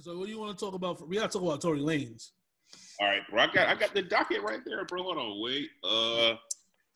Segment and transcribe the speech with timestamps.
[0.00, 1.06] So what do you want to talk about?
[1.08, 2.30] We got to talk about Tory Lanez.
[3.00, 3.42] All right, bro.
[3.42, 5.02] I got I got the docket right there, bro.
[5.02, 5.68] Hold on, wait.
[5.84, 6.34] Uh,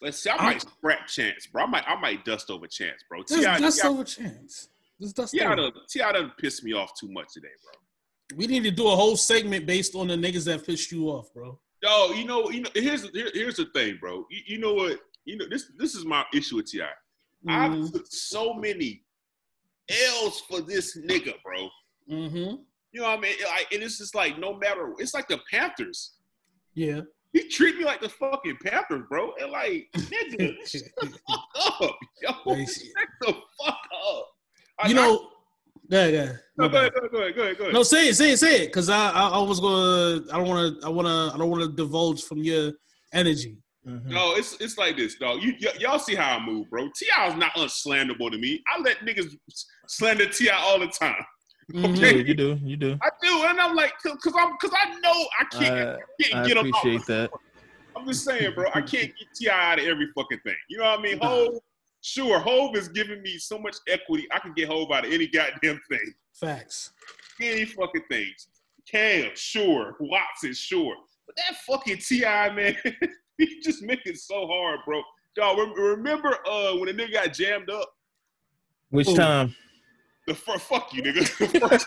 [0.00, 0.30] let's see.
[0.30, 1.64] I might scrap Chance, bro.
[1.64, 3.22] I might I might dust over Chance, bro.
[3.26, 4.68] This dust over Chance.
[4.98, 5.52] This dust T.I.
[5.52, 5.78] over.
[5.88, 6.12] T.I.
[6.12, 8.38] done pissed me off too much today, bro.
[8.38, 11.32] We need to do a whole segment based on the niggas that pissed you off,
[11.34, 11.58] bro.
[11.82, 12.70] Yo, you know, you know.
[12.74, 14.24] Here's here, here's the thing, bro.
[14.30, 14.98] You, you know what?
[15.24, 16.78] You know this this is my issue with Ti.
[16.78, 17.50] Mm-hmm.
[17.50, 19.02] I've took so many
[19.90, 21.68] L's for this nigga, bro.
[22.10, 22.62] Mm-hmm.
[22.96, 23.34] You know what I mean?
[23.44, 24.94] Like, and it's just like no matter.
[24.96, 26.14] It's like the Panthers.
[26.72, 27.02] Yeah.
[27.34, 29.32] He treat me like the fucking Panthers, bro.
[29.38, 32.54] And like, nigga, shut the fuck up, yo.
[32.54, 32.82] Nice.
[32.82, 33.76] Shut the fuck
[34.08, 34.26] up.
[34.78, 35.28] I- You know,
[35.90, 36.32] yeah, yeah.
[36.56, 37.74] No, go ahead, go ahead, go ahead, go ahead, go ahead.
[37.74, 40.48] No, say it, say it, say it, because I, I, I was gonna, I don't
[40.48, 42.72] want to, I want to, I don't want to divulge from your
[43.12, 43.58] energy.
[43.86, 44.10] Mm-hmm.
[44.10, 45.42] No, it's it's like this, dog.
[45.42, 46.88] You y- y'all see how I move, bro.
[46.96, 47.28] T.I.
[47.28, 48.62] is not unslanderable to me.
[48.66, 49.36] I let niggas
[49.86, 50.56] slander T.I.
[50.56, 51.14] all the time.
[51.72, 51.94] Mm-hmm.
[51.96, 52.98] You do, you do, you do.
[53.02, 56.22] I do, and I'm like, cause, cause I'm, cause I know I can't, Uh, I
[56.22, 56.78] can't I get him out.
[56.78, 57.30] appreciate that.
[57.96, 58.66] I'm just saying, bro.
[58.74, 59.72] I can't get T.I.
[59.72, 60.54] out of every fucking thing.
[60.68, 61.18] You know what I mean?
[61.20, 61.58] Hove,
[62.02, 64.28] sure, Hove is giving me so much equity.
[64.30, 66.92] I can get Hove out of any goddamn thing, Facts.
[67.40, 68.48] any fucking things.
[68.88, 69.96] Cam, sure.
[69.98, 70.94] Watson, sure.
[71.26, 72.50] But that fucking T.I.
[72.50, 72.76] man,
[73.38, 75.02] he just make it so hard, bro.
[75.34, 77.90] Dog, rem- remember uh when the nigga got jammed up?
[78.90, 79.16] Which Ooh.
[79.16, 79.56] time?
[80.26, 81.22] The first, fuck you, nigga.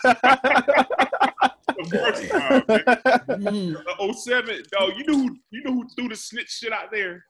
[1.80, 3.72] The first, the first time, man.
[3.72, 4.92] The 07, dog.
[4.96, 7.24] You know who you know who threw the snitch shit out there?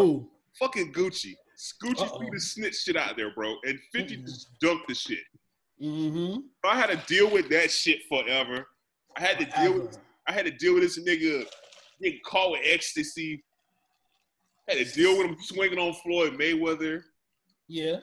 [0.00, 0.28] Ooh.
[0.58, 1.34] Fucking Gucci.
[1.82, 2.18] Gucci Uh-oh.
[2.18, 3.56] threw the snitch shit out there, bro.
[3.64, 4.24] And 50 Mm-mm.
[4.26, 5.18] just dunked the shit.
[5.82, 6.40] Mm-hmm.
[6.64, 8.66] I had to deal with that shit forever.
[9.16, 11.44] I had to deal with I had to deal with this nigga
[12.00, 13.42] getting caught with ecstasy.
[14.68, 17.02] I had to deal with him swinging on Floyd Mayweather.
[17.68, 17.96] Yeah.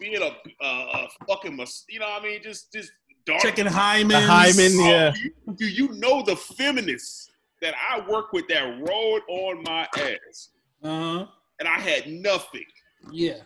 [0.00, 0.32] Being a, uh,
[0.64, 2.42] a fucking, mus- you know what I mean?
[2.42, 2.90] Just, just
[3.26, 3.42] dark.
[3.42, 4.08] Checking hymen.
[4.08, 5.12] The hymen, Oh, yeah.
[5.12, 9.86] Do you, do you know the feminists that I work with that rode on my
[9.98, 10.48] ass?
[10.82, 11.26] Uh huh.
[11.58, 12.64] And I had nothing.
[13.12, 13.40] Yeah.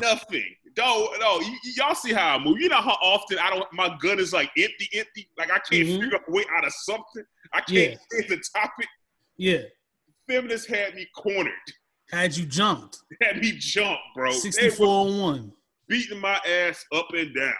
[0.00, 0.44] Nothing.
[0.78, 1.38] No, no.
[1.38, 2.58] Y- y- y'all see how I move.
[2.60, 3.66] You know how often I don't.
[3.72, 5.28] My gun is like empty, empty.
[5.36, 6.00] Like I can't Mhm.
[6.00, 7.24] figure a way out of something.
[7.52, 7.96] I can't Yeah.
[8.12, 8.86] change the topic.
[9.36, 9.62] Yeah.
[10.28, 11.52] Feminists had me cornered.
[12.10, 12.98] Had you jumped?
[13.20, 14.30] Had me jump, bro.
[14.32, 15.52] They Sixty-four on one.
[15.88, 17.54] Beating my ass up and down.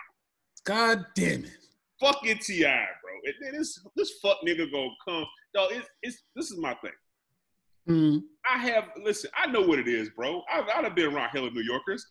[0.64, 1.50] God damn it.
[2.00, 3.12] Fucking Ti, bro.
[3.24, 5.24] And then this this fuck nigga gonna come.
[5.54, 6.92] Dog, it's, it's this is my thing.
[7.88, 8.22] Mm.
[8.50, 9.30] I have listen.
[9.36, 10.42] I know what it is, bro.
[10.52, 12.06] I've I've been around hella New Yorkers.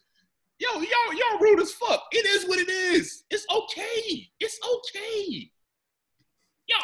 [0.60, 2.04] Yo, y'all y'all rude as fuck.
[2.12, 3.24] It is what it is.
[3.30, 4.30] It's okay.
[4.40, 5.52] It's okay.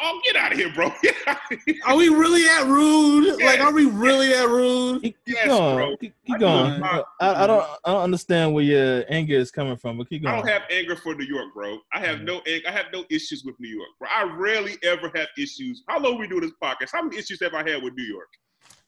[0.02, 0.86] Y'all get out of here, bro.
[1.28, 1.74] Of here.
[1.86, 3.40] Are we really that rude?
[3.42, 5.02] Like, are we really that rude?
[5.02, 5.76] Keep, keep Yes, going.
[5.76, 5.96] bro.
[5.96, 6.82] Keep, I keep know going.
[6.82, 7.66] I, I don't.
[7.84, 10.34] I don't understand where your anger is coming from, but keep going.
[10.34, 11.78] I don't have anger for New York, bro.
[11.92, 14.08] I have no I have no issues with New York, bro.
[14.14, 15.82] I rarely ever have issues.
[15.88, 16.88] How long we do this podcast?
[16.92, 18.28] How many issues have I had with New York?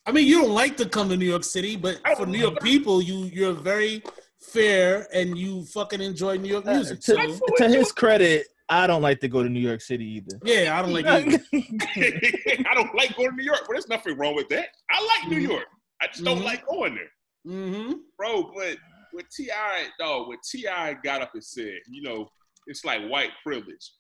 [0.07, 2.61] I mean, you don't like to come to New York City, but for New York
[2.63, 4.03] people, you you're very
[4.41, 7.01] fair and you fucking enjoy New York Uh, music.
[7.01, 10.39] to, So to his credit, I don't like to go to New York City either.
[10.45, 11.43] yeah, I don't like it.
[12.67, 14.69] I don't like going to New York, but there's nothing wrong with that.
[14.91, 15.51] I like New Mhm.
[15.51, 15.67] York.
[16.01, 16.45] I just don't Mhm.
[16.45, 17.11] like going there.
[17.47, 17.93] Mm-hmm.
[18.17, 18.53] bro.
[18.55, 18.77] But
[19.13, 20.95] with T.I., dog, what T.I.
[21.05, 22.29] got up and said, you know,
[22.67, 23.91] it's like white privilege,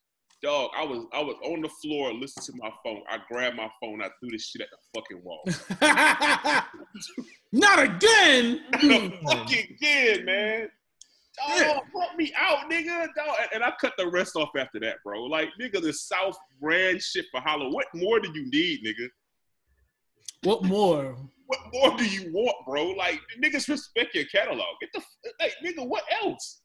[0.43, 0.71] dog.
[0.77, 3.03] I was I was on the floor, listening to my phone.
[3.09, 5.43] I grabbed my phone, I threw this shit at the fucking wall.
[7.53, 8.61] Not again.
[8.73, 10.69] the fucking again, man.
[12.21, 12.47] Dog, Yeah.
[12.47, 13.15] help me out, nigga.
[13.17, 13.37] Dog.
[13.41, 15.25] And- And I cut the rest off after that, bro.
[15.25, 17.71] Like, nigga, the South brand shit for Hollow.
[17.71, 19.09] What more do you need, nigga?
[20.43, 21.17] what more?
[21.47, 22.91] What more do you want, bro?
[22.91, 24.67] Like, niggas respect your catalog.
[24.81, 25.03] Get the
[25.41, 25.87] like, nigga.
[25.87, 26.63] What else?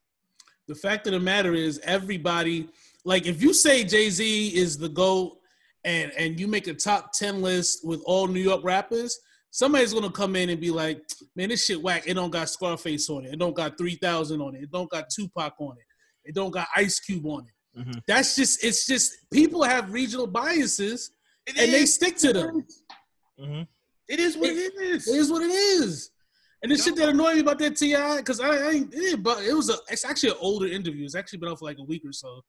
[0.68, 2.68] The fact of the matter is, everybody
[3.04, 5.38] like if you say Jay Z is the goat,
[5.84, 9.18] and and you make a top ten list with all New York rappers,
[9.56, 11.00] somebody's gonna come in and be like,
[11.34, 12.04] "Man, this shit whack.
[12.06, 13.32] It don't got Scarface on it.
[13.32, 14.62] It don't got three thousand on it.
[14.64, 16.28] It don't got Tupac on it.
[16.28, 18.02] It don't got Ice Cube on it." Mhm.
[18.06, 21.10] That's just it's just people have regional biases
[21.46, 22.66] It and they stick to them.
[23.38, 23.62] hmm
[24.08, 25.08] It is what it is.
[25.08, 26.10] It is what it is.
[26.62, 29.44] And the shit that annoyed me about that T.I., because I, I ain't- it, but
[29.44, 31.04] it was a it's actually an older interview.
[31.04, 32.42] It's actually been out for like a week or so.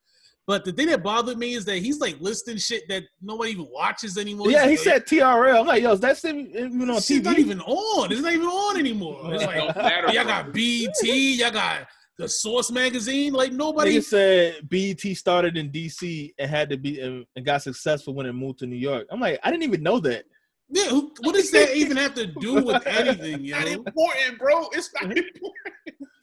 [0.47, 3.67] But the thing that bothered me is that he's like listing shit that nobody even
[3.69, 4.49] watches anymore.
[4.49, 5.59] Yeah, he like, said TRL.
[5.59, 8.11] I'm like, yo, is that even even on this shit's not even on.
[8.13, 9.33] It's not even on anymore.
[9.33, 11.85] It's like don't y'all got BT, y'all got
[12.17, 13.33] the Source magazine.
[13.33, 13.97] Like nobody.
[13.97, 18.25] Nigga said BET started in DC and had to be and and got successful when
[18.25, 19.05] it moved to New York.
[19.11, 20.23] I'm like, I didn't even know that.
[20.69, 23.57] Yeah, who, what does that even have to do with anything, yo?
[23.57, 24.67] not important, bro.
[24.71, 25.75] It's not important.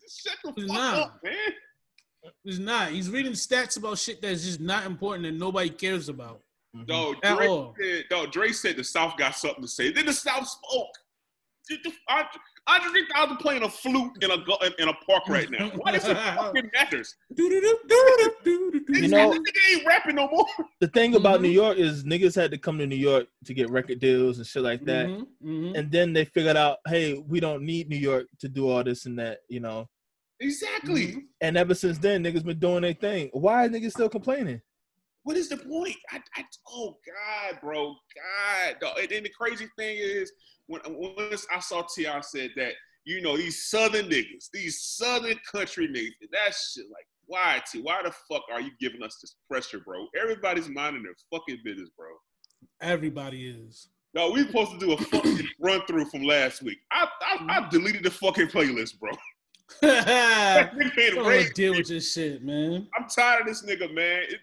[0.09, 1.01] Shut the fuck Nah.
[1.03, 1.35] up, man.
[2.43, 2.91] He's not.
[2.91, 6.41] He's reading stats about shit that's just not important and nobody cares about.
[6.77, 6.89] Mhm.
[6.89, 7.75] No, At Dre all.
[7.81, 9.91] said, no, Dre said the South got something to say.
[9.93, 10.91] Then the South spoke.
[11.69, 15.51] Did the- Andre Andre 3000 playing a flute in a in, in a park right
[15.51, 15.71] now.
[15.77, 17.15] Why does it fucking matters?
[17.37, 17.61] You
[19.09, 20.47] know- nigga ain't rapping no more.
[20.81, 21.43] The thing about Mhm.
[21.43, 24.47] New York is niggas had to come to New York to get record deals and
[24.47, 25.07] shit like that.
[25.07, 25.79] Mhm, mhm.
[25.79, 29.07] And then they figured out, hey, we don't need New York to do all this
[29.07, 29.89] and that, you know.
[30.41, 31.25] Exactly.
[31.41, 33.31] And ever since then, niggas been doing their thing.
[33.33, 34.61] Why are niggas still complaining?
[35.23, 35.97] What is the point?
[36.11, 38.77] I, I, oh God, bro, God.
[38.81, 38.99] dog.
[38.99, 40.31] And then the crazy thing is,
[40.67, 42.21] when once I saw T.I.
[42.21, 42.73] said that,
[43.05, 47.81] you know, these Southern niggas, these Southern country niggas, that shit, like, why, T?
[47.81, 50.07] Why the fuck are you giving us this pressure, bro?
[50.21, 52.09] Everybody's minding their fucking business, bro.
[52.83, 53.89] Everybody is.
[54.15, 56.79] No, we supposed to do a fucking run through from last week.
[56.93, 57.71] I, I, I mm.
[57.71, 59.11] deleted the fucking playlist, bro.
[59.83, 62.87] Nigga deal with this shit, man.
[62.99, 64.23] I'm tired of this nigga, man.
[64.29, 64.41] It,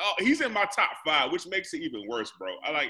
[0.00, 2.48] oh, he's in my top five, which makes it even worse, bro.
[2.64, 2.88] I like,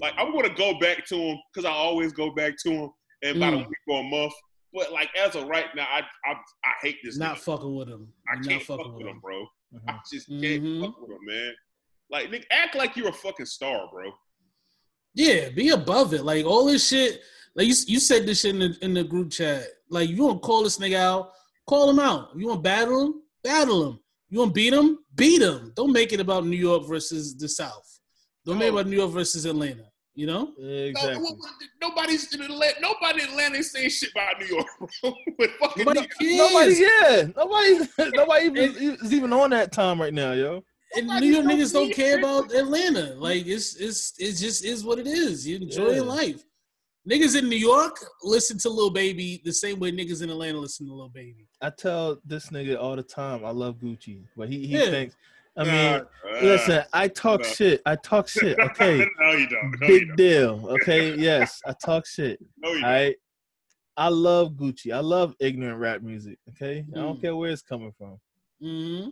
[0.00, 2.90] like I'm gonna go back to him because I always go back to him
[3.22, 3.68] in about a Mm.
[3.68, 4.32] week or a month.
[4.72, 7.16] But like as of right now, I I, I hate this.
[7.18, 7.40] Not nigga.
[7.40, 8.12] fucking with him.
[8.28, 9.20] I You're can't not fuck fucking with with him, him.
[9.20, 9.46] bro.
[9.74, 9.80] Mhm.
[9.88, 10.80] I just can't Mhm.
[10.82, 11.52] fuck with him, man.
[12.10, 14.12] Like, nigga, act like you're a fucking star, bro.
[15.14, 16.22] Yeah, be above it.
[16.24, 17.20] Like all this shit.
[17.56, 19.64] Like you, you said this shit in the, in the group chat.
[19.88, 21.30] Like you want to call this nigga out,
[21.66, 22.30] call him out.
[22.36, 23.98] You want to battle him, battle him.
[24.28, 25.72] You want to beat him, beat him.
[25.74, 27.98] Don't make it about New York versus the South.
[28.46, 29.84] Don't make it about New York versus Atlanta.
[30.14, 30.52] You know?
[30.58, 31.16] Exactly.
[31.22, 31.50] what- what-
[31.80, 32.80] nobody's in Atlanta.
[32.80, 34.66] Nobody in Atlanta is saying shit about New York,
[35.02, 35.14] bro.
[35.38, 36.36] but fucking Nobody nigga.
[36.36, 40.62] Nobody, yeah, nobody, nobody even, is even on that time right now, yo.
[40.96, 42.18] and Nobody New York don't niggas don't care it.
[42.20, 43.14] about Atlanta.
[43.16, 45.46] Like it's it's it just is what it is.
[45.46, 46.00] You enjoy Yeah.
[46.02, 46.42] life.
[47.08, 50.86] Niggas in New York listen to Lil Baby the same way niggas in Atlanta listen
[50.86, 51.46] to Lil Baby.
[51.62, 54.90] I tell this nigga all the time, I love Gucci, but he, he Yeah.
[54.90, 55.16] thinks.
[55.56, 56.04] I mean, uh,
[56.42, 57.82] listen, I talk uh, shit.
[57.84, 58.56] I talk shit.
[58.60, 59.80] Okay, no, you don't.
[59.80, 60.16] No, you big don't.
[60.16, 60.66] deal.
[60.70, 62.38] Okay, yes, I talk shit.
[62.58, 62.90] No, you All don't.
[62.90, 63.16] right.
[63.96, 64.94] I love Gucci.
[64.94, 66.38] I love ignorant rap music.
[66.50, 67.20] Okay, I don't Mm.
[67.20, 68.18] care where it's coming from.
[68.60, 69.08] hmm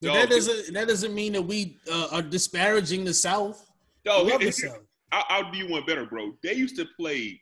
[0.00, 3.70] But Yo, that doesn't that doesn't mean that we uh, are disparaging the South.
[4.04, 4.78] Yo, Love the South.
[5.14, 6.32] I'll, I'll do you one better, bro.
[6.42, 7.40] They used to play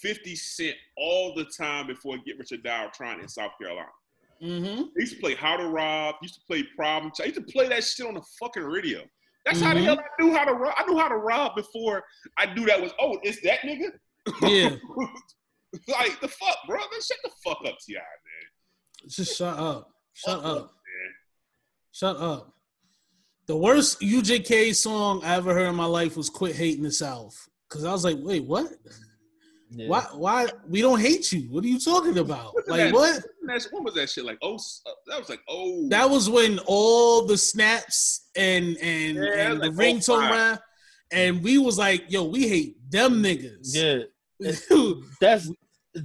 [0.00, 3.88] 50 Cent all the time before Get Rich or Die Trying in South Carolina.
[4.40, 7.42] hmm They used to play How to Rob, used to play Problem I used to
[7.52, 9.02] play that shit on the fucking radio.
[9.44, 9.84] That's how the Mhm.
[9.84, 10.74] hell I knew how to rob.
[10.78, 12.04] I knew how to rob before
[12.38, 13.90] I knew that was, oh, it's that nigga?
[14.42, 14.76] Yeah,
[15.88, 16.78] like, the fuck, bro?
[16.78, 19.08] Man, shut the fuck up, T.I., man.
[19.08, 21.12] just shut up, shut Fuck up, man.
[21.92, 22.54] shut up.
[23.50, 27.36] The worst UGK song I ever heard in my life was "Quit Hating the South"
[27.68, 28.68] because I was like, wait, what?
[29.72, 29.88] Yeah.
[29.88, 30.06] Why?
[30.14, 31.48] Why we don't hate you?
[31.50, 32.54] What are you talking about?
[32.54, 33.24] Wasn't Like that- what?
[33.72, 34.24] When was that shit?
[34.24, 35.88] Like, oh, uh, that was like, oh.
[35.88, 40.30] That was when all the snaps and and, Yeah, and the like ringtone 05.
[40.30, 40.62] rap,
[41.10, 43.74] and we was like, yo, we hate them niggas.
[43.74, 44.02] Yeah,
[44.70, 45.50] Yeah, that's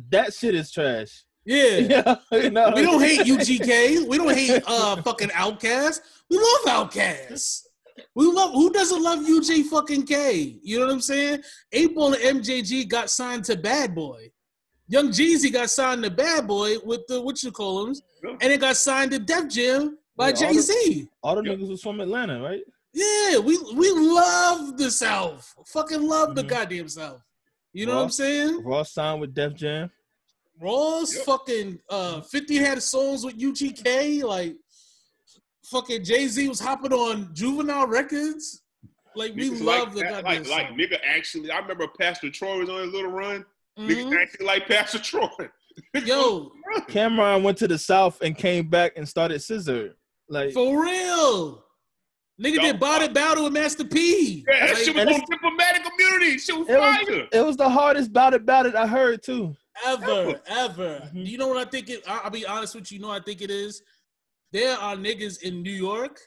[0.10, 1.26] that shit is trash.
[1.46, 1.78] yeah.
[1.78, 2.72] Yeah, you know?
[2.76, 4.08] We don't hate UGK.
[4.08, 6.00] We don't hate uh fucking OutKast.
[6.30, 7.62] We love OutKast.
[8.14, 10.60] We love who doesn't love UG fucking K?
[10.62, 11.42] You know what I'm saying?
[11.74, 14.32] 8Ball and MJG got signed to Bad Boy.
[14.88, 17.96] Young Jeezy got signed to Bad Boy with the what you call them,
[18.42, 21.08] and it got signed to Def Jam by Yeah, Jay Z.
[21.24, 21.58] All the Yep.
[21.60, 22.62] niggas was from Atlanta, right?
[22.94, 25.54] Yeah, we we love the South.
[25.68, 26.48] Fucking love the Mhm.
[26.48, 27.22] goddamn South.
[27.74, 28.64] You know what I'm saying?
[28.64, 29.90] Ross signed with Def Jam.
[30.62, 31.26] Ross Yep.
[31.26, 34.56] fucking uh 50 had songs with UGK, like
[35.70, 38.62] fucking Jay-Z was hopping on Juvenile records.
[39.16, 40.78] Like we Niggas love like the that, goddamn like, like song.
[40.78, 41.52] nigga actually.
[41.52, 43.46] I remember Pastor Troy was on his little run.
[43.80, 43.88] Mhm.
[43.90, 45.30] Niggas actually like Pastor Troy.
[46.06, 46.52] Yo,
[46.90, 49.96] Cam'ron went to the South and came back and started Scissor.
[50.30, 51.64] Like for real.
[52.42, 54.44] Nigga Yo, did Body Battle with Master P.
[54.50, 56.38] yeah, that Like, shit was and on diplomatic immunity.
[56.38, 57.28] Shit was It was- fire.
[57.32, 59.56] it was the hardest bout it bout it I heard too.
[59.86, 61.10] ever, ever.
[61.14, 61.26] Mhm.
[61.26, 63.22] You know what I think it I- I'll be honest with you, you know what
[63.22, 63.82] I think it is?
[64.56, 66.18] There are niggas in New York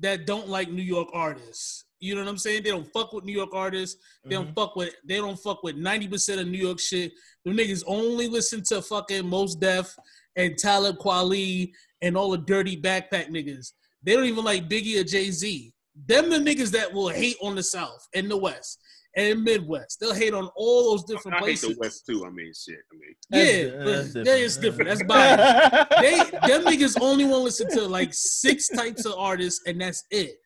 [0.00, 1.84] that don't like New York artists.
[2.00, 2.64] You know what I'm saying?
[2.64, 4.02] They don't fuck with New York artists.
[4.24, 4.54] They don't mm-hmm.
[4.54, 7.12] fuck with they don't fuck with 90% of New York shit.
[7.44, 9.96] The niggas only listen to fucking Mos Def
[10.34, 11.70] and Talib Kweli
[12.02, 13.70] and all the dirty backpack niggas.
[14.02, 15.72] They don't even like Biggie or Jay-Z.
[16.08, 18.80] Them the niggas that will hate on the South and the West
[19.16, 19.98] and Midwest.
[19.98, 21.70] They'll hate on all those different I hate places.
[21.70, 22.24] the West too.
[22.26, 22.76] I mean, shit.
[22.92, 24.88] I mean, Yeah, That's- but that's that is different.
[24.90, 25.90] That's biased.
[26.00, 26.16] They
[26.48, 30.36] them niggas only want to listen to like six types of artists, and that's it.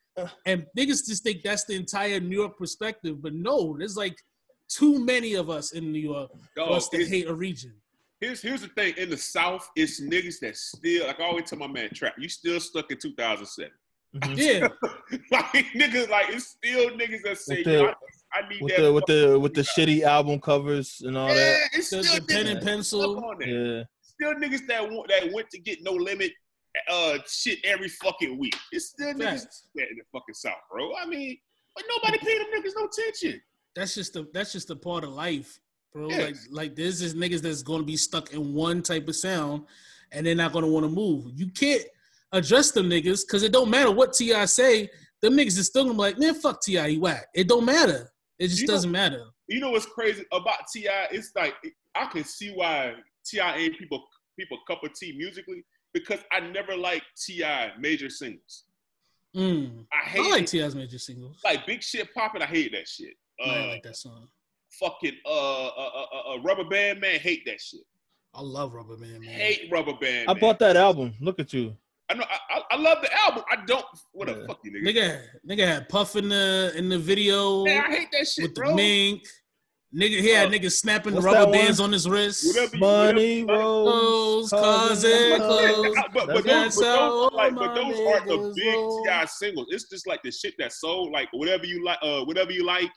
[0.46, 4.16] And niggas just think that's the entire New York perspective, but no, there's like
[4.68, 7.72] too many of us in New York for dog, us to hate a region.
[8.20, 8.94] Here's here's the thing.
[8.98, 12.28] In the South, it's niggas that still like I always tell my man Trap, you
[12.28, 13.70] still stuck in 2007.
[14.16, 14.36] Mhm.
[14.36, 14.68] Yeah,
[15.30, 17.94] like niggas, like it's still niggas that say, Yo, I,
[18.32, 18.82] I need With that.
[18.82, 21.58] the with the with the shitty album covers and all yeah, that.
[21.72, 23.24] it's the, still the pen and pencil.
[23.24, 23.48] on that.
[23.48, 23.82] Yeah.
[24.02, 26.32] Still niggas that want that went to get no limit
[26.88, 28.56] uh shit every fucking week.
[28.72, 29.66] It's still niggas Facts.
[29.74, 30.92] that in the fucking South, bro.
[30.96, 31.36] I mean,
[31.74, 33.40] but nobody paid them niggas no attention.
[33.74, 35.58] That's just the that's just a part of life,
[35.92, 36.08] bro.
[36.08, 36.20] Yes.
[36.20, 39.64] Like like there's just niggas that's gonna be stuck in one type of sound,
[40.12, 41.32] and they're not gonna want to move.
[41.34, 41.82] You can't
[42.32, 44.44] address them niggas because it don't matter what T.I.
[44.44, 44.88] say.
[45.20, 47.26] Them niggas is still gonna be like, man, fuck T.I., he whack.
[47.34, 48.10] It don't matter.
[48.40, 49.22] It just You doesn't matter.
[49.48, 51.08] You know what's crazy about T.I.?
[51.12, 51.54] It's like
[51.94, 52.94] I can see why
[53.24, 53.56] T.I.
[53.56, 54.02] ain't people
[54.38, 57.72] people cup of tea musically because I never liked T.I.
[57.78, 58.64] major singles.
[59.36, 59.84] Mm.
[59.92, 60.46] I hate I like.
[60.46, 61.38] T.I.'s major singles.
[61.44, 62.42] like big shit popping.
[62.42, 63.14] I hate that shit.
[63.44, 64.26] Uh, I like that song.
[64.80, 67.82] fucking uh, uh, uh, uh, uh, rubber band man hate that shit.
[68.32, 69.20] I love Rubber Band.
[69.20, 69.28] man.
[69.34, 70.30] Hate rubber band.
[70.30, 70.40] I Man.
[70.40, 71.12] bought that album.
[71.20, 71.76] Look at you.
[72.10, 72.24] I know.
[72.28, 73.44] I, I, I love the album.
[73.50, 73.84] I don't.
[74.12, 74.46] What the Yeah.
[74.48, 74.84] fuck you nigga?
[74.84, 78.54] Nigga, nigga had Puff in the in the video Man, I hate that shit, with
[78.56, 79.22] the mink.
[79.94, 82.46] Nigga, he had Uh, niggas snapping the rubber bands on his wrist.
[82.46, 85.96] Whatever you- Money whatever- rolls, Clothes, cousin, cousin, clothes.
[86.14, 89.04] But, but That's those, but those, are like, but my those aren't the big roll.
[89.04, 89.24] T.I.
[89.26, 89.66] singles.
[89.70, 92.90] It's just like the shit that sold, like whatever you like, uh, whatever you like.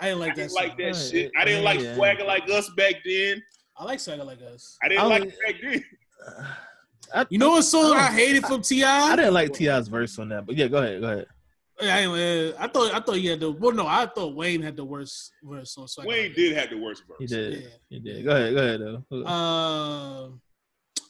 [0.00, 0.40] I didn't like I that.
[0.42, 1.30] didn't like that Right, shit.
[1.36, 1.94] I didn't yeah, like yeah.
[1.94, 3.42] swagger like us back then.
[3.76, 4.76] I like Swagger Like Us.
[4.82, 5.84] I didn't I like was- it back then.
[7.14, 9.12] I, You know what song I I hated from T.I.?
[9.12, 11.26] I didn't like T.I.'s verse on that, but yeah, go ahead, go ahead.
[11.80, 14.76] I, uh, I thought I thought he had the well no I thought Wayne had
[14.76, 16.08] the worst verse on Swagger.
[16.08, 17.16] Wayne did have the worst verse.
[17.20, 17.68] He did, Yeah.
[17.88, 18.24] he did.
[18.24, 19.22] Go ahead, go ahead though.
[19.24, 19.26] Us.
[19.26, 20.28] Uh,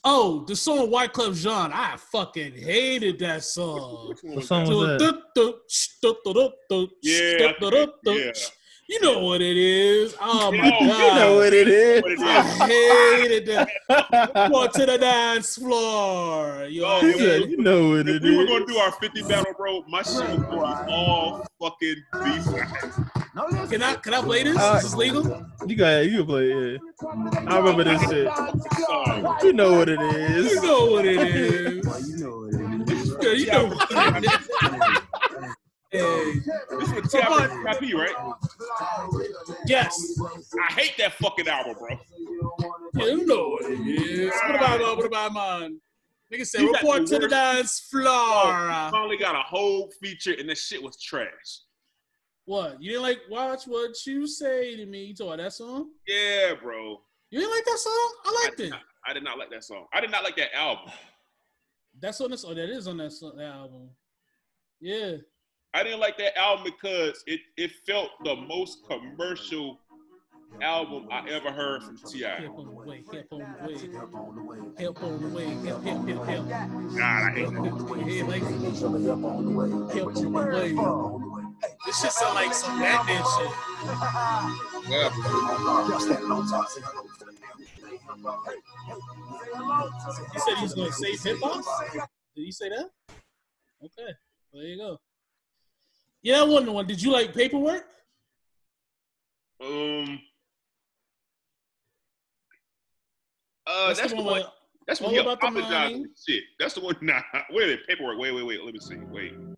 [0.05, 1.73] oh, the song White Club Jean.
[1.73, 4.15] I fucking hated that song.
[4.23, 5.23] What song was that?
[7.03, 8.33] Yeah, I yeah.
[8.89, 10.17] You know what it is.
[10.19, 10.81] Oh my god.
[10.81, 12.03] You know what it is.
[12.03, 12.23] What it is.
[12.23, 13.69] I hated that.
[14.51, 16.65] Go to the dance floor.
[16.65, 18.93] You Oh, He know, said, you know what If it we were gonna do our
[18.93, 22.45] 50 battle, bro, my shit was all fucking beef.
[23.71, 24.57] Can I can I play this?
[24.57, 25.23] Uh, Is this legal?
[25.67, 26.81] You got you can play it.
[27.03, 27.45] Yeah.
[27.47, 28.27] I remember this shit.
[28.87, 29.47] Sorry.
[29.47, 30.55] You know what it is.
[30.55, 32.11] You know what it is.
[32.11, 33.17] you know what it is.
[33.21, 34.49] Yeah, you know what it is.
[35.91, 36.35] Hey,
[36.79, 37.25] This is TIP,
[37.95, 38.15] right?
[39.67, 40.21] yes.
[40.69, 41.99] I hate that fucking album, bro.
[43.07, 44.31] You know what it is.
[44.47, 45.81] What about uh, what about mine?
[46.33, 48.07] Nigga said You report to the dance floor.
[48.07, 51.61] I only got a whole feature, and that shit was trash.
[52.45, 52.83] What?
[52.83, 55.05] You didn't like watch what you say to me?
[55.05, 55.91] You told that song?
[56.07, 57.01] Yeah, bro.
[57.31, 58.13] You didn't like that song?
[58.27, 58.71] I I liked did, it.
[58.71, 59.87] not, I did not like that song.
[59.93, 60.93] I did not like that album.
[61.99, 62.45] That's on this.
[62.45, 63.89] Oh, that is on that, song, that album.
[64.81, 65.17] Yeah.
[65.79, 69.79] I didn't like that album because it, it felt the most commercial
[70.61, 72.19] album I ever heard from Ti.
[72.19, 73.05] Hip on the way.
[73.13, 74.59] Hip on the way.
[74.77, 75.45] Hip on the way.
[75.45, 76.49] Hip hip hip hip.
[76.49, 77.63] God, I hate that.
[78.09, 79.71] Yeah, like hip on the way.
[81.87, 83.53] This shit sound like some Batman shit.
[90.33, 91.65] He said he's gonna save hip hop.
[92.35, 92.91] Did he say that?
[93.85, 94.13] Okay,
[94.53, 94.99] there you go.
[96.23, 96.87] Yeah, that wasn't the one.
[96.87, 97.85] Did you like paperwork?
[99.63, 100.21] Um.
[103.67, 104.25] Uh, That's, that's, the the one.
[104.25, 104.41] one.
[104.41, 104.51] Where,
[104.87, 106.05] That's all when he about the apologized money.
[106.27, 106.45] shit.
[106.59, 106.97] That's the one.
[107.03, 107.21] Nah,
[107.51, 107.81] wait a minute.
[107.87, 108.19] Paperwork.
[108.19, 108.65] Wait, wait, wait.
[108.65, 108.97] Let me see.
[108.97, 109.35] Wait.
[109.39, 109.49] Let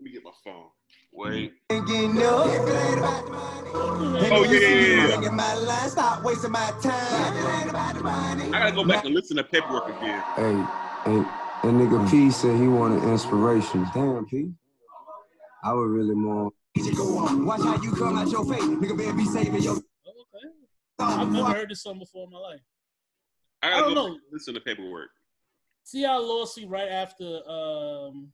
[0.00, 0.66] me get my phone.
[1.12, 1.52] Wait.
[1.70, 1.84] Oh
[4.30, 5.30] Oh, yeah, yeah, yeah.
[5.30, 6.92] my Stop wasting my time.
[8.52, 10.22] I gotta go back and listen to paperwork again.
[10.36, 10.64] Hey,
[11.12, 13.86] hey, that nigga P said he wanted inspiration.
[13.94, 14.52] Damn, P.
[15.64, 16.50] I would really more.
[16.76, 18.62] Watch how you come out your face.
[18.62, 19.84] Nigga better be saving your okay.
[20.98, 22.60] I've never heard this song before in my life.
[23.62, 24.16] I I don't know.
[24.30, 25.08] listen to paperwork.
[25.82, 28.32] See how lost he right after um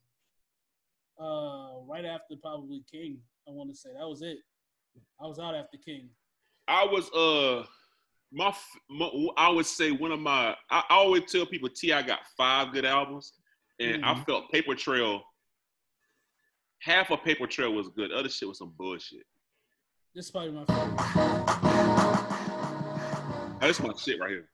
[1.19, 3.19] uh right after probably King.
[3.49, 4.39] I want to say that was it.
[5.23, 6.11] I was out after King.
[6.69, 7.65] I was uh
[8.35, 8.53] my,
[8.91, 12.03] my I would say one of my I, I always tell people T.I.
[12.03, 13.33] got five good albums,
[13.81, 14.27] and I Mhm.
[14.27, 15.23] felt Paper Trail.
[16.81, 18.13] Half of Paper Trail was good.
[18.13, 19.25] Other shit was some bullshit.
[20.15, 20.95] This is probably my favorite.
[23.63, 24.49] Oh, this my shit right here.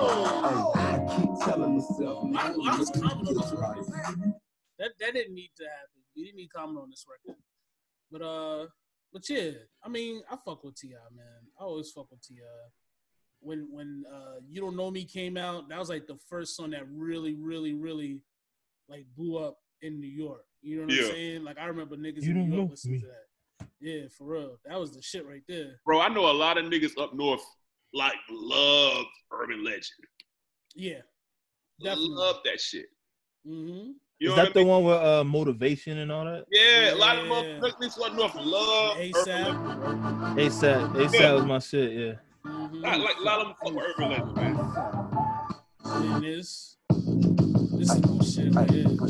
[0.00, 2.24] Oh, I keep telling myself.
[2.36, 4.34] I, I was comment on this record.
[4.78, 6.00] That that didn't need to happen.
[6.14, 7.38] You didn't need comment on this record.
[8.10, 8.66] But uh,
[9.12, 9.50] but yeah,
[9.84, 11.26] I mean, I fuck with T.I., man.
[11.60, 12.36] I always fuck with Ti.
[13.40, 16.70] When when uh, you don't know me came out, that was like the first song
[16.70, 18.20] that really, really, really
[18.88, 20.44] like blew up in New York.
[20.62, 21.04] You know what Yeah.
[21.04, 21.44] I'm saying?
[21.44, 23.68] Like I remember niggas You in New York listening to that.
[23.80, 24.58] Yeah, for real.
[24.64, 25.80] That was the shit right there.
[25.86, 27.44] Bro, I know a lot of niggas up north
[27.94, 29.84] like love Urban Legend.
[30.74, 31.02] Yeah.
[31.80, 32.08] Definitely.
[32.10, 32.86] Love that shit.
[33.46, 33.90] Mm-hmm.
[34.20, 34.68] You Is that the mean?
[34.68, 36.44] one with uh, motivation and all that?
[36.50, 37.32] Yeah, a lot of Yeah.
[37.60, 40.34] motherfuckers up north love ASAP.
[40.36, 40.92] ASAP.
[40.96, 41.32] ASAP Yeah.
[41.34, 41.92] was my shit.
[41.92, 42.14] Yeah.
[42.44, 42.80] Mm-hmm.
[42.80, 44.58] Like, like a lot of them fuck with Urban Legend, man.
[45.84, 48.86] And this, this is bullshit right here.
[48.88, 49.04] Angel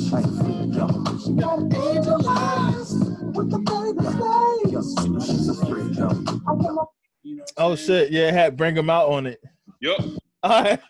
[0.93, 1.25] eyes.
[1.25, 1.57] You know
[3.35, 3.49] what
[6.47, 6.79] I'm
[7.57, 8.11] Oh shit.
[8.13, 9.41] Yeah, it had bring him out on it.
[9.81, 10.01] Yup.
[10.43, 10.81] All right.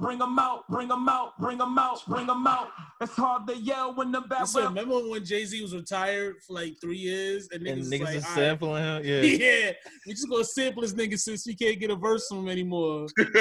[0.00, 2.68] Bring them out, bring them out, bring them out, bring them out.
[3.02, 6.54] It's hard to yell when the back Listen, remember when Jay Z was retired for
[6.54, 9.02] like three years and niggas, and niggas, niggas like, is "All right, sampling him.
[9.10, 9.22] Yeah.
[9.22, 9.72] yeah,
[10.06, 13.08] we just gonna sample this nigga since we can't get a verse from him anymore.
[13.18, 13.34] Alright,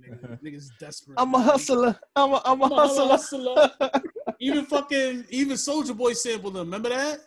[0.00, 1.20] nigga, niggas desperate.
[1.20, 1.98] I'm a hustler.
[2.16, 3.08] I'm a, I'm a I'm a hustler.
[3.08, 3.70] hustler.
[4.40, 6.64] even fucking even Soulja Boy sampled them.
[6.66, 7.20] Remember that?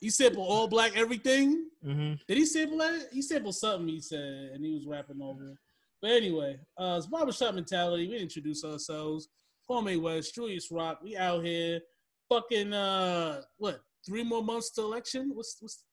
[0.00, 1.66] He sampled all black everything.
[1.84, 3.08] hmm Did he sample that?
[3.12, 5.56] He sampled something he said, and he was rapping over it.
[6.00, 8.08] But anyway, uh, it's barbershop mentality.
[8.08, 9.28] We introduce ourselves.
[9.68, 11.00] Kwame West, Julius Rock.
[11.02, 11.80] We out here,
[12.28, 13.80] fucking uh, what?
[14.06, 15.32] Three more months to election.
[15.34, 15.84] What's what's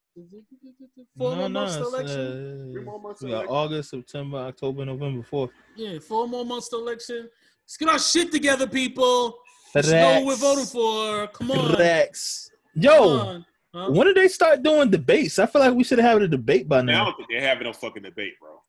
[1.18, 2.72] four no, more no, months to it's, election?
[2.72, 3.56] Three uh, more months we to got election.
[3.56, 5.52] August, September, October, November, fourth.
[5.76, 7.28] Yeah, four more months to election.
[7.64, 9.38] Let's get our shit together, people.
[9.74, 11.28] Let's know what we're voting for.
[11.28, 12.50] Come on, Relax.
[12.76, 13.46] Yo, on.
[13.74, 13.92] Huh?
[13.92, 15.38] when did they start doing debates?
[15.40, 17.06] I feel like we should have had a debate by Man, I now.
[17.06, 18.62] don't think they're having no fucking debate, bro.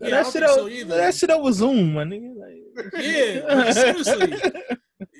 [0.00, 0.96] Yeah, I that don't shit think so over, either.
[0.96, 2.34] that shit over Zoom, my nigga.
[2.36, 4.52] Like, Yeah, seriously.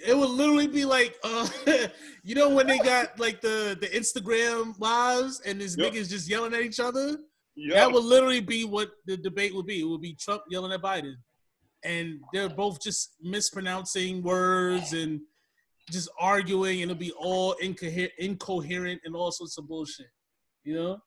[0.06, 1.48] It would literally be like, uh,
[2.22, 5.92] you know, when they got like the the Instagram lives and these Yep.
[5.92, 7.18] niggas just yelling at each other.
[7.56, 7.74] Yup.
[7.76, 9.80] That would literally be what the debate would be.
[9.80, 11.14] It would be Trump yelling at Biden,
[11.84, 15.20] and they're both just mispronouncing words and
[15.90, 20.06] just arguing, and it'll be all incoherent, incoherent, and all sorts of bullshit.
[20.64, 20.98] You know?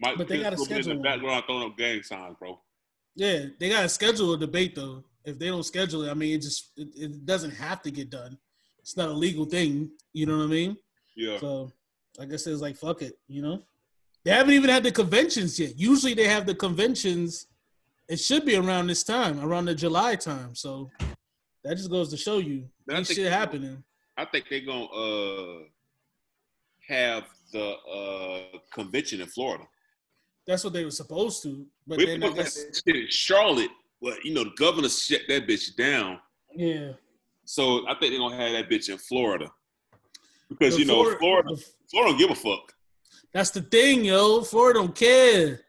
[0.00, 2.58] But they gotta will be in schedule the background throwing up gang signs, bro.
[3.14, 5.04] Yeah, they gotta schedule a debate though.
[5.24, 8.10] If they don't schedule it, I mean, it just it, it doesn't have to get
[8.10, 8.38] done.
[8.78, 9.90] It's not a legal thing.
[10.12, 10.76] You know what I mean?
[11.14, 11.38] Yeah.
[11.38, 11.70] So
[12.18, 13.18] I guess it's like fuck it.
[13.28, 13.62] You know,
[14.24, 15.78] they haven't even had the conventions yet.
[15.78, 17.46] Usually they have the conventions.
[18.08, 20.54] It should be around this time, around the July time.
[20.54, 20.90] So
[21.62, 23.84] that just goes to show you this shit happening.
[24.16, 25.58] I think they're gonna uh
[26.88, 29.64] have the uh convention in Florida.
[30.50, 32.52] That's what they were supposed to, but We then that
[32.84, 33.70] shit in Charlotte,
[34.02, 36.18] but you know the governor shut that bitch down.
[36.56, 36.90] yeah.
[37.44, 39.48] So I think they're gonna have that bitch in Florida.
[40.48, 41.56] Because The you know, Flor- Florida
[41.88, 42.74] Florida don't give a fuck.
[43.32, 44.40] That's the thing, yo.
[44.42, 45.60] Florida don't care.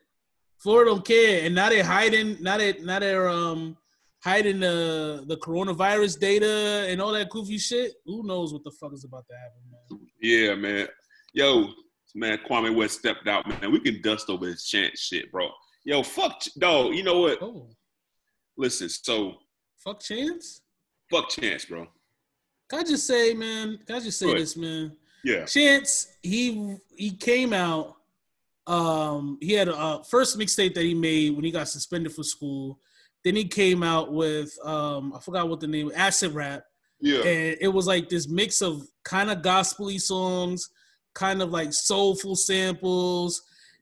[0.57, 2.37] Florida don't care, and now they're hiding.
[2.41, 3.77] Now they now they're um
[4.23, 7.93] hiding the the coronavirus data and all that goofy shit.
[8.05, 10.07] Who knows what the fuck is about to happen, man?
[10.19, 10.87] Yeah, man.
[11.33, 11.69] Yo,
[12.15, 13.71] man, Kwame West stepped out, man.
[13.71, 15.49] We can dust over this chance shit, bro.
[15.83, 16.93] Yo, fuck, dog.
[16.95, 17.41] You know what?
[17.41, 17.69] Oh,
[18.57, 19.35] Listen, so
[19.83, 20.61] fuck Chance.
[21.09, 21.87] fuck Chance, bro.
[22.69, 23.79] Can I just say, man?
[23.85, 24.95] Can I just say this, man?
[25.23, 27.95] Yeah, Chance, he he came out.
[28.67, 32.79] Um, he had a first mixtape that he made when he got suspended for school.
[33.23, 36.63] Then he came out with um, I forgot what the name, acid rap.
[36.99, 40.69] yeah, and it was like this mix of kind of gospely songs,
[41.13, 43.41] kind of like soulful samples,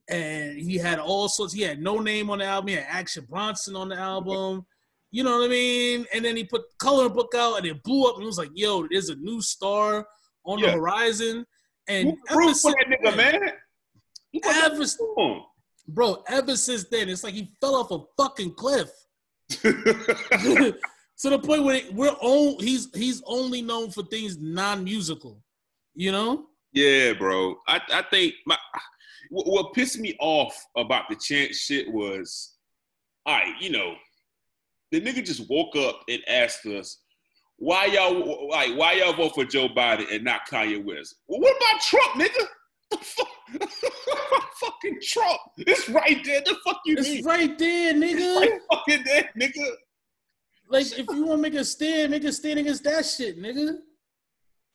[0.09, 1.53] and he had all sorts.
[1.53, 2.69] He had Noname on the album.
[2.69, 4.65] He had Action Bronson on the album.
[5.11, 6.05] You know what I mean?
[6.13, 8.15] And then he put Coloring Book out, and it blew up.
[8.15, 10.07] And it was like, "Yo, there's a new star
[10.45, 11.45] on the horizon."
[11.87, 13.51] And ever for that nigga, man.
[14.31, 15.41] You put that Ever,
[15.87, 18.89] bro, ever since then, it's like he fell off a fucking cliff.
[21.19, 25.41] to the point where we're on he's he's only known for things non-musical
[25.95, 27.55] you know yeah, bro.
[27.67, 28.57] I I think my
[29.29, 32.55] what, what pissed me off about the chance shit was,
[33.25, 33.95] all right, you know,
[34.91, 36.99] the nigga just woke up and asked us.
[37.57, 38.75] Why y'all like?
[38.77, 41.15] Why y'all vote for Joe Biden and not Kanye West?
[41.27, 42.45] Well, what about Trump, nigga?
[42.89, 43.27] The fuck,
[44.61, 45.39] fucking Trump.
[45.57, 46.41] It's right there.
[46.45, 47.17] The fuck you mean?
[47.17, 49.71] it's right there It's nigga right fucking there, nigga.
[50.69, 53.77] like if you want to make a stand make a stand against that shit nigga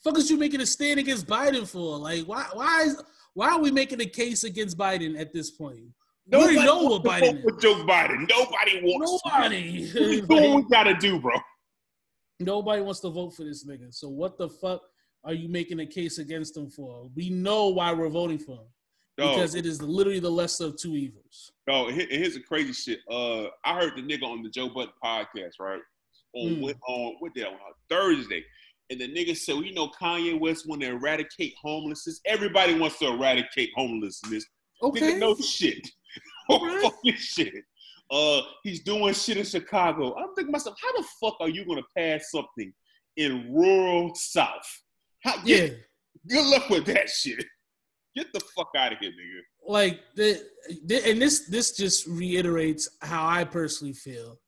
[0.05, 3.61] fuck is you making a stand against biden for like why why is why are
[3.61, 5.81] we making a case against biden at this point
[6.33, 8.29] already know what biden is for Joe Biden.
[8.29, 9.21] Nobody wants.
[9.25, 11.35] nobody We do we gotta do, bro.
[12.41, 13.93] Nobody wants to vote for this nigga.
[13.95, 14.81] So what the fuck
[15.25, 17.09] are you making a case against him for?
[17.15, 18.67] We know why we're voting for him
[19.17, 21.53] because it is literally the lesser of two evils.
[21.69, 23.01] here- here's the crazy shit.
[23.09, 25.81] Uh, I heard the nigga on the Joe Budden podcast, right?
[26.37, 26.75] on Mm.
[26.89, 27.55] on what day on
[27.89, 28.43] Thursday.
[29.01, 32.21] And the nigga said, well, you know, Kanye West want to eradicate homelessness.
[32.25, 34.47] Everybody wants to eradicate homelessness.
[34.83, 35.15] Okay.
[35.15, 35.89] Nigga, no shit.
[36.51, 36.83] Alright.
[36.83, 37.55] Fucking shit.
[38.11, 40.15] Uh, he's doing shit in Chicago.
[40.17, 42.73] I'm thinking myself, how the fuck are you gonna pass something
[43.17, 44.83] in rural South?
[45.25, 45.69] How, Yeah.
[46.29, 47.45] Good luck with that shit.
[48.15, 49.41] Get the fuck out of here, nigga.
[49.67, 50.41] like the,
[50.87, 54.39] the and this this just reiterates how I personally feel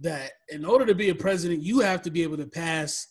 [0.00, 3.06] that in order to be a president, you have to be able to pass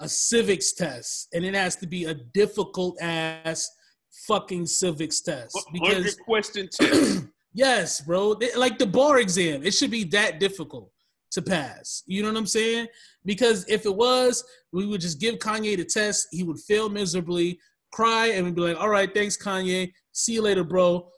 [0.00, 3.68] a civics test, and it has to be a difficult ass
[4.26, 7.24] fucking civics test because question test.
[7.52, 10.90] yes, bro, They- like the bar exam, it should be that difficult
[11.32, 12.02] to pass.
[12.06, 12.86] You know what I'm saying?
[13.24, 17.58] Because if it was, we would just give Kanye the test, he would fail miserably,
[17.92, 19.92] cry, and we'd be like, "All right, thanks, Kanye.
[20.12, 21.08] See you later, bro."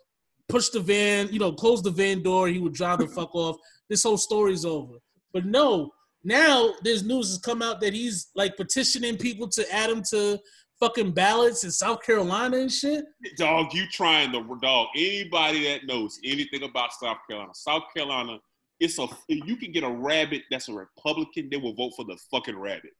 [0.48, 2.46] Push the van, you know, close the van door.
[2.48, 3.56] He would drive the fuck off.
[3.90, 4.94] This whole story's over.
[5.32, 5.90] But no,
[6.26, 10.38] now there's news has come out that he's like petitioning people to add him to
[10.80, 13.04] fucking ballots in South Carolina and shit.
[13.38, 17.52] dog, you trying to dog anybody that knows anything about South Carolina.
[17.54, 18.38] South Carolina,
[18.80, 22.18] it's a you can get a rabbit that's a Republican, they will vote for the
[22.30, 22.90] fucking rabbit.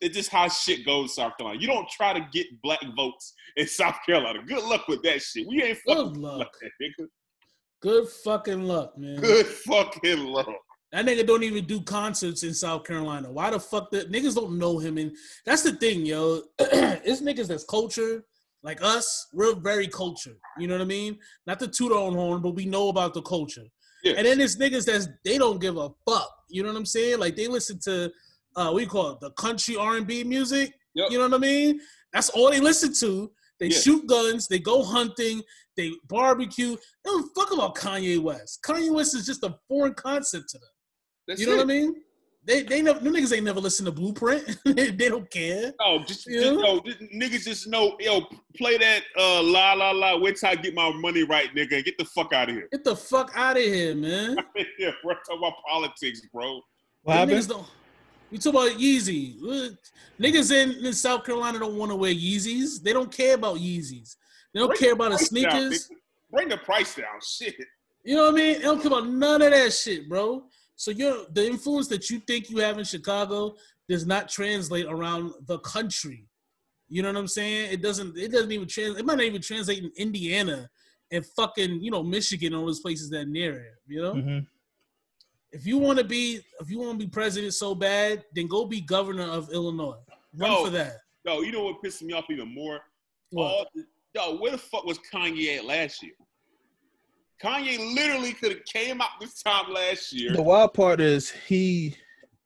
[0.00, 1.60] It's just how shit goes South Carolina.
[1.60, 4.42] You don't try to get black votes in South Carolina.
[4.46, 5.46] Good luck with that shit.
[5.46, 6.38] We ain't fucking Good luck.
[6.38, 7.06] like that, nigga.
[7.82, 9.20] Good fucking luck, man.
[9.20, 10.48] Good fucking luck.
[10.96, 13.30] That nigga don't even do concerts in South Carolina.
[13.30, 14.96] Why the fuck the niggas don't know him?
[14.96, 16.40] And that's the thing, yo.
[16.58, 18.24] it's niggas that's culture,
[18.62, 19.26] like us.
[19.34, 20.38] We're very culture.
[20.58, 21.18] You know what I mean?
[21.46, 23.64] Not to toot our own horn, but we know about the culture.
[24.04, 24.14] Yeah.
[24.16, 26.34] And then there's niggas that's they don't give a fuck.
[26.48, 27.18] You know what I'm saying?
[27.18, 28.10] Like they listen to
[28.56, 30.72] uh what you call it, the country R and B music.
[30.94, 31.10] Yep.
[31.10, 31.78] You know what I mean?
[32.14, 33.30] That's all they listen to.
[33.60, 33.78] They Yeah.
[33.80, 35.42] shoot guns, they go hunting,
[35.76, 36.70] they barbecue.
[37.04, 38.60] They don't fuck about Kanye West.
[38.64, 40.70] Kanye West is just a foreign concept to them.
[41.26, 41.56] That's You know it.
[41.56, 42.02] what I mean?
[42.44, 44.58] They they never them niggas ain't never listened to Blueprint.
[44.64, 45.72] they don't care.
[45.80, 46.40] Oh, just, Yeah.
[46.40, 48.20] just yo, just, niggas just know, yo,
[48.56, 50.16] play that uh la la la.
[50.16, 52.68] Wait till I get my money right, nigga, get the fuck out of here.
[52.70, 54.36] Get the fuck out of here, man.
[54.78, 56.60] yeah, we're talking about politics, bro.
[57.02, 57.66] What niggas don't.
[58.30, 59.76] We talk about Yeezy.
[60.20, 62.82] Niggas in, in South Carolina don't want to wear Yeezys.
[62.82, 64.16] They don't care about Yeezys.
[64.52, 65.90] They don't Bring care about the Price down, sneakers.
[66.30, 67.20] Bring the price down.
[67.24, 67.54] Shit.
[68.04, 68.54] You know what I mean?
[68.54, 70.44] They don't care about none of that shit, bro.
[70.76, 73.56] So you're the influence that you think you have in Chicago
[73.88, 76.26] does not translate around the country.
[76.88, 77.72] You know what I'm saying?
[77.72, 78.16] It doesn't.
[78.16, 79.00] It doesn't even translate.
[79.00, 80.68] It might not even translate in Indiana
[81.10, 83.74] and fucking you know Michigan and all those places that near it.
[83.88, 84.46] You know, Mhm.
[85.50, 88.66] if you want to be if you want to be president so bad, then go
[88.66, 89.96] be governor of Illinois.
[90.34, 90.64] Run No.
[90.64, 90.98] for that.
[91.24, 92.80] Yo, you know what pisses me off even more?
[93.30, 93.44] What?
[93.46, 96.12] All the- yo, where the fuck was Kanye at last year?
[97.42, 100.32] Kanye literally could have came out this time last year.
[100.32, 101.94] The wild part is he.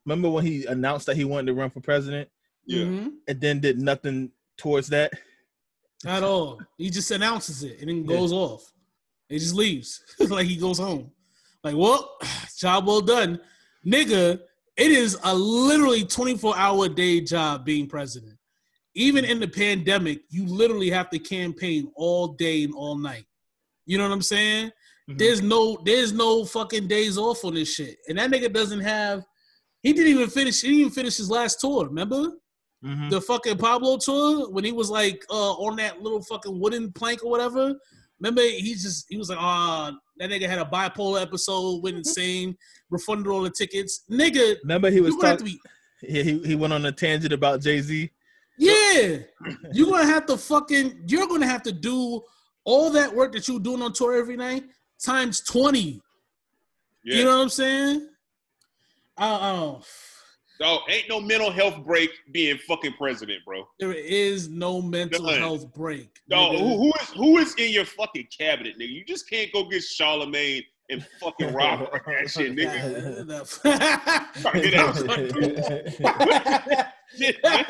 [0.05, 2.29] Remember when he announced that he wanted to run for president,
[2.66, 2.85] Yeah.
[2.85, 3.12] Mhm.
[3.29, 5.12] and then did nothing towards that.
[6.07, 6.61] At all.
[6.79, 8.16] He just announces it and then Yeah.
[8.16, 8.72] goes off.
[9.29, 10.00] He just leaves.
[10.18, 11.12] like he goes home.
[11.62, 12.16] Like, well,
[12.59, 13.38] job well done.
[13.87, 14.40] Nigga,
[14.76, 18.38] it is a literally 24 hour day job being president.
[18.94, 23.26] Even in the pandemic, you literally have to campaign all day and all night.
[23.87, 24.72] You know what I'm saying?
[25.11, 25.18] Mhm.
[25.18, 27.99] There's no there's no fucking days off on this shit.
[28.09, 29.25] And that nigga doesn't have
[29.83, 32.33] he didn't even finish he didn't even finish his last tour, remember?
[32.85, 33.11] Mhm.
[33.11, 37.23] the fucking Pablo tour when he was like uh, on that little fucking wooden plank
[37.23, 37.75] or whatever.
[38.18, 42.57] Remember, he just he was like, ah, that nigga had a bipolar episode, went insane,
[42.90, 44.05] refunded all the tickets.
[44.11, 45.59] Nigga, Remember he was you gonna have to talking.
[46.03, 48.11] be He, he he went on a tangent about Jay Z.
[48.59, 49.18] yeah.
[49.75, 52.23] You're gonna have to fucking you're gonna have to do
[52.64, 54.64] all that work that you're doing on tour every night
[55.05, 56.01] times 20.
[57.05, 57.17] Yeah.
[57.17, 58.09] You know what I'm saying?
[59.17, 59.85] I, I don't
[60.61, 63.67] Dog, ain't no mental health break being fucking president, bro.
[63.79, 65.39] there is no mental None.
[65.39, 66.21] health break.
[66.29, 68.91] Dog, who, who is who is in your fucking cabinet, nigga?
[68.91, 73.65] You just can't go get Charlemagne and fucking Rob that shit, nigga.
[77.17, 77.65] Shit, man.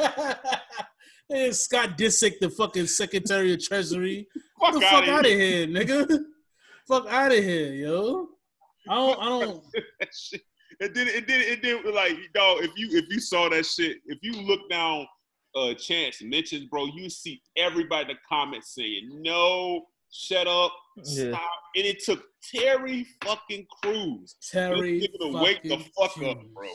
[1.31, 4.27] and Scott Disick, the fucking Secretary of Treasury.
[4.35, 5.39] Get Fuck the out fuck of out of here.
[5.39, 6.25] here, nigga.
[6.91, 8.27] Fuck out of here, yo.
[8.89, 9.21] I don't.
[9.21, 9.65] I don't.
[10.13, 10.43] Shit.
[10.83, 11.09] It did.
[11.09, 11.43] It did.
[11.43, 11.95] It did.
[11.95, 15.07] Like, dog, if you if you saw that shit, if you look down,
[15.55, 20.73] uh, chance mentions, bro, you see everybody in the comments saying no, shut up,
[21.05, 21.33] Yeah.
[21.33, 22.25] stop, and it took
[22.55, 24.37] Terry fucking Crews.
[24.51, 25.07] Terry.
[25.21, 26.69] to wake the fucking fuck up, bro.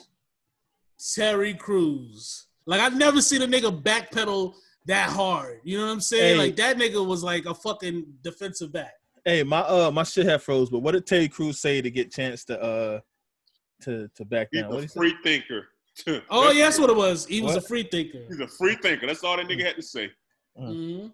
[1.15, 2.45] Terry Crews.
[2.67, 4.53] Like I've never seen a nigga backpedal
[4.85, 5.61] that hard.
[5.63, 6.35] You know what I'm saying?
[6.35, 6.45] Hey.
[6.45, 8.93] Like that nigga was like a fucking defensive back.
[9.25, 12.11] Hey, my uh my shit had froze, but what did Terry Crews say to get
[12.11, 12.99] chance to uh
[13.81, 14.69] to to back He's down?
[14.71, 14.99] What a he say?
[14.99, 15.67] free thinker.
[16.29, 17.25] Oh, yeah, that's what it was.
[17.25, 18.25] He was a free thinker.
[18.27, 19.07] He's a free thinker.
[19.07, 20.11] That's all that nigga had to say.
[20.57, 21.07] hmm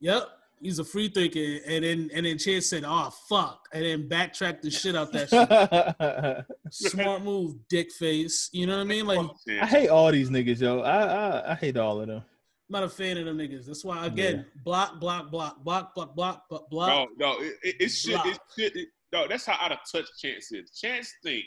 [0.00, 0.28] Yep.
[0.62, 1.58] He's a free thinker.
[1.66, 3.68] And then and then Chance said, oh fuck.
[3.72, 6.54] And then backtracked the shit out that shit.
[6.92, 8.48] Smart move, dick face.
[8.52, 9.06] You know what I mean?
[9.06, 9.62] Like I'm Fuck Chance.
[9.62, 10.80] I hate all these niggas, yo.
[10.80, 12.22] I, I I hate all of them
[12.68, 13.66] not a fan of them niggas.
[13.66, 14.62] That's why again, yeah.
[14.64, 16.70] block, block, block, block, block, block, block.
[16.70, 18.76] No, no, it, it, it should, it should.
[18.76, 20.70] It, no, that's how out of touch Chance is.
[20.70, 21.44] Chance think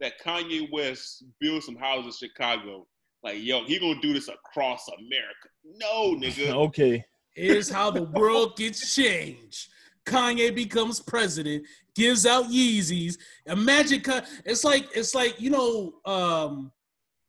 [0.00, 2.86] that Kanye West builds some houses in Chicago.
[3.22, 5.48] Like, yo, he gonna do this across America.
[5.64, 6.50] No, nigga.
[6.66, 7.04] okay.
[7.34, 9.68] Here's how the world gets changed.
[10.06, 13.16] Kanye becomes president, gives out Yeezys.
[13.46, 14.02] Imagine
[14.44, 16.72] it's like it's like you know um,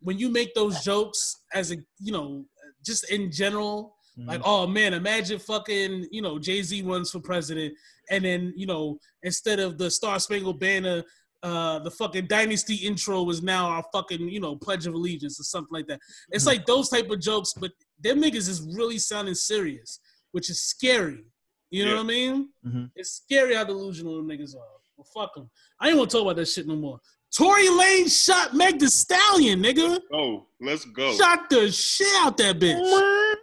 [0.01, 2.45] when you make those jokes as a you know
[2.87, 3.93] just in general.
[4.25, 7.75] Like, oh man, imagine fucking, you know, Jay Z runs for president,
[8.09, 11.03] and then, you know, instead of the Star Spangled Banner,
[11.43, 15.43] uh, the fucking Dynasty intro was now our fucking, you know, Pledge of Allegiance or
[15.43, 15.99] something like that.
[16.31, 16.47] It's Mhm.
[16.47, 19.99] like those type of jokes, but them niggas is really sounding serious,
[20.31, 21.23] which is scary.
[21.69, 21.97] You know Yeah.
[21.97, 22.49] what I mean?
[22.65, 22.91] Mhm.
[22.95, 24.77] It's scary how delusional them niggas are.
[24.95, 25.51] Well, fuck them.
[25.79, 26.99] I ain't want to talk about that shit no more.
[27.35, 29.99] Tory Lane shot Meg Thee Stallion, nigga.
[30.13, 31.13] Oh, let's go.
[31.13, 33.35] Shot the shit out that bitch.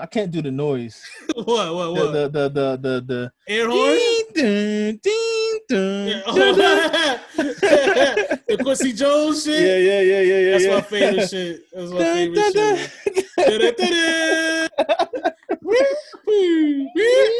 [0.00, 1.00] I can't do the noise.
[1.34, 1.46] what?
[1.46, 1.74] What?
[1.74, 2.12] The What?
[2.12, 3.98] the the the the, the Air horn?
[4.34, 6.22] ding, ding, ding, Yeah.
[6.26, 7.20] dun, dun.
[8.48, 9.60] the Quincy Jones shit.
[9.60, 10.50] yeah, yeah, yeah, yeah, yeah.
[10.52, 10.74] That's yeah.
[10.74, 11.60] my favorite shit.
[11.72, 12.90] That's my Dun, favorite dun, shit.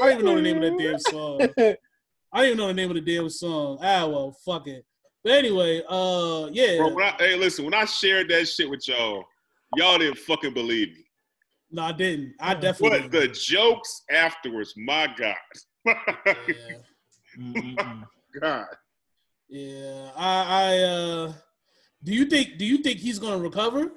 [0.00, 1.40] I don't even know the name of that damn song.
[2.32, 3.78] I don't even know the name of the damn song.
[3.82, 4.84] Ah, well, fuck it.
[5.28, 6.78] But anyway, uh, yeah.
[6.78, 9.26] Bro, when I, hey, listen, when I shared that shit with y'all,
[9.76, 11.04] y'all didn't fucking believe me.
[11.70, 12.32] No, I didn't.
[12.40, 13.00] I definitely.
[13.00, 15.36] But the jokes afterwards, my God.
[17.36, 18.02] yeah.
[18.40, 18.64] God.
[19.50, 20.10] Yeah.
[20.16, 20.44] I.
[20.48, 20.78] I.
[20.84, 21.32] Uh,
[22.02, 22.56] do you think?
[22.56, 23.92] Do you think he's gonna recover?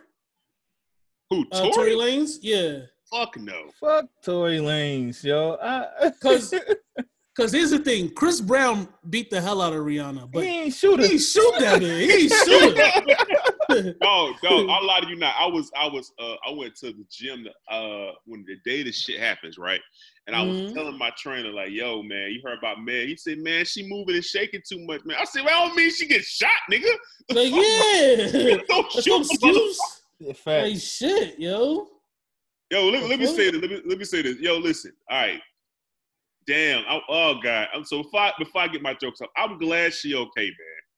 [1.30, 1.72] Who, Uh, Tory?
[1.72, 2.39] Tory Lanez?
[2.41, 2.80] Yeah.
[3.10, 3.72] Fuck no.
[3.80, 5.58] Fuck Tory Lanez, yo.
[5.63, 6.12] I,
[7.36, 10.50] Cause, cause here's the thing: Chris Brown beat the hell out of Rihanna, but he
[10.50, 11.10] he ain't shooting.
[11.10, 12.02] He shoot that man.
[12.02, 13.96] He ain't shoot.
[14.02, 15.34] No, no, I'll lie to you not.
[15.39, 18.98] I was, I was, uh, I went to the gym uh, when the day this
[18.98, 19.80] shit happens, right?
[20.28, 20.74] And I was Mhm.
[20.74, 23.08] telling my trainer, like, yo, man, you heard about Meg?
[23.08, 25.17] He said, man, she moving and shaking too much, man.
[25.20, 26.89] I said, well, I don't mean she gets shot, nigga.
[27.30, 30.02] like yeah, Don't that's shoot no the excuse.
[30.20, 30.63] Yeah, fact.
[30.67, 31.88] Like shit, yo.
[32.72, 33.62] Yo, let, let me say this.
[33.62, 34.38] Let me, let me say this.
[34.39, 34.91] Yo, listen.
[35.10, 35.39] All right.
[36.47, 36.84] Damn.
[36.88, 37.67] I, oh God.
[37.73, 40.54] I'm so before I, before I get my jokes up, I'm glad she okay, man.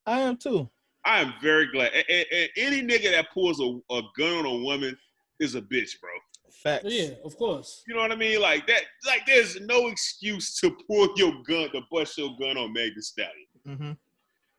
[0.06, 0.69] I am too.
[1.06, 1.91] I am very glad.
[1.93, 4.97] And, and- and any nigga that pulls a, a gun on a woman
[5.39, 6.10] is a bitch, bro.
[6.51, 6.86] Facts.
[6.88, 7.84] Yeah, of course.
[7.88, 8.39] You know what I mean?
[8.39, 8.84] Like that.
[9.06, 13.01] Like there's no excuse to pull your gun, to bust your gun on Meg Thee
[13.01, 13.32] Stallion.
[13.67, 13.91] Mm-hmm.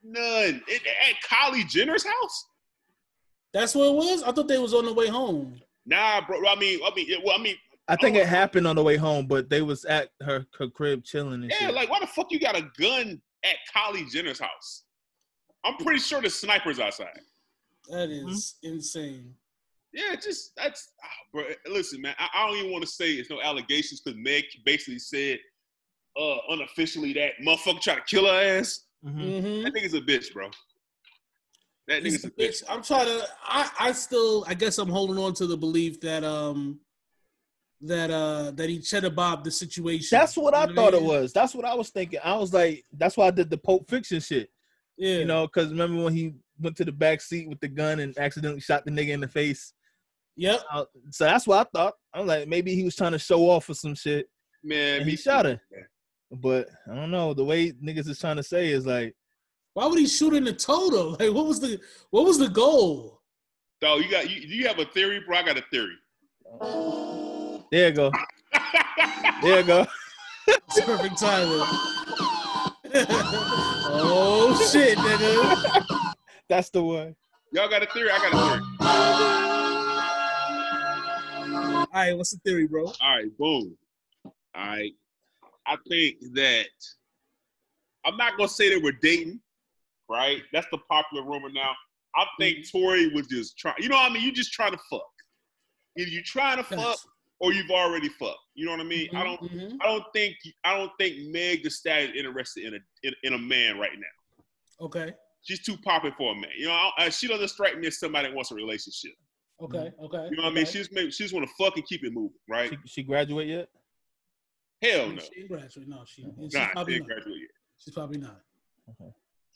[0.03, 0.63] None.
[0.69, 2.47] It, at Kylie Jenner's house?
[3.55, 4.23] That's what it was.
[4.23, 5.61] I thought they was on the way home.
[5.87, 6.41] Nah, bro.
[6.47, 7.57] I mean, I mean, well, I mean,
[7.89, 8.21] I think Oh.
[8.21, 11.51] it happened on the way home, but they was at her, her crib chilling and
[11.51, 11.57] yeah.
[11.67, 11.75] shit.
[11.75, 14.85] Like, why the fuck you got a gun at Kylie Jenner's house?
[15.65, 17.21] I'm pretty sure the sniper's outside.
[17.91, 19.35] That is insane.
[19.93, 21.45] Yeah, just that's, ah, bro.
[21.69, 24.99] Listen, man, I, I don't even want to say it's no allegations because Meg basically
[24.99, 25.39] said
[26.19, 28.81] uh unofficially that motherfucker tried to kill her ass.
[29.05, 29.19] Mhm.
[29.19, 29.63] Mm-hmm.
[29.65, 30.51] That nigga's a bitch, bro.
[31.89, 32.63] That nigga's a a bitch.
[32.63, 32.65] bitch.
[32.69, 33.27] I'm trying to.
[33.45, 33.71] I.
[33.79, 34.45] I still.
[34.49, 36.81] I guess I'm holding on to the belief that um,
[37.87, 40.09] that uh, that he cheddar bobbed the situation.
[40.19, 41.09] That's what I You know thought it mean?
[41.09, 41.33] was.
[41.33, 42.21] That's what I was thinking.
[42.25, 44.51] I was like, that's why I did the Pulp Fiction shit.
[44.97, 45.19] Yeah.
[45.19, 48.17] You know, because remember when he went to the back seat with the gun and
[48.19, 49.73] accidentally shot the nigga in the face?
[50.37, 50.61] Yep.
[50.73, 51.95] Uh, so that's what I thought.
[52.13, 54.29] I'm like, maybe he was trying to show off for some shit,
[54.63, 55.61] Man, and he too, shot her.
[56.31, 57.35] But I don't know.
[57.35, 59.15] The way niggas is trying to say is like,
[59.75, 61.17] Why would he shoot in the toe though?
[61.21, 61.79] Like, what was the
[62.11, 63.21] what was the goal?
[63.81, 65.37] Dog, you got you, do you have a theory, bro?
[65.39, 65.95] I got a theory.
[67.71, 68.13] There you go,
[69.43, 69.87] there you go.
[70.47, 71.67] It's perfect timing.
[73.97, 76.15] oh shit, nigga.
[76.49, 77.17] That's the one.
[77.53, 78.11] Y'all got a theory?
[78.11, 78.61] I got a theory.
[81.57, 82.87] All right, what's the theory, bro?
[82.87, 83.77] All right, boom.
[84.25, 84.93] All right.
[85.67, 86.67] I think that
[88.05, 89.41] I'm not gonna say they were dating,
[90.09, 90.43] right?
[90.53, 91.73] That's the popular rumor now.
[92.17, 92.79] I think mm-hmm.
[92.79, 93.77] Tory was just trying.
[93.79, 94.23] You know what I mean?
[94.23, 95.03] You just trying to fuck.
[95.97, 97.07] If you trying to fuck Facts.
[97.41, 98.39] Or you've already fucked.
[98.55, 99.09] You know what I mean?
[99.13, 99.53] I mm-hmm, don't.
[99.53, 99.77] Mhm.
[99.83, 100.37] I don't think.
[100.65, 103.91] I don't think Meg Thee Stallion is interested in a in, in a man right
[103.97, 104.87] now.
[104.87, 105.13] Okay.
[105.43, 106.51] She's too popular for a man.
[106.57, 109.13] You know, I, I- she doesn't strike me as somebody that wants a relationship.
[109.61, 109.79] Okay.
[109.79, 110.05] Mm-hmm.
[110.07, 110.29] Okay.
[110.31, 110.67] You know what I mean?
[110.67, 112.71] She's maybe she just want to fuck and keep it moving, right?
[112.71, 113.69] She, she graduate yet?
[114.83, 115.21] Hell no.
[115.23, 115.89] She ain't graduate.
[115.89, 116.23] No, she.
[116.23, 117.15] and she's Nah, probably didn't not.
[117.17, 117.51] graduate yet.
[117.79, 118.41] She's probably not.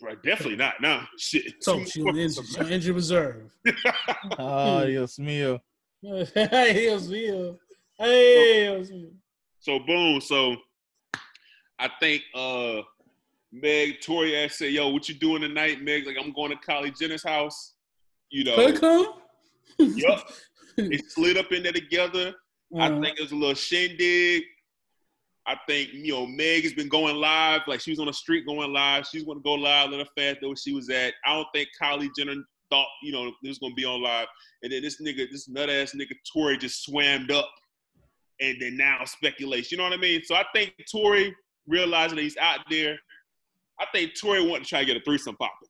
[0.00, 0.80] Right, definitely not.
[0.80, 1.54] Nah, shit.
[1.60, 3.50] So Too she on injury, she on injury reserve.
[4.38, 5.60] Oh, Dios mío.
[6.02, 7.58] hey, Dios mío.
[7.98, 9.11] Hey, mío.
[9.61, 10.20] So boom.
[10.20, 10.56] So
[11.78, 12.82] I think uh
[13.50, 16.96] Meg Tory asked said, "Yo, what you doing tonight?" Meg like, "I'm going to Kylie
[16.98, 17.74] Jenner's house."
[18.30, 19.06] You know, Could come.
[19.78, 20.28] yup.
[20.76, 22.32] They slid up in there together.
[22.78, 24.44] I Uh, think it was a little shindig.
[25.44, 28.46] I think you know Meg has been going live, like she was on the street
[28.46, 29.04] going live.
[29.06, 31.14] She's going to go live, let her fast know where she was at.
[31.26, 32.37] I don't think Kylie Jenner
[32.70, 34.28] thought you know this was going to be on live,
[34.62, 37.50] and then this nigga, this nut ass nigga Tory just swammed up,
[38.40, 39.68] and then now speculation.
[39.72, 40.22] You know what I mean?
[40.24, 41.35] So I think Tory
[41.66, 42.96] realizing that he's out there.
[43.81, 45.68] I think Tory wanted to try to get a threesome popping.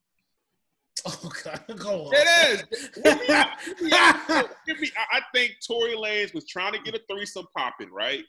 [1.06, 2.12] oh God, go on.
[2.14, 2.90] It is.
[3.02, 3.48] Hear me out.
[3.60, 4.48] Hear me out.
[4.66, 8.24] Hear me- I I think Tory Lanez was trying to get a threesome popping, right?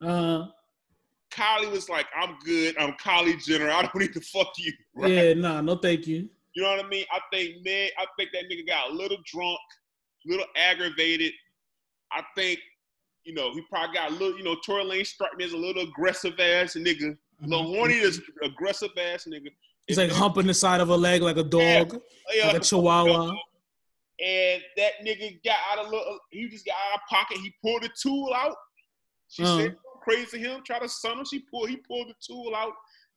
[0.00, 0.46] Uh,
[1.32, 2.76] Kylie was like, I'm good.
[2.78, 3.70] I'm Kylie Jenner.
[3.70, 4.72] I don't need to fuck you.
[4.96, 5.10] Right?
[5.10, 6.28] yeah, nah, no, thank you.
[6.54, 7.04] You know what I mean?
[7.12, 9.58] I think Meg, I think that nigga got a little drunk,
[10.24, 11.32] a little aggravated.
[12.12, 12.60] I think,
[13.24, 15.56] you know, he probably got a little, you know, Tory Lane struck me as a
[15.56, 17.16] little aggressive ass nigga.
[17.42, 18.00] A little horny,
[18.42, 19.48] aggressive ass nigga.
[19.86, 22.00] He's like humping the side of a leg like a dog,
[22.34, 23.34] Yeah, like a chihuahua.
[24.24, 27.38] And that nigga got out of little, he just got out of pocket.
[27.38, 28.56] He pulled the tool out.
[29.28, 29.56] She Uh.
[29.58, 31.24] said crazy him, try to son him.
[31.24, 32.72] She pulled, he pulled the tool out,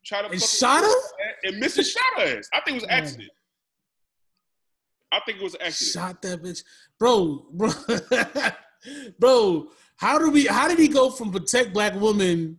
[0.05, 1.01] try to And shot her?
[1.43, 1.91] and Mrs.
[1.91, 2.49] shot her ass.
[2.53, 3.29] I think it was an accident.
[5.11, 5.93] I think it was an accident.
[5.93, 6.63] Shot that bitch,
[6.99, 7.69] bro, bro,
[9.19, 9.67] bro.
[9.97, 10.45] How do we?
[10.45, 12.57] How did he go from protect black women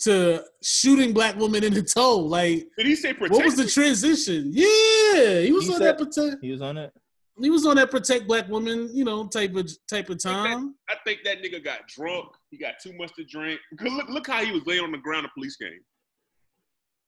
[0.00, 2.18] to shooting black women in the toe?
[2.18, 3.32] Like, Did he say protect?
[3.34, 4.50] what was the transition?
[4.52, 6.42] Yeah, he was He on said- that protect.
[6.42, 6.92] He was on it.
[7.40, 10.74] He was on that protect black women, you know, type of type of time.
[10.88, 12.28] I think that nigga got drunk.
[12.50, 13.60] He got too much to drink.
[13.78, 15.24] 'Cause Look, look how he was laying on the ground.
[15.26, 15.80] The police came.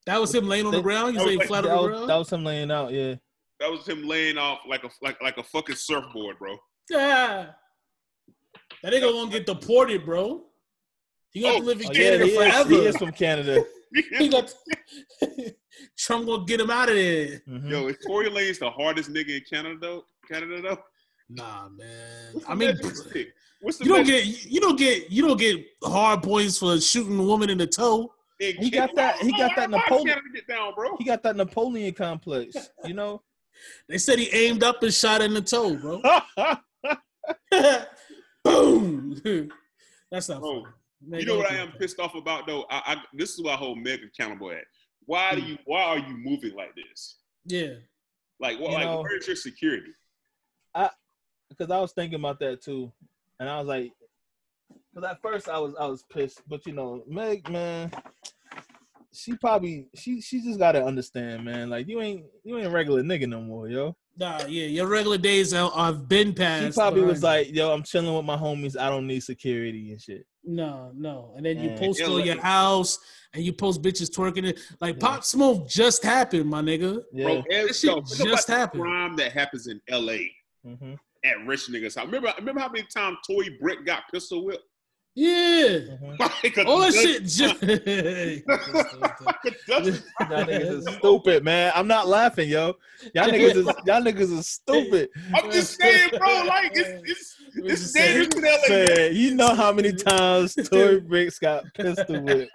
[0.07, 1.12] That was him laying on the ground.
[1.12, 2.11] He's that was laying flat on the was, ground.
[2.11, 2.92] that was him laying out.
[2.92, 3.14] Yeah.
[3.61, 6.59] That was him laying off like a like like a fucking surfboard, bro.
[6.90, 7.52] Yeah.
[8.82, 10.44] That nigga gonna get deported, bro.
[11.30, 13.64] He got Oh, to live in Oh, yeah, Canada he is, he is from Canada.
[14.18, 14.52] He got
[15.98, 17.40] Trump gonna get him out of there.
[17.48, 17.70] Mhm.
[17.70, 20.04] Yo, is Tory Lanez the hardest nigga in Canada though?
[20.30, 20.78] Canada though.
[21.30, 22.34] Nah, man.
[22.34, 22.76] What's I mean.
[23.62, 26.78] What's the you don't measuring get you don't get you don't get hard points for
[26.80, 28.12] shooting a woman in the toe.
[28.34, 30.96] stick He got that- he got Why- that why Napoleon- Canada get down, bro.
[30.98, 32.56] He got that Napoleon complex.
[32.84, 33.22] You know.
[33.88, 36.00] They said he aimed up and shot in the toe, bro.
[38.48, 39.20] Boom.
[40.11, 40.74] That's not Bro, funny.
[41.06, 42.64] Man, You know what I am pissed off about though?
[42.70, 44.64] I, I this is why I hold Meg accountable at.
[45.06, 45.40] Why Hmm.
[45.40, 47.18] do you why are you moving like this?
[47.44, 47.74] Yeah.
[48.40, 49.92] Like what You like know- where's your security?
[50.74, 50.90] I
[51.48, 52.92] because I was thinking about that too,
[53.40, 53.92] and I was like,
[54.94, 57.90] because at first I was I was pissed, but you know, Meg, man,
[59.12, 61.70] she probably she she just gotta understand, man.
[61.70, 63.96] Like you ain't you ain't a regular nigga no more, yo.
[64.18, 66.76] Nah, yeah, your regular days I've been She passed.
[66.76, 68.76] probably was like, yo, I'm chilling with my homies.
[68.76, 70.26] I don't need security and shit.
[70.44, 71.35] no, no.
[71.37, 71.78] And then you Yeah.
[71.78, 72.98] post Yeah, on like- your house
[73.35, 74.59] and you post bitches twerking it.
[74.81, 75.00] Like Yeah.
[75.09, 77.02] Pop Smoke just happened, my nigga.
[77.12, 77.24] Yeah.
[77.24, 78.83] Bro, That as, shit yo, think about just the happened.
[78.83, 80.18] crime that happens in LA
[80.64, 82.07] hmm at rich niggas house.
[82.07, 84.62] Remember remember how many times Tory Brick got pistol whipped?
[85.18, 85.78] Yeah.
[85.78, 87.22] hmm All that shit.
[87.22, 87.37] times.
[87.37, 87.61] Just,
[89.26, 91.72] Like a dozen Y'all niggas is stupid, man.
[91.74, 92.74] I'm not laughing, yo.
[93.14, 95.09] Y'all niggas is y'all niggas is stupid.
[95.35, 96.44] I'm just saying, bro.
[96.46, 98.68] Like it's it's it's just dangerous in LA.
[98.68, 98.87] man.
[98.87, 102.52] Man, you know how many times Tory Bricks got pistol whipped.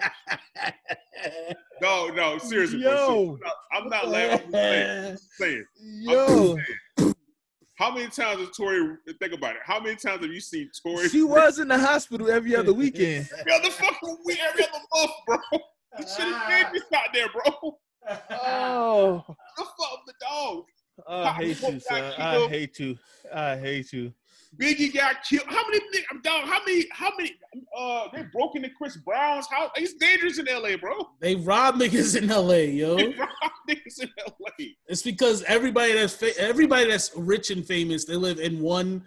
[1.81, 2.93] No, no, seriously, bro.
[2.93, 3.39] Yo.
[3.75, 4.55] I'm not, I'm not laughing.
[4.55, 5.65] I'm just saying.
[6.07, 7.12] I'm just Yo, saying.
[7.75, 9.61] How many times has Tory think about it?
[9.65, 11.09] How many times have you seen Tory?
[11.09, 13.27] she was in the hospital every other weekend.
[13.39, 15.37] every other fucking week, every other month, bro.
[15.97, 17.77] This shit is dangerous out there, bro.
[18.45, 19.23] Oh,
[19.57, 20.63] The fuck the dog.
[21.07, 22.13] I hate you, son.
[22.19, 22.97] I hate you.
[23.33, 24.13] I hate you.
[24.59, 25.45] Biggie got killed.
[25.47, 26.43] How many ni- dog?
[26.47, 26.85] How many?
[26.91, 27.35] How many?
[27.75, 29.71] Uh, they broke into Chris Brown's house.
[29.75, 30.93] It's dangerous in L.A., bro.
[31.19, 32.95] They rob niggas in LA, yo.
[32.97, 33.29] They rob
[33.69, 34.75] niggas in L.A.
[34.87, 39.03] It's because everybody that's fa- everybody that's rich and famous, they live in one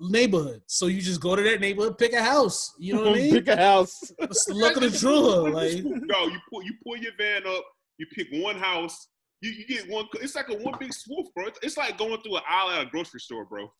[0.00, 0.62] neighborhood.
[0.66, 2.74] So you just go to that neighborhood, pick a house.
[2.78, 3.34] You know what I mean?
[3.34, 4.00] Pick a house.
[4.18, 5.44] It's the luck of the draw.
[5.50, 7.64] Like No, you pull you pull your van up.
[7.98, 9.08] You pick one house.
[9.42, 10.06] You, you get one.
[10.14, 11.46] It's like a one big swoop, bro.
[11.46, 13.70] It's, it's like going through an aisle at a grocery store, bro.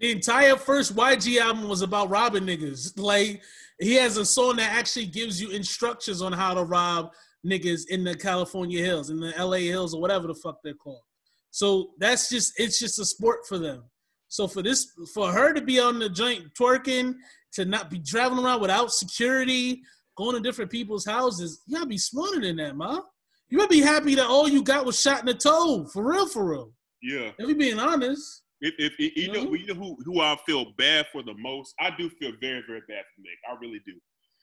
[0.00, 2.98] The entire first YG album was about robbing niggas.
[2.98, 3.42] Like
[3.80, 7.12] he has a song that actually gives you instructions on how to rob
[7.46, 11.02] niggas in the California hills, in the LA hills, or whatever the fuck they're called.
[11.50, 13.84] So that's just it's just a sport for them.
[14.28, 17.14] So for this, for her to be on the joint twerking,
[17.52, 19.82] to not be traveling around without security,
[20.16, 23.00] going to different people's houses, you gotta be smarter than that, ma.
[23.48, 25.86] You better be happy that all you got was shot in the toe.
[25.92, 26.72] For real, for real.
[27.02, 27.30] Yeah.
[27.38, 28.42] If we being honest.
[28.66, 29.60] If, if, if you know, Mhm.
[29.60, 32.80] you know who, who I feel bad for the most, I do feel very, very
[32.88, 33.36] bad for Meg.
[33.46, 33.92] I really do.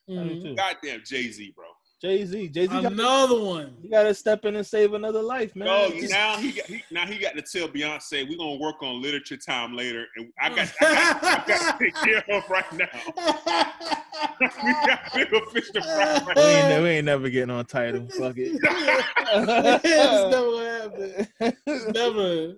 [0.09, 0.55] I do Mhm.
[0.57, 1.65] Goddamn Jay Z, bro.
[2.03, 3.78] Jay Z, Jay Z, Another one.
[3.82, 5.67] you gotta step in and save another life, man.
[5.67, 8.82] No, Just- now he got he, now he got to tell Beyonce we're gonna work
[8.84, 12.49] on literature time later, and I got I got, I got to take care of
[12.49, 12.88] right now.
[14.39, 16.22] we got bigger fish to fry.
[16.26, 18.07] Right we, ain't, ne- we ain't never getting on Tidal.
[18.09, 18.59] Fuck it.
[18.59, 21.28] it's never gonna happen.
[21.67, 22.55] It's never.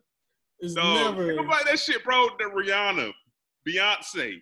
[0.64, 1.28] It's So never.
[1.36, 2.28] think about that shit, bro.
[2.40, 3.12] The Rihanna,
[3.68, 4.42] Beyonce,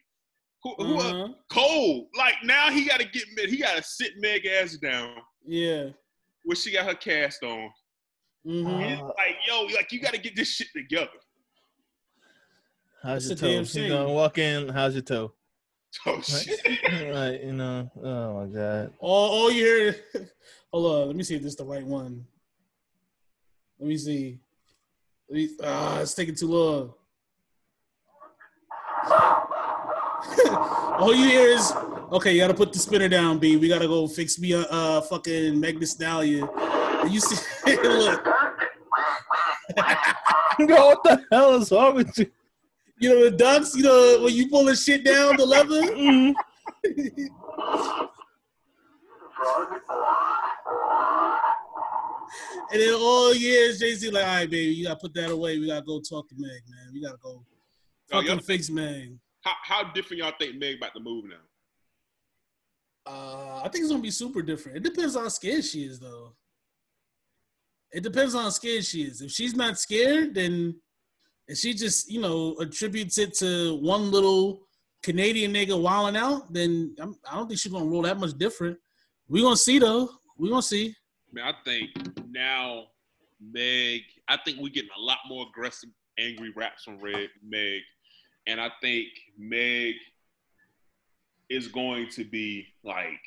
[0.63, 1.29] who, who Uh-huh.
[1.49, 2.07] Cole.
[2.15, 5.15] Like now he got to get Meg- he got to sit Meg ass down
[5.45, 5.89] Yeah.
[6.43, 7.69] where she got her cast on.
[8.45, 11.09] hmm And like yo, like you got to get this shit together.
[13.01, 13.51] How's your That's a toe?
[13.59, 13.89] You shame.
[13.89, 14.69] gonna walk in?
[14.69, 15.33] How's your toe?
[16.05, 16.59] Oh shit.
[17.13, 17.89] like you know.
[18.03, 18.93] Oh my god.
[18.99, 19.95] all, all you hear.
[20.71, 21.07] Hold on.
[21.07, 22.25] Let me see if this is the right one.
[23.79, 24.39] Let me see.
[25.63, 26.93] Ah, it's taking too long.
[30.99, 31.71] all you hear is,
[32.11, 33.55] okay, you gotta put the spinner down, B.
[33.55, 36.49] We gotta go fix me a uh, fucking Thee Stallion.
[36.57, 37.37] And you see,
[37.81, 38.25] look,
[40.57, 42.29] what the hell is wrong with you?
[42.99, 43.75] you know the ducks.
[43.75, 45.81] You know when you pull the shit down the lever.
[45.81, 46.33] Mhm.
[52.71, 55.59] And then all years, Jay Z like, all right, baby, you gotta put that away.
[55.59, 56.93] We gotta go talk to Meg, man.
[56.93, 57.43] We gotta go
[58.11, 59.17] Oh, fucking fix Meg.
[59.41, 61.35] How, how different y'all think Meg about to move now?
[63.05, 64.77] Uh, I think it's gonna be super different.
[64.77, 66.33] It depends on how scared she is, though.
[67.91, 69.21] It depends on how scared she is.
[69.21, 70.75] If she's not scared, then
[71.47, 74.67] if she just, you know, attributes it to one little
[75.03, 78.77] Canadian nigga wilding out, then I'm, I don't think she's gonna roll that much different.
[79.27, 80.09] We gonna see though.
[80.37, 80.95] We gonna see.
[81.33, 81.91] Man, I think
[82.29, 82.85] now
[83.39, 87.81] Meg, I think we're getting a lot more aggressive, angry raps from Red Meg.
[88.47, 89.07] And I think
[89.37, 89.95] Meg
[91.49, 93.21] is going to be like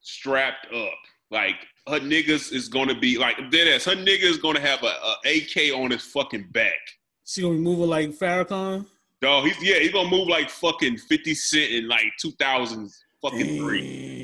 [0.00, 0.92] strapped up.
[1.30, 1.56] Like
[1.88, 3.84] her niggas is gonna be like dead ass.
[3.84, 6.78] Her nigga is gonna have a, a AK on his fucking back.
[7.24, 8.86] She gonna move her like Farrakhan.
[9.20, 12.90] Dog, he's yeah, he's gonna move like fucking 50 Cent in like 2000
[13.22, 14.23] fucking three.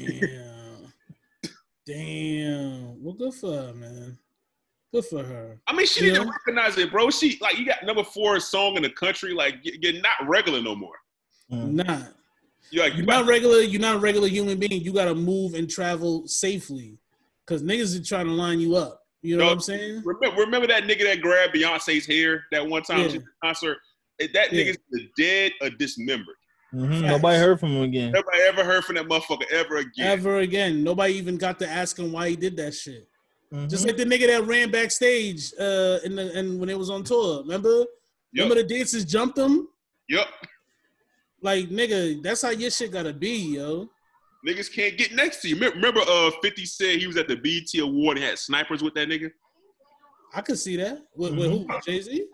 [1.95, 2.71] Damn.
[2.71, 3.03] Damn.
[3.03, 4.19] Well, good for her, man.
[4.93, 5.61] Good for her.
[5.67, 7.11] I mean, she didn't recognize it, bro.
[7.11, 9.33] She like you got number four song in the country.
[9.33, 10.97] Like you- you're not regular no more.
[11.53, 11.73] Mm.
[11.87, 12.13] Not.
[12.71, 13.61] You're like You're not regular.
[13.61, 14.83] You're not a regular human being.
[14.83, 16.99] You gotta move and travel safely,
[17.47, 19.01] cause niggas are trying to line you up.
[19.23, 19.47] You know No.
[19.49, 20.03] what I'm saying?
[20.05, 23.07] remember, remember that nigga that grabbed Beyonce's hair that one time Yeah.
[23.09, 23.79] she did the concert.
[24.19, 24.65] That Yeah.
[24.65, 26.37] nigga's either dead or dismembered.
[26.73, 27.03] Mhm.
[27.03, 28.13] Nobody heard from him again.
[28.13, 30.07] Nobody ever heard from that motherfucker ever again.
[30.07, 30.85] Ever again.
[30.85, 33.09] Nobody even got to ask him why he did that shit.
[33.53, 33.69] Mhm.
[33.69, 37.03] Just like the nigga that ran backstage uh in the and when it was on
[37.03, 37.43] tour.
[37.43, 37.79] Remember?
[38.33, 38.45] Yep.
[38.45, 39.69] Remember the dancers jumped him?
[40.09, 40.29] Yep.
[41.43, 43.89] Like nigga, that's how your shit gotta be, yo.
[44.47, 45.55] Niggas can't get next to you.
[45.57, 48.95] Remember, remember, uh, 50 said he was at the BET Award and had snipers with
[48.95, 49.31] that nigga?
[50.33, 51.05] I could see that.
[51.15, 51.67] With, with who?
[51.85, 52.27] Jay Z?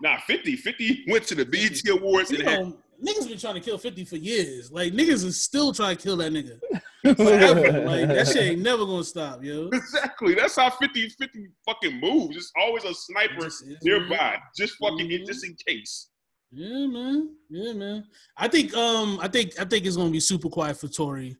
[0.00, 0.56] Nah, 50.
[0.56, 3.78] 50 went to the BET Awards You and had know, niggas been trying to kill
[3.78, 4.70] 50 for years.
[4.70, 6.58] Like niggas is still trying to kill that nigga.
[7.16, 7.84] Forever.
[7.84, 9.68] like that shit ain't never gonna stop, yo.
[9.72, 10.34] Exactly.
[10.34, 12.36] That's how 50 50 fucking moves.
[12.36, 14.38] It's always a sniper Just is, nearby.
[14.56, 15.26] Just fucking Mhm.
[15.26, 16.08] just in case.
[16.52, 17.34] Yeah, man.
[17.50, 18.04] Yeah, man.
[18.36, 21.36] I think um I think I think it's gonna be super quiet for Tory.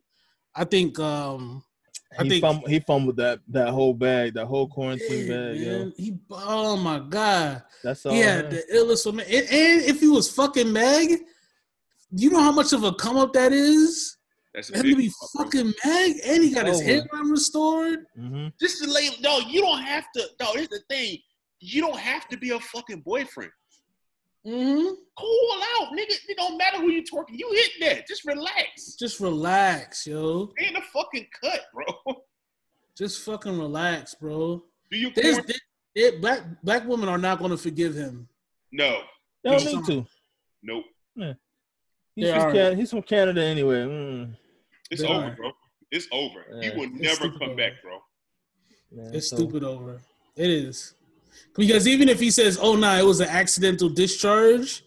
[0.54, 1.62] I think um
[2.18, 5.56] I he, think fum- he fumbled that that whole bag, that whole quarantine yeah, bag,
[5.60, 5.92] yo.
[5.96, 7.62] He oh my god.
[7.84, 8.14] That's all.
[8.14, 8.62] Yeah, had man.
[8.68, 9.24] the illest woman.
[9.26, 11.20] And, and if he was fucking Meg,
[12.14, 14.16] you know how much of a come up that is?
[14.54, 15.44] That's a For him to be fuck, bro.
[15.44, 16.84] fucking Meg and he got his Over.
[16.84, 18.06] hairline restored.
[18.18, 18.52] Mhm.
[18.60, 21.18] Just to lay no, you don't have to no, here's the thing.
[21.60, 23.50] You don't have to be a fucking boyfriend.
[24.46, 24.94] Mm-hmm.
[25.16, 26.16] Cool out, nigga.
[26.28, 27.38] It don't matter who you twerking.
[27.38, 28.08] You hit that.
[28.08, 28.94] Just relax.
[28.96, 30.52] Just relax, yo.
[30.58, 32.22] Ain't a fucking cut, bro.
[32.98, 34.64] Just fucking relax, bro.
[34.90, 35.46] Do you There's porn?
[35.46, 38.28] there- there- black black women are not gonna forgive him.
[38.72, 39.02] No.
[39.44, 40.06] They don't He's need to.
[40.62, 40.84] Nope.
[42.14, 42.52] He's, from are.
[42.52, 43.82] Can- he's from Canada anyway.
[43.84, 44.36] Mm.
[44.90, 45.30] It's They over, are.
[45.36, 45.52] bro.
[45.90, 46.44] It's over.
[46.62, 47.54] he will never come over.
[47.54, 47.98] back, bro.
[48.90, 50.00] Man, It's so- stupid over.
[50.36, 50.94] It is.
[51.56, 54.84] Because even if he says, "Oh nah, it was an accidental discharge,"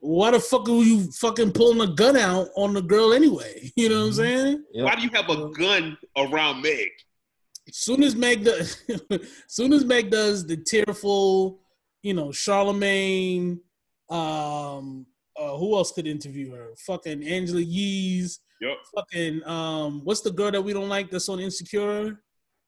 [0.00, 3.72] why the fuck are you fucking pulling a gun out on the girl anyway?
[3.76, 4.14] You know what I'm Mhm.
[4.16, 4.64] saying?
[4.72, 4.84] Yep.
[4.84, 6.88] Why do you have a gun around Meg?
[7.72, 8.82] Soon as Meg does,
[9.48, 11.60] soon as Meg does the tearful,
[12.02, 13.60] you know, Charlemagne.
[14.08, 15.06] Um,
[15.38, 16.70] uh, who else could interview her?
[16.86, 18.40] Fucking Angela Yee's.
[18.60, 18.76] Yep.
[18.94, 22.20] Fucking um, what's the girl that we don't like that's on Insecure?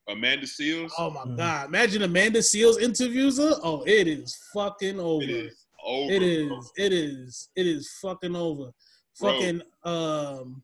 [0.07, 0.91] Amanda Seales.
[0.97, 1.37] Oh my Mhm.
[1.37, 1.67] god!
[1.67, 3.53] Imagine Amanda Seales interviews her.
[3.63, 5.23] Oh, it is fucking over.
[5.23, 6.11] it is over.
[6.13, 6.57] It bro.
[6.59, 6.71] is.
[6.77, 7.49] It is.
[7.55, 8.71] It is fucking over.
[9.19, 9.31] Bro.
[9.33, 10.63] Fucking um,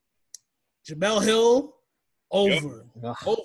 [0.90, 1.76] Jemele Hill,
[2.32, 2.86] over.
[3.04, 3.16] Ugh.
[3.26, 3.42] Over.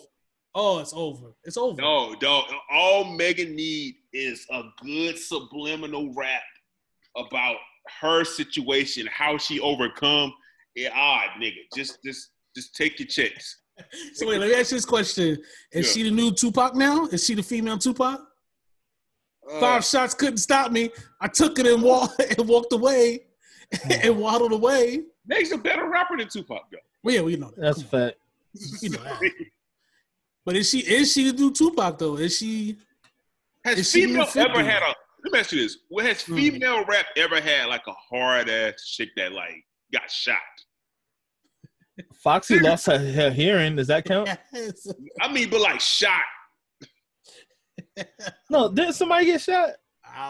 [0.55, 1.33] Oh, it's over.
[1.45, 1.81] It's over.
[1.81, 2.45] No, dog.
[2.71, 6.43] All Megan need is a good subliminal rap
[7.17, 7.57] about
[8.01, 10.33] her situation, how she overcome.
[10.75, 13.57] Yeah, ah, nigga, just just just take your checks.
[14.13, 15.39] So wait, let me ask you this question:
[15.73, 15.93] Is Yeah.
[15.93, 17.07] she the new Tupac now?
[17.07, 18.21] Is she the female Tupac?
[19.51, 20.91] Uh, Five shots couldn't stop me.
[21.21, 23.21] I took it and walked and walked away
[24.03, 25.01] and waddled away.
[25.27, 26.79] Meg's a better rapper than Tupac, though.
[27.03, 27.61] Well, yeah, we know that.
[27.63, 28.09] That's Come on.
[28.09, 28.19] fact.
[28.83, 29.21] You know that.
[30.45, 32.17] But is she is she the new Tupac though?
[32.19, 32.77] Is she?
[33.65, 34.41] Has Is she female even 50?
[34.41, 34.95] ever had a?
[35.25, 36.37] Let me ask you this: What has Hmm.
[36.37, 40.37] female rap ever had like a hard ass chick that like got shot?
[42.23, 43.77] Foxy lost her, her hearing.
[43.77, 44.31] Does that count?
[45.21, 46.23] I mean, but like shot.
[48.49, 49.71] No, didn't somebody get shot?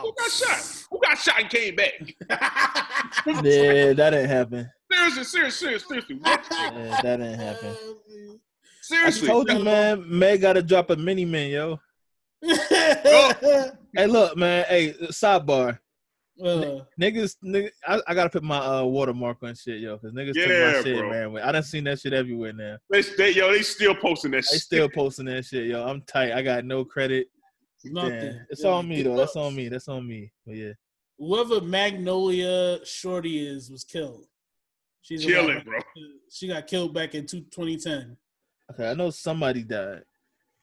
[0.03, 0.85] Who got shot?
[0.91, 1.93] Who got shot and came back?
[3.27, 4.71] Yeah, that didn't happen.
[4.91, 6.17] Seriously, seriously, seriously, seriously.
[6.21, 6.47] What?
[6.51, 7.77] Yeah, that didn't happen.
[7.77, 9.29] Seriously, I Seriously.
[9.29, 10.05] told you, man.
[10.19, 11.81] Meg got to drop a mini man, yo.
[12.43, 14.65] Hey, look, man.
[14.69, 15.79] Hey, sidebar.
[16.43, 20.35] Uh, Niggas, nigga, I, I gotta put my uh, watermark on shit, yo, because niggas
[20.35, 21.31] took Yeah, my shit, bro.
[21.33, 21.43] man.
[21.43, 22.77] I done seen that shit everywhere now.
[22.91, 24.63] They, they, yo, they still posting that They shit.
[24.63, 25.87] still posting that shit, yo.
[25.87, 26.33] I'm tight.
[26.33, 27.29] I got no credit.
[27.85, 28.13] nothing.
[28.33, 28.47] Damn.
[28.49, 29.17] It's Yeah, on me though.
[29.17, 29.43] That's up.
[29.45, 29.69] on me.
[29.69, 30.31] That's on me.
[30.47, 30.73] But yeah,
[31.19, 34.27] Whoever Magnolia Shorty is was killed.
[35.03, 35.65] She's Killing, alive.
[35.65, 35.79] bro.
[36.31, 38.17] She got killed back in two, 2010.
[38.73, 38.91] okay.
[38.91, 40.03] I know somebody died.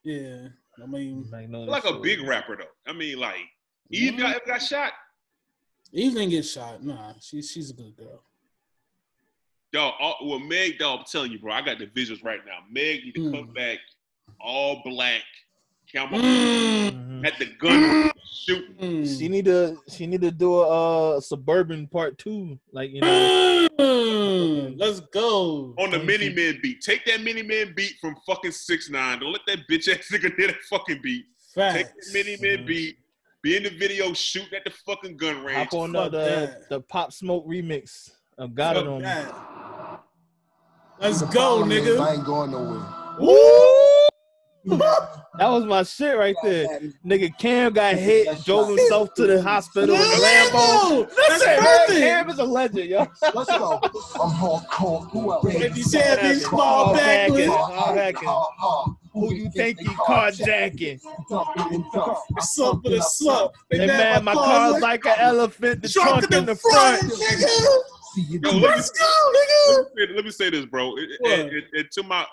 [0.03, 0.47] Yeah,
[0.81, 2.65] I mean, Magnolia Like a big rapper though.
[2.91, 3.39] I mean, like
[3.91, 4.19] Eve Mhm.
[4.19, 4.93] got, got shot.
[5.91, 6.83] Eve didn't get shot.
[6.83, 8.21] Nah, she's she's a good girl.
[9.73, 12.59] Dog, all, well, Meg, dog, I'm telling you, bro, I got the visuals right now.
[12.71, 13.31] Meg need to Mm.
[13.33, 13.79] come back
[14.39, 15.23] all black,
[15.91, 17.27] camera Mm, Mhm.
[17.27, 18.75] at the gun shooting.
[18.75, 19.17] mm.
[19.19, 19.77] She need to.
[19.89, 22.59] She need to do a uh, suburban part two.
[22.71, 23.67] Like you know.
[24.37, 25.73] Mm, let's go.
[25.77, 26.81] On the mini man beat.
[26.81, 29.19] Take that mini man beat from fucking six nine.
[29.19, 31.25] Don't let that bitch ass nigga hear that fucking beat.
[31.55, 32.13] Take Facts.
[32.13, 32.97] that mini man beat.
[33.43, 35.69] Be in the video shooting at the fucking gun range.
[35.69, 36.69] Hop on the Fuck the, that.
[36.69, 38.09] the pop smoke remix.
[38.37, 39.03] of Got Fuck it on me.
[39.03, 39.35] that.
[40.99, 41.99] Let's go, nigga.
[41.99, 42.81] I ain't going nowhere.
[44.65, 46.67] That was my shit right there.
[47.05, 51.07] Nigga Cam got hit, drove himself to the hospital in Lambo.
[51.15, 51.99] That's Listen, perfect.
[51.99, 53.07] Cam is a legend, yo.
[53.33, 53.79] Let's go.
[53.83, 55.09] I'm hardcore.
[55.11, 55.45] Who else?
[55.53, 57.39] Fifty Savage, small Hard backward.
[57.41, 58.95] hacking, hard hacking.
[59.13, 60.99] Who you think you carjacking?
[61.29, 63.53] What's up with a sup?
[63.69, 67.03] They Hey man, my car's like an elephant, the trunk in the front.
[68.29, 69.77] Yo, let me, Let's go, nigga.
[69.77, 70.95] let, me say, let me say this, bro.
[70.97, 72.25] It- it- it- it- it- to my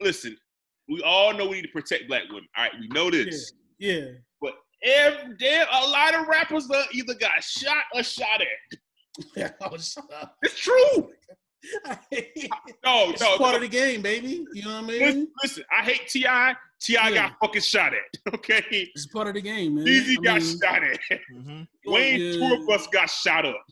[0.00, 0.36] listen,
[0.88, 2.46] we all know we need to protect black women.
[2.56, 3.52] All right, we know this.
[3.78, 4.06] Yeah.
[4.40, 9.54] But every damn, a lot of rappers uh, either got shot or shot at.
[9.62, 10.04] oh, shut.
[10.42, 11.10] It's true.
[12.84, 13.56] No, it's no, part no.
[13.56, 14.44] of the game, baby.
[14.52, 15.28] You know what I mean?
[15.42, 16.54] listen, I hate T.I.
[16.80, 17.14] T.I Yeah.
[17.30, 18.34] got fucking shot at.
[18.34, 19.88] Okay, It's part of the game, man.
[19.88, 21.00] Easy got mean, shot at.
[21.34, 21.66] Mhm.
[21.86, 22.32] Wayne, yeah.
[22.32, 23.64] two of us got shot up.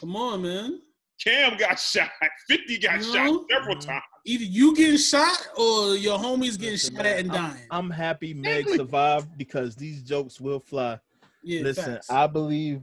[0.00, 0.80] Come on, man.
[1.22, 2.10] Cam got shot.
[2.48, 3.86] Fifty got You shot several Mhm.
[3.86, 4.02] times.
[4.26, 7.66] Either you getting shot or your homies getting Listen, shot at and dying.
[7.70, 8.76] I'm happy Meg Exactly.
[8.78, 10.98] survived because these jokes will fly.
[11.42, 12.10] yeah, Listen, facts.
[12.10, 12.80] I believe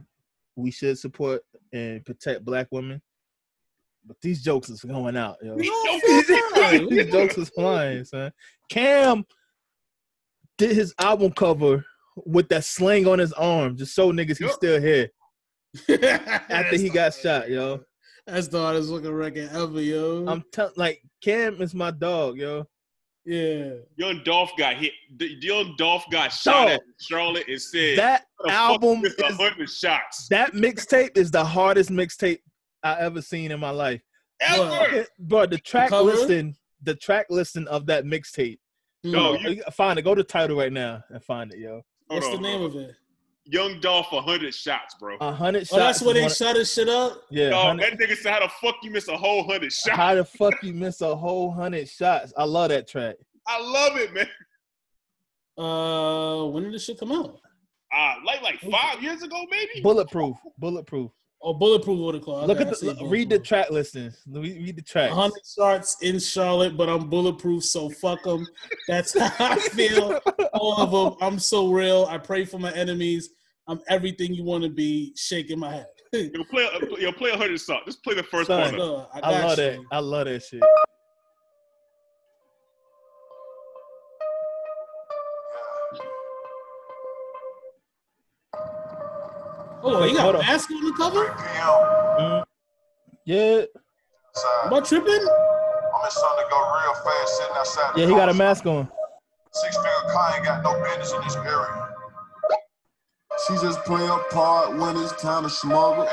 [0.56, 3.02] we should support and protect black women.
[4.04, 5.56] But these jokes is going out, yo.
[5.56, 6.88] These jokes is flying.
[6.90, 8.32] these jokes is flying, son.
[8.68, 9.24] Cam
[10.58, 11.84] did his album cover
[12.16, 15.08] with that sling on his arm, just so niggas he's still here
[15.88, 17.82] after he got hardest- shot, yo.
[18.26, 20.24] That's the hardest looking record ever, yo.
[20.28, 22.66] I'm telling, like Cam is my dog, yo.
[23.24, 23.70] yeah.
[23.96, 24.92] Young Dolph got hit.
[25.16, 29.02] The- Young Dolph got shot at Charlotte and said, That "How the fuck album you
[29.02, 32.38] missed a is hundred shots that mixtape is the hardest mixtape
[32.84, 34.00] I ever seen in my life.
[34.40, 36.04] ever." Bro, the track cover?
[36.10, 38.58] listing, the track listing of that mixtape.
[39.04, 40.02] No, you- You- find it.
[40.02, 41.82] Go to Tidal right now and find it, yo.
[42.06, 42.94] What's Hold the name hold of it?
[43.44, 45.16] Young Dolph, a hundred shots, bro.
[45.20, 45.72] A hundred shots.
[45.72, 47.22] Oh, that's where is they one- shut his shit up.
[47.30, 47.50] Yeah.
[47.50, 50.14] Dog, 100 that nigga said, "How the fuck you miss a whole hundred shots?" How
[50.14, 52.32] the fuck you miss a whole hundred shots?
[52.36, 53.16] I love that track.
[53.46, 54.28] I love it, man.
[55.58, 57.40] Uh, when did this shit come out?
[57.94, 59.82] Uh, like like five years ago, maybe.
[59.82, 60.36] Bulletproof.
[60.58, 61.10] Bulletproof.
[61.44, 62.44] Oh, Bulletproof Water Claw.
[62.46, 64.22] Look Okay, at I see the read the track listings.
[64.30, 65.10] Read, read the track.
[65.10, 68.46] 100 starts in Charlotte, but I'm bulletproof, so fuck them.
[68.86, 70.20] That's how I feel.
[70.54, 71.18] All of them.
[71.20, 72.06] I'm so real.
[72.08, 73.30] I pray for my enemies.
[73.66, 75.12] I'm everything you want to be.
[75.16, 75.86] Shaking my head.
[76.12, 77.80] Yo, play, a- yo, play a hundred song.
[77.86, 78.60] Just play the first Son.
[78.60, 78.74] part.
[78.74, 78.80] Of it.
[78.82, 79.64] Uh, I, I love you.
[79.64, 79.80] that.
[79.90, 80.62] I love that shit.
[89.94, 90.46] Oh, he got a on.
[90.46, 91.26] mask on the cover?
[91.26, 92.44] Mm.
[93.24, 93.62] Yeah,
[94.64, 95.12] Am I tripping?
[95.12, 98.66] I'm his son to go real fast sitting outside the yeah, he got a mask
[98.66, 98.88] on.
[99.52, 101.88] Six figure car ain't got no business in this area.
[103.46, 106.08] She just play a part when it's time to smuggle.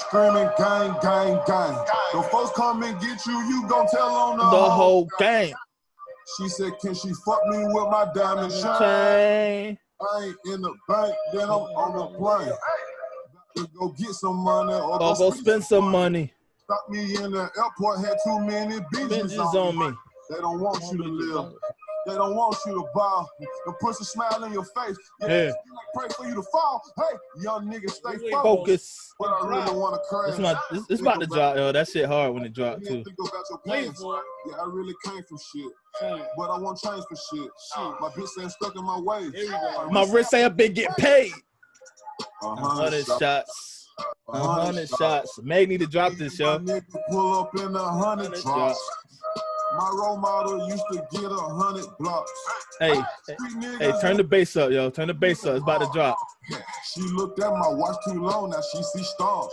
[0.00, 1.76] Screaming gang, gang, gang.
[2.12, 5.54] The folks come and get you, you gon' tell on the, The whole gang.
[6.36, 8.78] She said, can she fuck me with my diamond shine?
[8.80, 9.78] Chain.
[10.00, 12.52] I ain't in the bank, then I'm on the plane.
[13.56, 16.32] To go get some money or Or go spend some money.
[16.64, 19.96] Stop me in the airport, had too many bitches Binges on me.
[20.30, 21.52] They don't want you to live.
[22.10, 23.26] They don't want you to bow.
[23.66, 24.96] The pussy smile in your face.
[25.20, 25.44] Yeah, Yeah.
[25.46, 25.52] they
[25.94, 26.82] pray for you to fall.
[26.98, 28.42] Hey, young nigga, stay Wait, focused.
[28.42, 29.14] Focus.
[29.20, 30.30] But I really want to crash.
[30.30, 30.60] It's not.
[30.72, 31.70] It's, it's about to drop, yo.
[31.72, 33.04] That shit hard when it drop too.
[33.04, 34.00] think about your Wait plans.
[34.00, 34.22] for it.
[34.48, 35.70] Yeah, I really came from shit.
[36.00, 36.26] Shit.
[36.36, 37.42] But I want change for shit.
[37.44, 37.50] Shit.
[37.76, 37.96] Oh.
[38.00, 39.32] My bitch ain't stuck in my ways.
[39.34, 39.60] Here.
[39.90, 41.32] My wrist say I've been getting paid.
[42.42, 43.20] A A hundred shots.
[43.20, 43.88] shots.
[44.32, 45.38] A hundred shots.
[45.42, 46.58] Meg need to drop this, My yo.
[46.60, 48.90] nigga pull up in a hundred Hundred drops.
[49.76, 52.30] My role model used to get a hundred blocks.
[52.80, 54.90] Hey, ah, Street hey, turn the bass up, yo.
[54.90, 55.54] Turn the bass up.
[55.54, 56.16] It's about to drop.
[56.92, 59.52] She looked at my watch too long, now she see stars.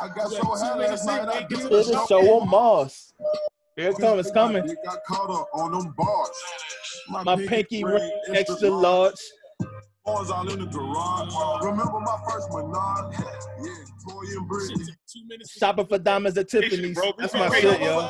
[0.00, 2.48] I got so high last night, I did it the to It's a show on
[2.48, 3.12] Mars.
[3.76, 4.20] Here it comes.
[4.20, 4.66] It's coming.
[4.66, 6.30] Dick got caught up on them bars.
[7.08, 9.20] My pinky ring extra large.
[10.06, 11.64] Boys all in the garage.
[11.64, 13.14] Remember my first Menard?
[13.58, 13.72] Yeah,
[14.06, 14.84] Toy and Brittany.
[15.10, 15.54] Two minutes.
[15.54, 16.94] to- Shopping for diamonds at Tiffany's.
[16.94, 17.12] bro.
[17.18, 18.00] That's my shit, yo.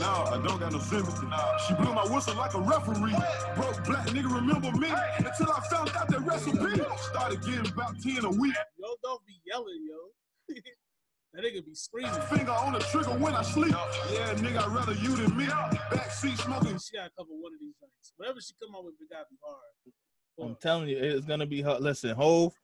[0.00, 1.26] No, I don't got no sympathy.
[1.66, 3.14] She blew my whistle like a referee.
[3.54, 6.82] Broke black nigga remember me until I found out that recipe.
[6.98, 8.54] Started getting about 10 a week.
[8.76, 10.54] Yo, don't be yelling, yo.
[11.34, 12.12] that nigga be screaming.
[12.28, 13.72] Finger on the trigger when I sleep.
[14.12, 15.46] Yeah, nigga, I'd rather you than me.
[15.46, 16.78] Backseat smoking.
[16.78, 18.12] She gotta cover one of these nights.
[18.16, 19.94] Whatever she come out with, it gotta be hard.
[20.42, 21.82] I'm telling you, it's gonna be hard.
[21.82, 22.54] Listen, Hove,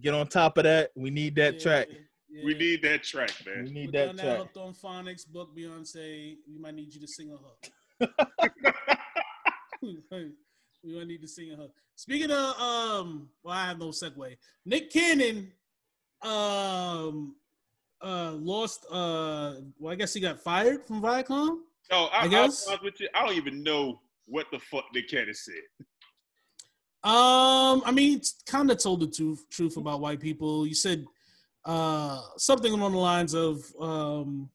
[0.00, 0.90] get on top of that.
[0.94, 1.88] We need that Yeah, track.
[2.28, 2.44] yeah.
[2.44, 3.56] We need that track, man.
[3.56, 3.72] We man.
[3.74, 4.38] need Put that down that track.
[4.38, 6.36] hooked on phonics, book Beyonce.
[6.50, 7.70] We might need you to sing a hook.
[9.82, 11.72] we might need to sing a hook.
[11.94, 14.36] Speaking of, um, well, I have no segue.
[14.64, 15.50] Nick Cannon,
[16.22, 17.36] um,
[18.02, 18.84] uh, lost.
[18.90, 21.58] Uh, well, I guess he got fired from Viacom.
[21.90, 22.66] No, I, I I guess.
[22.68, 22.78] guess.
[22.82, 23.08] with you.
[23.14, 25.54] I don't even know what the fuck Nick Cannon said.
[27.06, 30.66] Um, I mean, kind of told the truth, truth about white people.
[30.66, 31.04] You said
[31.64, 34.50] uh, something along the lines of, um,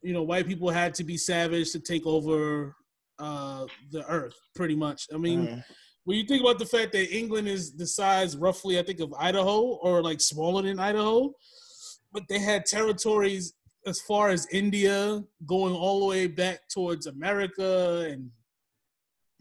[0.00, 2.76] you know, white people had to be savage to take over
[3.18, 5.08] uh, the earth, pretty much.
[5.12, 5.64] I mean, Mm.
[6.04, 9.12] when you think about the fact that England is the size, roughly, I think, of
[9.18, 11.32] Idaho, or like smaller than Idaho,
[12.12, 13.54] but they had territories
[13.86, 18.30] as far as India, going all the way back towards America and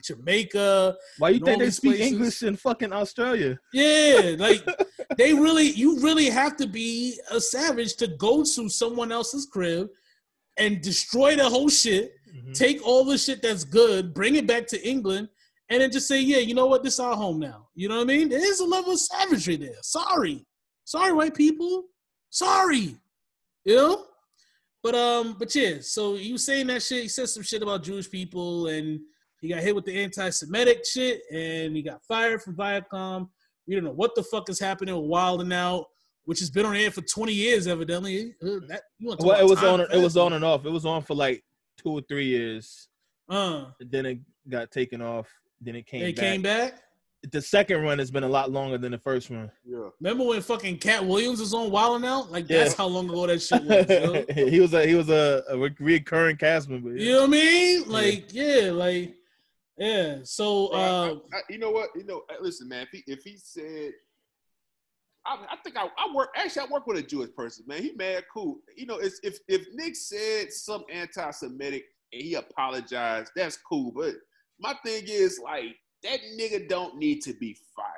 [0.08, 0.96] Jamaica.
[1.18, 3.58] Why you think they speak places- English in fucking Australia?
[3.74, 4.64] Yeah, like
[5.18, 9.88] they really, you really have to be a savage to go to someone else's crib
[10.58, 12.52] and destroy the whole shit, Mm-hmm.
[12.52, 15.30] take all the shit that's good, bring it back to England,
[15.70, 17.70] and then just say, yeah, you know what, this is our home now.
[17.76, 18.28] You know what I mean?
[18.28, 19.78] There is a level of savagery there.
[19.82, 20.46] Sorry,
[20.84, 21.86] sorry, white people.
[22.30, 22.94] Sorry,
[23.64, 24.06] you know.
[24.84, 25.76] But um, but yeah.
[25.80, 27.04] So you saying that shit?
[27.04, 29.00] He said some shit about Jewish people, and
[29.42, 33.30] he got hit with the anti-Semitic shit, and he got fired from Viacom.
[33.68, 35.86] We don't know what the fuck is happening with Wild and Out,
[36.26, 38.36] which has been on air for 20 years, evidently.
[38.42, 39.82] Uh, That, you wanna Well, it was time on.
[39.82, 40.02] It fast?
[40.02, 40.66] was on and off.
[40.66, 41.44] It was on for like
[41.78, 42.88] two or three years.
[43.30, 44.20] Uh, Then it
[44.50, 45.28] got taken off.
[45.62, 46.22] Then it came they back.
[46.24, 46.82] came back.
[47.32, 49.50] The second run has been a lot longer than the first one.
[49.66, 49.90] Yeah.
[50.00, 52.32] Remember when fucking Katt Williams was on Wild and Out?
[52.32, 52.60] Like Yeah.
[52.60, 53.90] that's how long ago that shit was.
[54.38, 54.48] yo.
[54.50, 56.96] he was a he was a, a recurring cast member.
[56.96, 57.90] You know what I mean?
[57.90, 59.16] Like, yeah, like,
[59.78, 60.18] yeah.
[60.24, 61.90] So, Bro, uh, I- you know what?
[61.96, 62.84] You know, uh, listen, man.
[62.84, 63.94] If he if he said,
[65.26, 66.30] I, I think I, I work.
[66.36, 67.82] Actually, I work with a Jewish person, man.
[67.82, 68.60] He mad cool.
[68.76, 73.92] You know, it's, if if Nick said some anti-Semitic and he apologized, that's cool.
[73.92, 74.14] But
[74.60, 77.90] my thing is like that nigga don't need to be fired.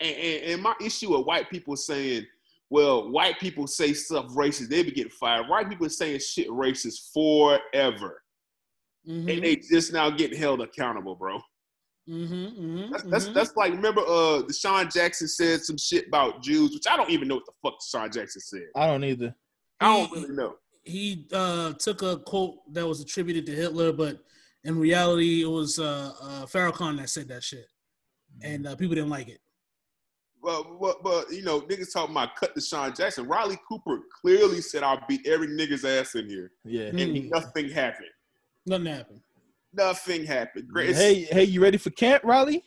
[0.00, 2.26] And, and, and my issue with white people saying,
[2.68, 5.48] well, white people say stuff racist, they be getting fired.
[5.48, 8.22] White people saying shit racist forever,
[9.06, 11.40] mhm, and they just now getting held accountable, bro.
[12.08, 13.34] mhm, mhm, That's, that's mhm.
[13.34, 17.28] that's like remember uh DeSean Jackson said some shit about Jews, which I don't even
[17.28, 18.66] know what the fuck DeSean Jackson said.
[18.74, 19.34] I don't either.
[19.80, 20.56] I don't He- really know.
[20.84, 24.20] he uh, took a quote that was attributed to Hitler, but
[24.64, 27.66] in reality, it was uh, uh, Farrakhan that said that shit,
[28.42, 29.40] and uh, people didn't like it.
[30.42, 33.26] But, but but you know, niggas talking about cut DeSean Jackson.
[33.26, 36.52] Riley Cooper clearly said I'll beat every nigga's ass in here.
[36.64, 36.88] Yeah.
[36.88, 37.30] And Mm.
[37.30, 38.08] nothing happened.
[38.66, 39.20] Nothing happened.
[39.72, 40.68] Nothing happened.
[40.68, 40.94] Great.
[40.96, 42.62] Hey, hey, you ready for camp, Riley?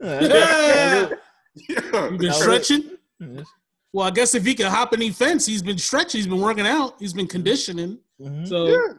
[0.00, 1.08] Yeah.
[1.70, 2.10] Yeah.
[2.10, 2.82] You've been stretching.
[3.90, 6.18] Well, I guess if he can hop any fence, he's been stretching.
[6.18, 6.96] He's been working out.
[6.98, 7.98] He's been conditioning.
[8.20, 8.46] Mhm.
[8.46, 8.92] So Yeah,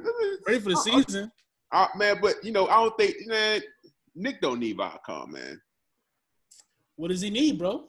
[0.47, 1.31] ready for the season.
[1.71, 3.61] uh, man, but you know, I don't think man,
[4.15, 5.61] Nick don't need Viacom, man.
[6.95, 7.85] What does he need, bro?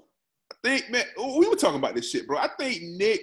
[0.52, 2.36] I think, man, we were talking about this shit, bro.
[2.36, 3.22] I think Nick,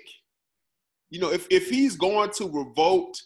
[1.12, 3.22] you know, if if he's going to revolt,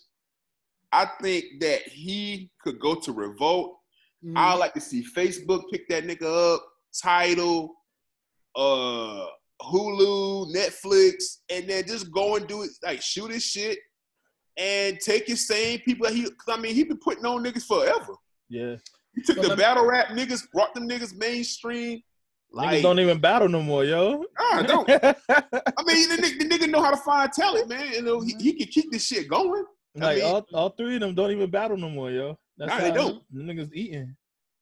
[0.92, 3.78] I think that he could go to revolt.
[4.26, 4.34] Mm.
[4.36, 6.66] I like to see Facebook pick that nigga up,
[7.02, 7.76] Tidal,
[8.56, 9.26] uh,
[9.62, 13.78] Hulu, Netflix, and then just go and do it, like shoot his shit
[14.58, 16.24] and take his same people that he.
[16.24, 18.16] Cause I mean, he been putting on niggas forever.
[18.50, 18.76] Yeah.
[19.16, 21.98] He took the battle rap niggas, brought them niggas mainstream.
[21.98, 22.02] Niggas
[22.52, 24.24] Like, don't even battle no more, yo.
[24.40, 24.90] nah, don't.
[24.90, 25.16] I
[25.86, 27.92] mean, the, nigga- the nigga know how to find talent, man.
[27.94, 29.66] You know, he, he can keep this shit going.
[29.96, 32.38] Like mean- all, all three of them don't even battle no more, yo.
[32.58, 33.24] That's Nah, they don't.
[33.32, 34.16] The niggas eating.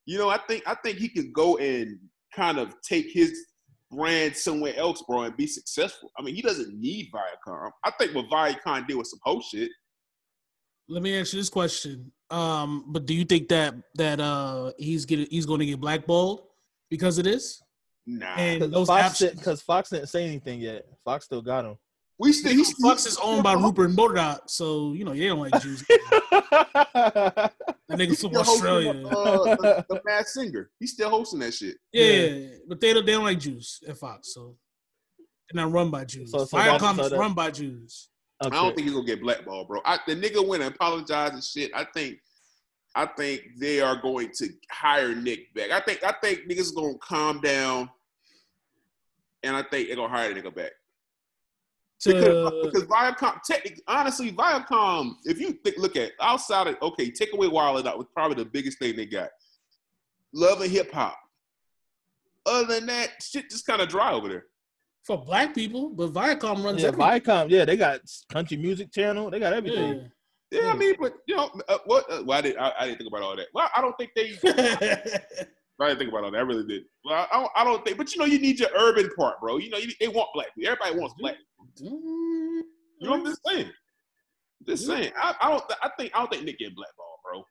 [0.06, 2.00] You know, I think I think he could go and
[2.34, 3.38] kind of take his
[3.92, 6.12] brand somewhere else, bro, and be successful.
[6.18, 7.72] I mean, he doesn't need Viacom.
[7.84, 9.70] I think what Viacom did was some whole shit.
[10.88, 12.12] Let me ask you this question.
[12.30, 16.44] Um, but do you think that that uh he's getting he's going to get blackballed
[16.90, 17.62] because of this?
[18.06, 20.86] Nah, Because Fox, apps, cause Fox didn't say anything yet.
[21.04, 21.78] Fox still got him.
[22.20, 25.62] We still he's Fox is owned by Rupert Murdoch, so you know they don't like
[25.62, 25.84] Jews.
[27.90, 29.08] That nigga He's from still hosting Australia.
[29.08, 30.70] uh, the, the Masked Singer.
[30.80, 31.78] He's still hosting that shit.
[31.94, 34.56] Yeah, but they don't they don't like Jews at Fox, so
[35.52, 36.32] they're not run by Jews.
[36.32, 38.10] So- so that's- Viacom so run by Jews.
[38.42, 39.82] I don't think he's gonna get blackballed, bro.
[39.86, 41.72] I, the nigga went and apologized and shit.
[41.74, 42.20] I think,
[42.94, 45.72] I think they are going to hire Nick back.
[45.72, 47.90] I think, I think niggas gonna calm down,
[49.44, 50.72] and I think they're gonna hire the nigga back.
[52.06, 57.10] Because, To, because Viacom, technically, honestly, Viacom, if you think, look at outside of okay,
[57.10, 59.30] take away Wild Out was probably the biggest thing they got.
[60.34, 61.18] Love and hip hop.
[62.46, 64.46] Other than that, shit just kind of dry over there.
[65.04, 67.22] for black people, but Viacom runs Yeah, everything.
[67.22, 67.50] Viacom.
[67.50, 69.30] Yeah, they got country music channel.
[69.32, 70.10] They got everything.
[70.52, 72.10] Yeah, I mean, but you know, uh, what?
[72.10, 73.48] Uh, well, I didn't, I, I didn't think about all that.
[73.54, 74.38] Well, I don't think they.
[75.80, 76.38] I didn't think about all that.
[76.38, 76.84] I really did.
[77.06, 79.58] Well, I don't, I don't think, but you know, you need your urban part, bro.
[79.58, 80.72] You know, you, they want black people.
[80.72, 81.36] Everybody wants black.
[81.80, 82.64] You
[83.02, 83.72] know what I'm just saying?
[84.66, 85.12] Just saying.
[85.16, 85.64] I, I don't.
[85.84, 86.12] I think.
[86.16, 87.44] I don't think Nick get blackballed, bro.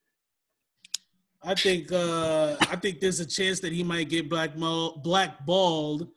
[1.43, 6.09] I think uh I think there's a chance that he might get blackball blackballed,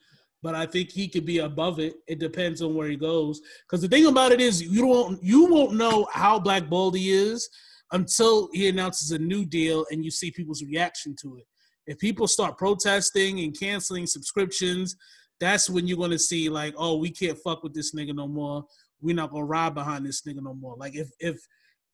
[0.42, 1.96] but I think he could be above it.
[2.08, 3.40] It depends on where he goes.
[3.68, 7.48] Because the thing about it is, you don't you won't know how blackballed he is
[7.92, 11.46] until he announces a new deal and you see people's reaction to it.
[11.90, 14.96] If people start protesting and canceling subscriptions,
[15.40, 18.64] that's when you're gonna see like, oh, we can't fuck with this nigga no more.
[19.02, 20.76] We're not gonna ride behind this nigga no more.
[20.78, 21.40] Like if if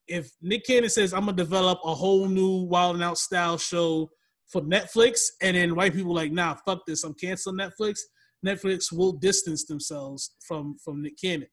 [0.08, 4.12] if Nick Cannon says I'm gonna develop a whole new Wild and Out style show
[4.48, 8.00] for Netflix, and then white people like, nah, fuck this, I'm canceling Netflix.
[8.46, 11.48] Netflix will distance themselves from from Nick Cannon.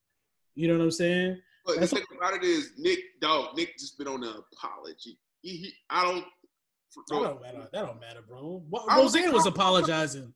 [0.55, 1.39] You know what I'm saying?
[1.65, 5.17] But the thing about it is, Nick, dog, Nick just been on an apology.
[5.41, 6.25] He, he, I don't.
[7.09, 7.67] That don't matter.
[7.71, 8.63] That don't matter, bro.
[8.69, 10.33] What, Roseanne was apologizing,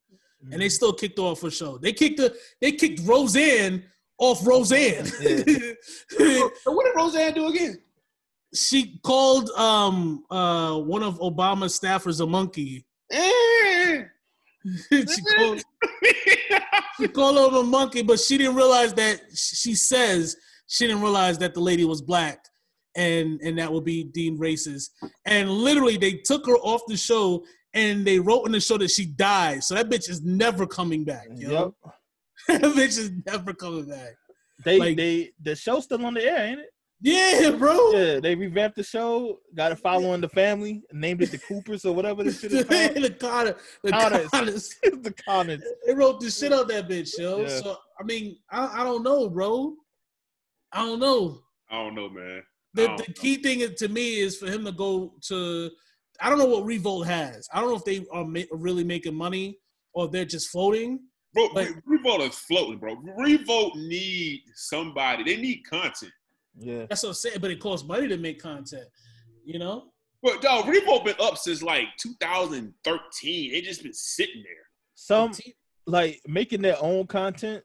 [0.51, 1.77] and they still kicked off for show.
[1.77, 3.83] They kicked the they kicked Roseanne
[4.17, 5.05] off Roseanne.
[5.05, 7.81] So what did Roseanne do again?
[8.53, 12.85] she called um uh one of Obama's staffers a monkey.
[13.11, 14.03] Eh.
[14.89, 15.63] she called
[16.97, 20.35] she called him a monkey, but she didn't realize that she says
[20.67, 22.45] she didn't realize that the lady was black
[22.97, 24.89] and and that will be deemed racist.
[25.25, 28.89] And literally they took her off the show and they wrote in the show that
[28.89, 29.63] she died.
[29.63, 31.73] So that bitch is never coming back, yo.
[32.49, 32.59] Yep.
[32.61, 34.15] that bitch is never coming back.
[34.65, 36.69] They Like- they the show's still on the air, ain't it?
[36.99, 37.91] Yeah, bro.
[37.91, 39.37] Yeah, they revamped the show.
[39.53, 40.81] Got it following the family.
[40.91, 42.95] Named it the Coopers or whatever this shit is called.
[42.95, 44.27] the Conner, the Conners.
[44.31, 44.75] Conners.
[45.03, 45.61] the Conners.
[45.85, 47.41] They wrote the shit out that bitch, yo.
[47.41, 47.49] Yeah.
[47.49, 49.75] So I mean, I, I don't know, bro.
[50.71, 51.39] I don't know.
[51.69, 52.41] I don't know, man.
[52.77, 53.13] I The, don't the know.
[53.21, 55.69] key thing to me is for him to go to.
[56.19, 57.47] I don't know what Revolt has.
[57.53, 59.59] I don't know if they are ma- really making money
[59.93, 60.99] or if they're just floating.
[61.33, 62.95] Bro, But- Revolt is floating, bro.
[63.17, 65.23] Revolt need somebody.
[65.23, 66.11] They need content.
[66.57, 66.85] Yeah.
[66.89, 67.37] That's what I'm saying.
[67.39, 68.87] But it costs money to make content.
[69.45, 69.91] You know.
[70.23, 73.51] But dog, Revolt been up since like 2013.
[73.51, 74.53] They just been sitting there.
[74.95, 75.31] Some
[75.85, 77.63] like making their own content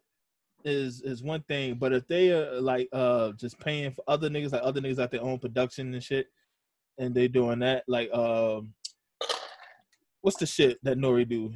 [0.64, 4.52] is is one thing, but if they are like uh just paying for other niggas
[4.52, 6.26] like other niggas got their own production and shit,
[6.98, 8.72] and they doing that like um
[10.20, 11.24] what's the shit that N.O.R.E.
[11.24, 11.52] do?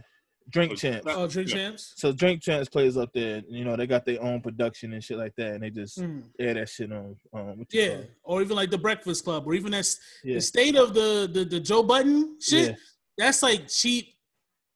[0.49, 1.07] Drink Champs.
[1.09, 1.57] Oh, Drink Yeah.
[1.57, 1.93] Champs.
[1.97, 3.43] So Drink Champs plays up there.
[3.49, 6.23] You know they got their own production and shit like that, and they just Mm.
[6.39, 7.17] air that shit on.
[7.33, 10.95] Um, Yeah, or even like the Breakfast Club, or even that's yeah, the state of
[10.95, 12.71] the the, the Joe Budden shit.
[12.71, 12.77] Yeah.
[13.19, 14.15] That's like cheap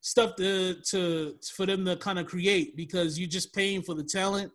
[0.01, 4.05] stuff to to for them to kind of create because you're just paying for the
[4.05, 4.51] talent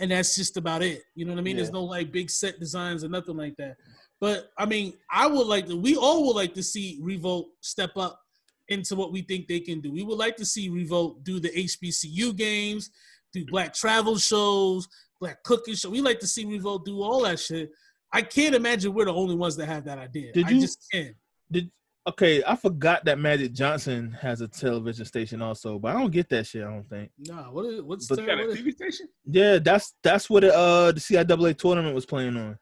[0.00, 1.02] and that's just about it.
[1.14, 1.56] You know what I mean?
[1.56, 3.76] There's no like big set designs or nothing like that.
[4.20, 5.76] But I mean, I would like to.
[5.76, 8.20] We all would like to see Revolt step up
[8.68, 9.92] into what we think they can do.
[9.92, 12.90] We would like to see Revolt do the HBCU games,
[13.32, 14.88] do black travel shows,
[15.20, 15.90] black cooking show.
[15.90, 17.70] We like to see Revolt do all that shit.
[18.12, 20.32] I can't imagine we're the only ones that have that idea.
[20.32, 21.14] Did I you- just can't.
[21.50, 21.70] Did
[22.08, 22.42] okay?
[22.46, 26.46] I forgot that Magic Johnson has a television station also, but I don't get that
[26.46, 26.62] shit.
[26.64, 27.10] I don't think.
[27.18, 29.08] Nah, what is what's But- the, You got a what is, TV station?
[29.26, 32.58] Yeah, that's that's what it, uh the CIAA tournament was playing on.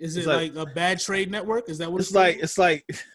[0.00, 1.68] is it's it like, like- a bad trade network?
[1.68, 2.84] Is that what It's it's, like it's like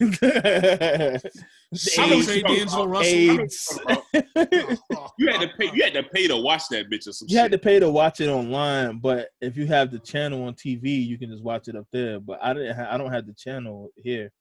[1.98, 2.86] I know what trade you're D'Angelo.
[2.86, 3.14] Russell?
[3.14, 3.78] I know what AIDS.
[3.86, 5.10] you're talking about.
[5.18, 5.70] You had to pay.
[5.74, 7.90] You had to pay to watch that bitch or some You had to pay to
[7.90, 11.68] watch it online, but if you have the channel on TV, you can just watch
[11.68, 12.18] it up there.
[12.20, 12.76] But I didn't.
[12.76, 14.32] Ha- I don't have the channel here.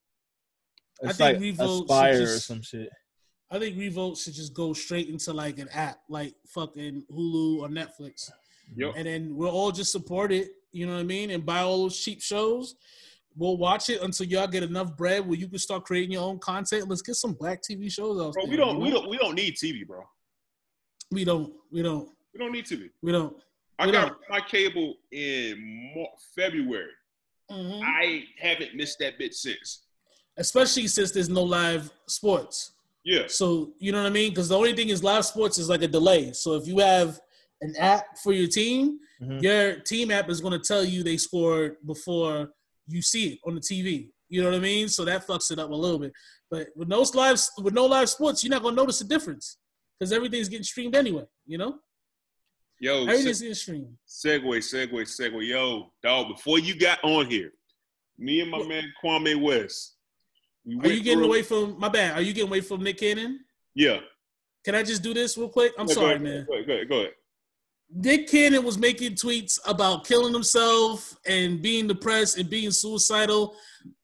[1.03, 2.89] I think like Revolt should Aspire or just- some shit.
[3.51, 7.67] I think Revolt should just go straight into like an app, like fucking Hulu or
[7.67, 8.29] Netflix,
[8.75, 10.51] Yo, and then we'll all just support it.
[10.71, 11.31] You know what I mean?
[11.31, 12.75] And buy all those cheap shows.
[13.35, 16.37] We'll watch it until y'all get enough bread where you can start creating your own
[16.39, 16.87] content.
[16.87, 18.51] Let's get some black TV shows out bro, there.
[18.51, 18.75] we don't.
[18.77, 19.01] you We know?
[19.01, 19.09] don't.
[19.09, 20.03] We don't need TV, bro.
[21.11, 21.51] We don't.
[21.71, 22.07] We don't.
[22.33, 22.89] We don't need TV.
[23.01, 23.35] We don't.
[23.79, 24.19] I We got don't.
[24.29, 26.91] my cable in Mar- February.
[27.49, 27.81] Mhm.
[27.83, 29.87] I haven't missed that bit since.
[30.39, 32.71] Especially since there's no live sports.
[33.03, 33.23] Yeah.
[33.27, 34.29] So you know what I mean?
[34.31, 36.31] Because the only thing is live sports is like a delay.
[36.33, 37.19] So if you have
[37.61, 39.41] an app for your team, Mhm.
[39.43, 42.53] your team app is going to tell you they scored before
[42.87, 44.11] you see it on the TV.
[44.29, 44.87] You know what I mean?
[44.87, 46.13] So that fucks it up a little bit.
[46.49, 49.57] But with no live with no live sports, you're not going to notice the difference
[49.99, 51.25] because everything's getting streamed anyway.
[51.45, 51.79] You know,
[52.79, 53.97] Yo, everything's se- getting streamed.
[54.07, 55.47] segue, segue, segue.
[55.47, 56.29] Yo, dog.
[56.29, 57.51] Before you got on here,
[58.17, 59.95] me and my man Kwame West.
[60.77, 62.15] We Are you getting through- away from my bad?
[62.15, 63.39] Are you getting away from Nick Cannon?
[63.75, 63.99] Yeah.
[64.63, 65.73] Can I just do this real quick?
[65.77, 66.45] I'm Yeah, sorry, ahead, man.
[66.47, 66.67] Go ahead.
[66.67, 66.89] Go ahead.
[66.89, 67.11] Go ahead.
[67.91, 73.55] Nick Cannon was making tweets about killing himself and being depressed and being suicidal.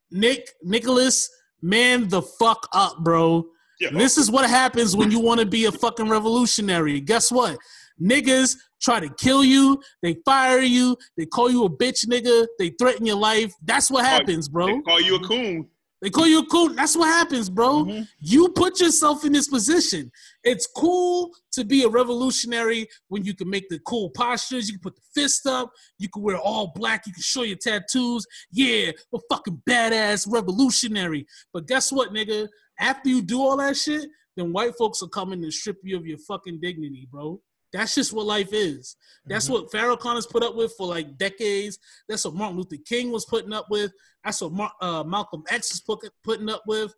[0.09, 1.29] Nick Nicholas,
[1.61, 3.45] man, the fuck up, bro.
[3.79, 3.89] Yeah.
[3.91, 6.99] This is what happens when you want to be a fucking revolutionary.
[7.01, 7.57] Guess what?
[8.01, 12.69] Niggas try to kill you, they fire you, they call you a bitch nigga, they
[12.71, 13.53] threaten your life.
[13.63, 14.67] That's what happens, bro.
[14.67, 14.81] They bro.
[14.81, 15.67] call you a coon.
[16.01, 16.75] They call you a coon.
[16.75, 17.85] That's what happens, bro.
[17.85, 18.07] Mhm.
[18.19, 20.11] You put yourself in this position.
[20.43, 24.67] It's cool to be a revolutionary when you can make the cool postures.
[24.67, 25.71] You can put the fist up.
[25.97, 27.07] You can wear all black.
[27.07, 28.25] You can show your tattoos.
[28.51, 31.25] Yeah, we're fucking badass revolutionary.
[31.53, 32.49] But guess what, nigga?
[32.79, 36.05] After you do all that shit, then white folks are coming to strip you of
[36.05, 37.41] your fucking dignity, bro.
[37.75, 38.95] That's just what life is.
[39.25, 41.77] That's what Farrakhan has put up with for like decades.
[42.07, 43.91] That's what Martin Luther King was putting up with.
[44.23, 46.93] That's what Mar- uh, Malcolm X is put- putting up with.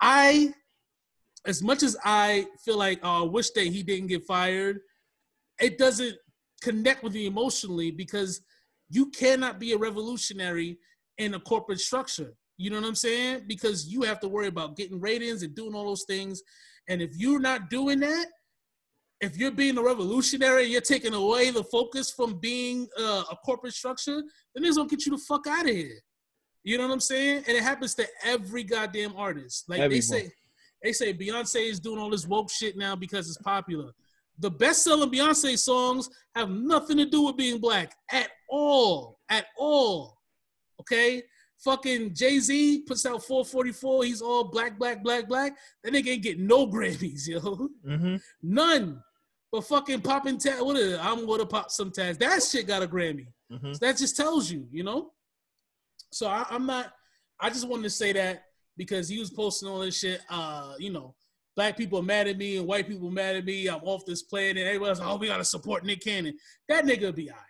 [0.00, 0.54] I,
[1.44, 4.80] as much as I feel like oh, I wish that he didn't get fired,
[5.60, 6.16] it doesn't
[6.62, 8.40] connect with me emotionally because
[8.88, 10.78] you cannot be a revolutionary
[11.18, 12.32] in a corporate structure.
[12.56, 13.42] You know what I'm saying?
[13.46, 16.42] Because you have to worry about getting ratings and doing all those things.
[16.88, 18.26] And if you're not doing that,
[19.22, 23.36] if you're being a revolutionary, and you're taking away the focus from being uh, a
[23.36, 24.20] corporate structure,
[24.54, 26.00] then they're gonna get you the fuck out of here.
[26.64, 27.44] You know what I'm saying?
[27.46, 29.68] And it happens to every goddamn artist.
[29.68, 29.90] Like Everyone.
[29.90, 30.30] they say,
[30.82, 33.92] they say Beyonce is doing all this woke shit now because it's popular.
[34.38, 40.18] The best-selling Beyonce songs have nothing to do with being black at all, at all.
[40.80, 41.22] Okay,
[41.64, 44.04] fucking Jay Z puts out 444.
[44.04, 45.56] He's all black, black, black, black.
[45.84, 47.68] That nigga ain't getting no Grammys, yo.
[47.86, 48.20] Mhm.
[48.42, 49.00] None.
[49.52, 51.00] But fucking popping tag, what is it?
[51.04, 52.16] I'm gonna pop some tags.
[52.18, 53.26] That shit got a Grammy.
[53.52, 53.74] Mhm.
[53.74, 55.12] So that just tells you, you know.
[56.10, 56.92] So I, I'm not.
[57.38, 58.44] I just wanted to say that
[58.78, 60.22] because he was posting all this shit.
[60.30, 61.14] Uh, you know,
[61.54, 63.68] black people are mad at me and white people mad at me.
[63.68, 64.56] I'm off this planet.
[64.56, 66.36] And everybody's like, oh, we gotta support Nick Cannon.
[66.68, 67.44] That nigga be alright.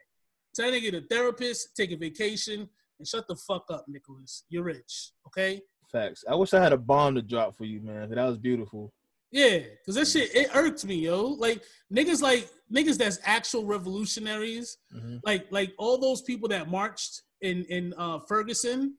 [0.54, 4.44] Tell that nigga the therapist, take a vacation, and shut the fuck up, Nicholas.
[4.48, 5.62] You're rich, okay?
[5.90, 6.24] Facts.
[6.28, 8.10] I wish I had a bomb to drop for you, man.
[8.10, 8.92] That was beautiful.
[9.32, 11.24] Yeah, cause that shit it irked me, yo.
[11.26, 11.62] Like
[11.92, 15.20] niggas, like niggas that's actual revolutionaries, Mhm.
[15.24, 18.96] like like all those people that marched in in uh, Ferguson.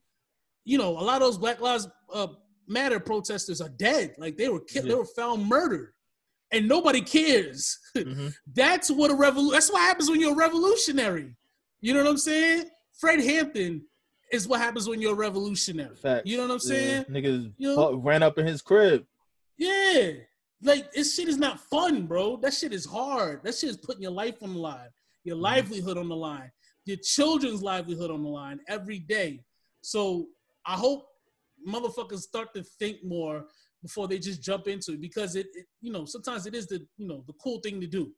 [0.65, 2.27] You know, a lot of those Black Lives uh,
[2.67, 4.15] Matter protesters are dead.
[4.17, 5.93] Like they were killed, they were found murdered,
[6.51, 7.77] and nobody cares.
[7.95, 8.33] Mhm.
[8.55, 9.51] That's what a revol.
[9.51, 11.35] That's what happens when you're a revolutionary.
[11.81, 12.65] You know what I'm saying?
[12.99, 13.85] Fred Hampton
[14.31, 15.95] is what happens when you're a revolutionary.
[15.95, 16.23] Facts.
[16.27, 17.05] You know what I'm saying?
[17.07, 17.13] Yeah.
[17.21, 17.95] Niggas You know?
[17.97, 19.05] ran up in his crib.
[19.57, 20.11] Yeah.
[20.61, 22.37] Like this shit is not fun, bro.
[22.37, 23.41] That shit is hard.
[23.43, 24.89] That shit is putting your life on the line,
[25.23, 25.43] your Mm-hmm.
[25.43, 26.51] livelihood on the line,
[26.85, 29.43] your children's livelihood on the line every day.
[29.81, 30.27] So
[30.65, 31.05] I hope
[31.67, 33.45] motherfuckers start to think more
[33.81, 36.85] before they just jump into it because it, it you know sometimes it is the
[36.97, 38.11] you know the cool thing to do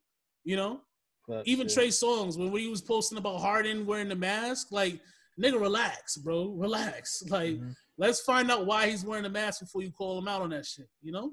[0.43, 0.79] you know
[1.27, 1.75] But even shit.
[1.75, 4.99] Trey Songz when he was posting about Harden wearing the mask like
[5.39, 7.75] nigga relax bro relax like Mhm.
[7.97, 10.65] let's find out why he's wearing the mask before you call him out on that
[10.65, 11.31] shit you know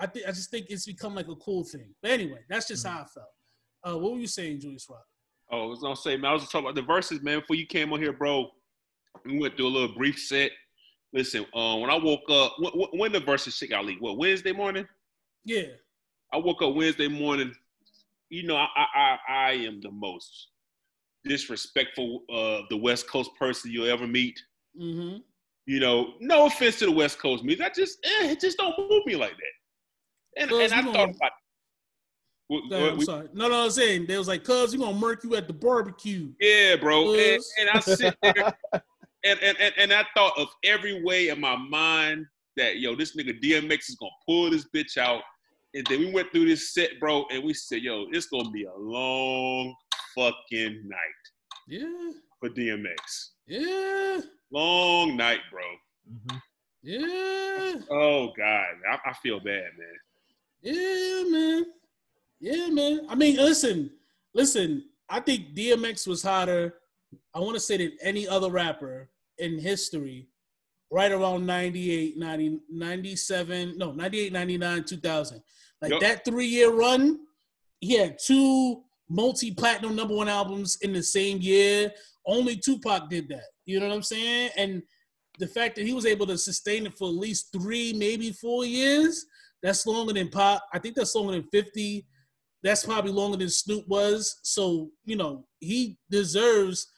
[0.00, 2.86] I think I just think it's become like a cool thing but anyway that's just
[2.86, 3.26] how I felt
[3.84, 5.04] uh what were you saying Julius Rock
[5.50, 7.40] Oh, I was gonna say, man, I was talking about the verses, man.
[7.40, 8.50] Before you came on here, bro,
[9.24, 10.50] we went through a little brief set.
[11.14, 14.52] Listen, uh, when I woke up, when, when the verses shit got leaked, what Wednesday
[14.52, 14.86] morning?
[15.46, 15.68] yeah
[16.34, 17.50] I woke up Wednesday morning.
[18.28, 20.48] You know, I I, I, I am the most
[21.24, 24.40] disrespectful uh, the West Coast person you'll ever meet.
[24.80, 25.18] mm-hmm
[25.66, 28.78] You know, no offense to the West Coast music, I just eh, it just don't
[28.78, 30.42] move me like that.
[30.42, 31.32] And, and I thought gonna- about.
[32.70, 33.28] Damn, what I'm we- sorry.
[33.34, 36.32] No, no, I'm saying they was like, "Cuz you gonna murk you at the barbecue."
[36.40, 37.12] Yeah, bro.
[37.12, 38.34] And, and I sit there
[38.72, 42.24] and, and, and, and I thought of every way in my mind
[42.56, 45.22] that yo, this nigga DMX is gonna pull this bitch out.
[45.74, 48.64] And then we went through this set, bro, and we said, yo, it's gonna be
[48.64, 49.74] a long
[50.18, 51.24] fucking night
[51.68, 52.10] Yeah,
[52.40, 53.30] for DMX.
[53.46, 55.62] yeah, Long night, bro.
[56.10, 56.42] Mhm.
[56.82, 59.98] yeah, Oh God, I, I feel bad, man.
[60.62, 61.64] yeah, man.
[62.40, 63.06] Yeah, man.
[63.08, 63.90] I mean, listen,
[64.34, 64.84] listen.
[65.08, 66.74] I think DMX was hotter.
[67.34, 70.28] I want to say than any other rapper in history,
[70.90, 75.42] right around 98, 90, 97, no, 98, 99, 2000.
[75.80, 76.00] Like Yup.
[76.00, 77.20] that three year run,
[77.80, 81.90] he had two multi platinum number one albums in the same year.
[82.26, 83.44] Only Tupac did that.
[83.64, 84.50] You know what I'm saying?
[84.56, 84.82] And
[85.38, 88.64] the fact that he was able to sustain it for at least three, maybe four
[88.64, 89.24] years,
[89.62, 90.62] that's longer than Pop.
[90.72, 92.06] I think that's longer than 50.
[92.62, 94.40] That's probably longer than Snoop was.
[94.42, 96.88] So, you know, he deserves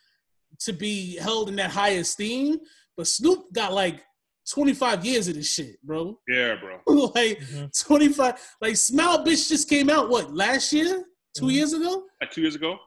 [0.61, 2.58] to be held in that high esteem.
[2.96, 4.02] But Snoop got like
[4.50, 6.18] 25 years of this shit, bro.
[6.28, 6.80] Yeah, bro.
[7.14, 7.84] like Mhm.
[7.86, 8.34] 25.
[8.61, 11.04] Like Smile Bitch just came out, what, last year?
[11.34, 11.52] 2 Mhm.
[11.52, 12.06] years ago?
[12.20, 12.78] Like two years ago.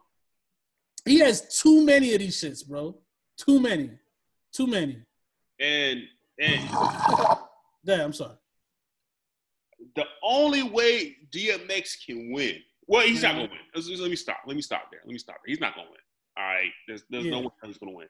[1.06, 3.02] He has too many of these shits, bro.
[3.38, 3.92] Too many.
[4.52, 5.04] Too many.
[5.60, 6.08] And
[6.40, 6.70] and
[7.84, 8.38] Yeah, I'm sorry.
[9.96, 12.62] the only way DMX can win.
[12.88, 13.38] Well, he's not Mhm.
[13.38, 13.60] gonna win.
[13.76, 14.42] Let's- let's- me stop.
[14.48, 15.02] Let me stop there.
[15.06, 15.52] Let me stop there.
[15.52, 16.00] He's not gonna win.
[16.38, 16.72] All right.
[16.88, 18.10] There's there's no way he's gonna win.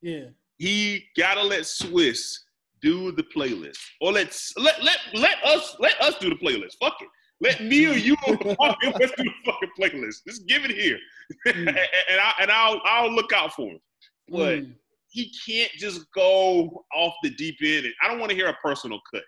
[0.00, 0.30] Yeah.
[0.58, 2.44] He gotta let Swiss
[2.80, 6.76] do the playlist, or let's let let let us let us do the playlist.
[6.78, 7.08] Fuck it.
[7.44, 10.16] Let me or you or Mark, let's do the fucking playlist.
[10.26, 10.98] Just give it here,
[11.48, 11.68] Mm.
[11.68, 13.80] and, and I and I'll I'll look out for him.
[14.28, 14.74] But Mm.
[15.10, 17.86] he can't just go off the deep end.
[18.02, 19.22] I don't want to hear a personal cut.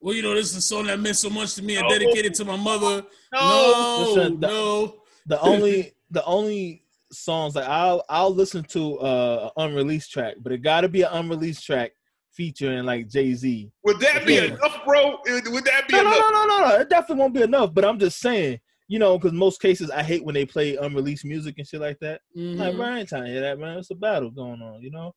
[0.00, 1.98] Well, you know, this is a song that meant so much to me and No.
[1.98, 3.04] dedicated to my mother.
[3.32, 5.02] No, No, Listen, the- no.
[5.26, 10.52] the only the only songs that I'll I'll listen to uh an unreleased track, but
[10.52, 11.92] it got to be an unreleased track
[12.34, 13.70] featuring like Jay Z.
[13.84, 14.44] would that be Yeah.
[14.44, 15.18] enough, bro?
[15.26, 16.18] Would that be No, no, enough?
[16.18, 16.74] no, no, no, no.
[16.80, 17.72] It definitely won't be enough.
[17.74, 21.24] But I'm just saying, you know, because most cases I hate when they play unreleased
[21.24, 22.20] music and shit like that.
[22.36, 22.58] Mhm.
[22.58, 23.78] Like, bro, I ain't trying to hear that, man.
[23.78, 25.14] It's a battle going on, you know.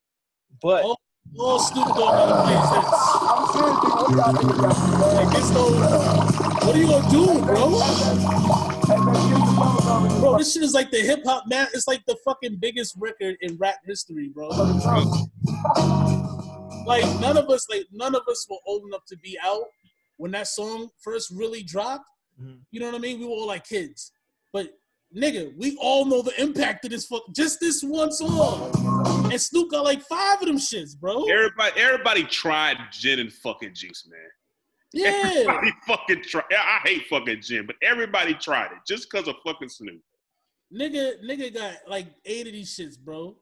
[0.61, 0.95] But Oh,
[1.39, 2.69] All Snoop Dogg gonna play is.
[3.29, 5.13] I'm seriously, what y'all think about this?
[5.13, 5.75] Like, this don't,
[6.65, 7.79] what are you gonna do, bro?
[8.87, 10.19] Hey, man, get the brothers over here.
[10.19, 11.67] Bro, this shit is like the hip hop man.
[11.73, 14.47] It's like the fucking biggest record in rap history, bro.
[16.85, 19.65] Like none of us, like none of us were old enough to be out
[20.17, 22.05] when that song first really dropped.
[22.41, 22.59] Mhm.
[22.71, 23.19] You know what I mean?
[23.19, 24.11] We were all like kids,
[24.53, 24.69] but
[25.15, 27.23] nigga, we all know the impact of this fuck.
[27.35, 28.71] Just this one song,
[29.31, 31.25] and Snoop got like five of them shits, bro.
[31.25, 34.19] Everybody, everybody tried gin and fucking juice, man.
[34.93, 36.43] Yeah, Everybody fucking tried.
[36.51, 40.01] I hate fucking gin, but everybody tried it just because of fucking Snoop.
[40.73, 43.35] nigga, nigga got like eight of these shits, bro.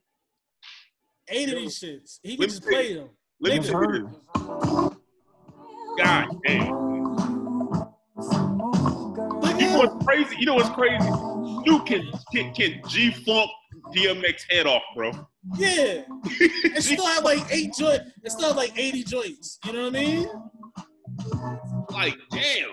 [1.28, 2.20] Eight of these shits.
[2.24, 2.70] He can just see.
[2.70, 3.10] play them.
[3.42, 3.72] Let me Nigga.
[3.72, 5.02] tell you.
[5.98, 6.68] God damn.
[9.60, 10.36] You know what's crazy?
[10.40, 11.10] You know what's crazy?
[11.66, 13.50] Snoop can can, can G Funk
[13.96, 15.12] DMX head off, bro.
[15.58, 18.02] Yeah, it still had like eight joint.
[18.24, 19.60] It still had like eighty joints.
[19.66, 20.28] You know what I mean?
[21.92, 22.70] like, damn.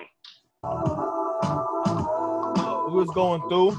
[2.64, 3.76] Uh, we was going through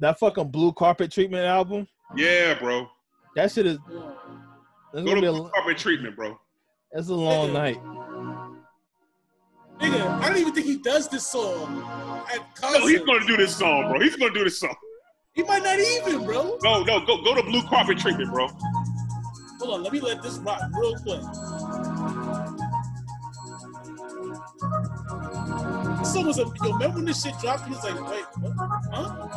[0.00, 1.86] that fucking blue carpet treatment album.
[2.16, 2.88] Yeah, bro.
[3.36, 3.78] That shit is.
[4.94, 6.38] It's Go gonna blue a, carpet treatment, bro.
[6.92, 7.78] it's a long night.
[9.82, 11.84] Nigga, I don't even think he does this song
[12.62, 14.00] No, he's gonna do this song, bro.
[14.00, 14.74] He's gonna do this song.
[15.34, 16.56] He might not even, bro.
[16.62, 18.46] No, no, go go to blue carpet treatment, bro.
[19.58, 21.20] Hold on, let me let this rock real quick.
[25.98, 26.72] This song was a yo.
[26.74, 27.64] Remember when this shit dropped?
[27.66, 28.52] He was like, "Wait, what?
[28.92, 29.28] Huh?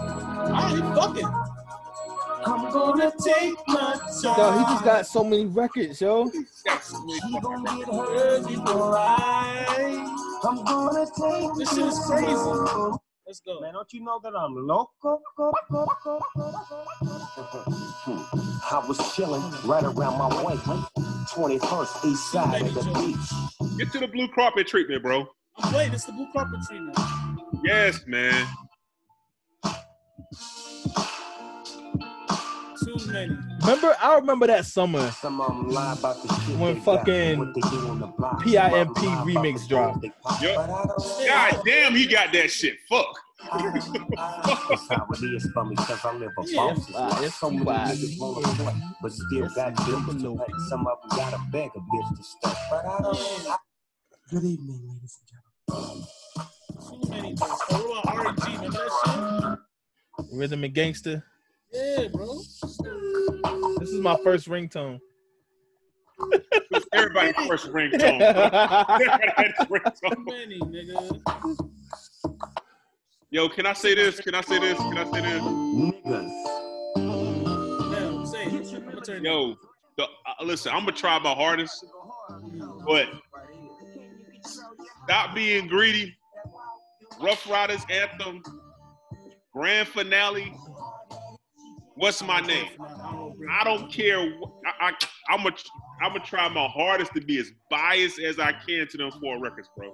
[0.53, 1.54] I ain't fucking."
[2.45, 4.37] I'm gonna take my time.
[4.37, 6.31] Yo, he just got so many records, yo.
[6.65, 10.15] Got so many She fucking gon' get hurt before I.
[10.43, 12.97] I'm gonna take This shit is crazy.
[13.25, 13.59] Let's go.
[13.61, 15.21] Man, don't you know that I'm loco?
[18.71, 20.55] I was chilling right around my way.
[20.55, 23.77] 21st East Side of the beach.
[23.79, 25.27] Get to the blue carpet treatment, bro.
[25.57, 25.95] I'm waiting.
[25.95, 26.97] It's the blue carpet treatment.
[27.63, 28.47] Yes, man.
[33.65, 35.09] Remember, I remember that summer.
[35.11, 37.99] Some of them lie about the shit When they got, fucking what they do on
[37.99, 38.43] the block.
[38.43, 40.01] PIMP Some of 'em lie about remix dropped.
[40.01, 40.55] they pop, Yup.
[40.55, 42.77] but I don't God damn, he got that shit.
[42.87, 43.19] Fuck.
[44.69, 46.61] That's how it is for me, cause I live a Yeah,
[46.93, 47.21] life.
[47.23, 50.53] it's So many niggas wanna play, but still got bills to pay.
[50.69, 52.53] Some of them gotta beg a bitch to stay.
[52.69, 53.17] But I don't.
[53.17, 53.57] I-
[54.31, 56.07] Good evening, ladies and gentlemen.
[56.89, 57.35] Too many.
[57.35, 57.47] Bro.
[57.87, 58.55] What about R&G?
[58.55, 59.59] Remember that
[60.31, 61.23] Rhythm and Gangster.
[61.71, 62.39] Yeah, bro.
[63.85, 64.99] This is my first ringtone.
[66.91, 68.19] Everybody first ringtone.
[68.19, 70.25] Everybody had his Too ringtone.
[70.25, 71.21] many, nigga.
[73.29, 74.19] Yo, can I say this?
[74.19, 74.75] Can I say this?
[74.75, 75.39] Can I say this?
[75.43, 76.31] Niggas.
[77.91, 78.73] Now, say it.
[78.73, 79.23] I'm gonna turn it.
[79.23, 79.53] Yo,
[79.97, 81.85] the, uh, listen, I'm gonna try my hardest,
[82.87, 83.05] but
[85.03, 86.17] stop being greedy.
[87.21, 88.41] Rough Riders anthem,
[89.53, 90.51] grand finale.
[91.95, 92.67] What's my name?
[93.51, 94.19] I don't care.
[94.19, 94.91] I, I,
[95.29, 95.55] I'm gonna
[96.01, 99.39] I'm gonna try my hardest to be as biased as I can to them four
[99.39, 99.93] records, bro.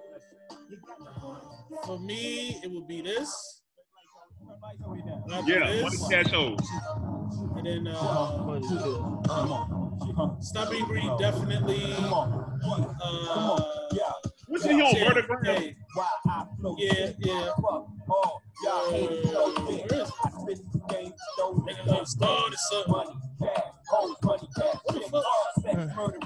[1.85, 3.61] For me, it would be this.
[5.45, 6.59] Yeah, this, Money Cash Hoes.
[7.55, 8.59] And then uh,
[10.41, 11.93] Stop Being Greedy, definitely.
[11.93, 13.61] Uh,
[14.47, 15.75] Wasn't he on
[16.77, 17.87] yeah, Vertigram?
[18.89, 20.03] hey, Yeah, yeah.
[20.23, 20.65] Uh, where is it?
[21.41, 23.21] Nigga, don't start or something.
[23.89, 24.41] What
[24.93, 26.21] the fuck?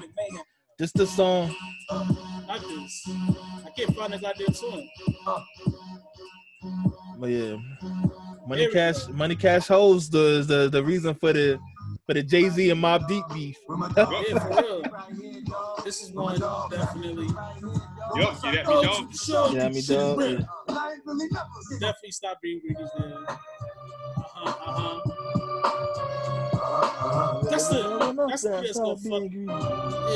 [0.78, 1.54] This the song.
[1.90, 3.08] Not this.
[3.64, 4.88] I can't find the goddamn song.
[7.18, 7.56] But yeah,
[8.46, 11.58] Money Cash, Money Cash holds the the the reason for the
[12.06, 13.58] for the Jay Z and Mobb Deep beef.
[13.96, 14.82] Yeah, for real.
[15.84, 16.38] This is one
[16.70, 17.26] definitely.
[18.16, 19.14] Yup, get at me, dog.
[19.14, 20.18] sure, Yeah, I mean, shit, dog.
[21.80, 22.76] Definitely stop being greedy.
[22.98, 23.26] There.
[23.28, 25.25] Uh-huh, uh-huh.
[26.76, 29.22] That's the that's the PS go fuck.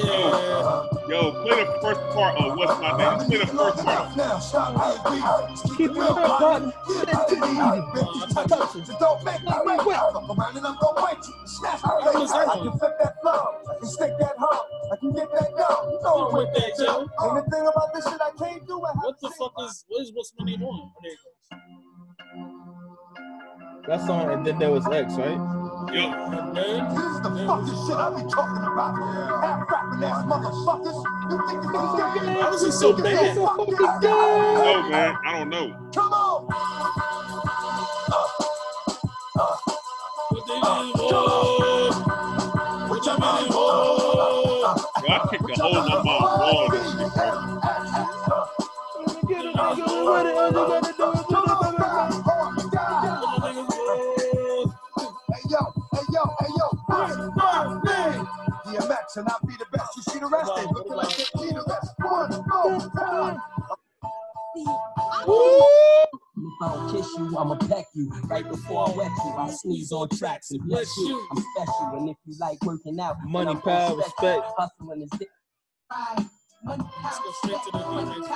[0.04, 1.08] Yeah.
[1.08, 3.28] Yo, play the first part of What's My Name.
[3.28, 4.16] Play the first part.
[4.16, 5.76] Now stop being.
[5.76, 6.72] Keep it up, partner.
[6.86, 7.54] Get it to me.
[8.34, 8.86] Touch it.
[8.86, 9.80] So don't make me wait.
[9.80, 11.24] Fuck around and I'm gonna wait.
[11.46, 12.30] Snatch my face.
[12.30, 13.54] I can flip that flow.
[13.68, 14.62] I can stick that hump.
[14.92, 15.90] I can get that down.
[15.90, 17.00] You know I'm with that, yo.
[17.00, 18.82] Ain't the thing about this shit I can't do.
[18.84, 20.92] I What the fuck is what is what's my name on?
[21.02, 21.18] There it
[23.88, 25.59] That song, and then there was X, right?
[25.86, 25.94] Goes.
[25.94, 26.54] Yup.
[26.54, 28.94] This is the fucking shit I be talking about.
[29.40, 30.98] Half rapping ass motherfuckers.
[31.30, 32.32] You think you niggas got me?
[32.40, 33.36] How is it so bad?
[33.36, 33.44] No,
[34.88, 35.66] man, I don't know.
[35.94, 36.46] Come on.
[40.30, 41.90] what they mean, boy?
[42.88, 43.90] What you mean, boy?
[45.00, 47.26] Yo, I kicked the hole in my mom's wall in this shit, bro.
[51.00, 51.19] What
[56.20, 58.26] yo, hey yo, what's my name?
[58.66, 59.96] DMX and I be the best.
[59.96, 61.92] You see the rest, they looking like they see the rest.
[61.98, 63.40] One, go, time.
[64.56, 64.68] If
[66.62, 69.30] I don't kiss you, I'ma peck you right before I wet you.
[69.38, 71.26] I sneeze on tracks and bless you.
[71.30, 74.28] I'm special, and if you like working out, Money, power, gonna stretch you.
[74.28, 74.52] respect.
[74.58, 75.28] Hustling is it.
[76.66, 78.26] Let's go straight to the DMX.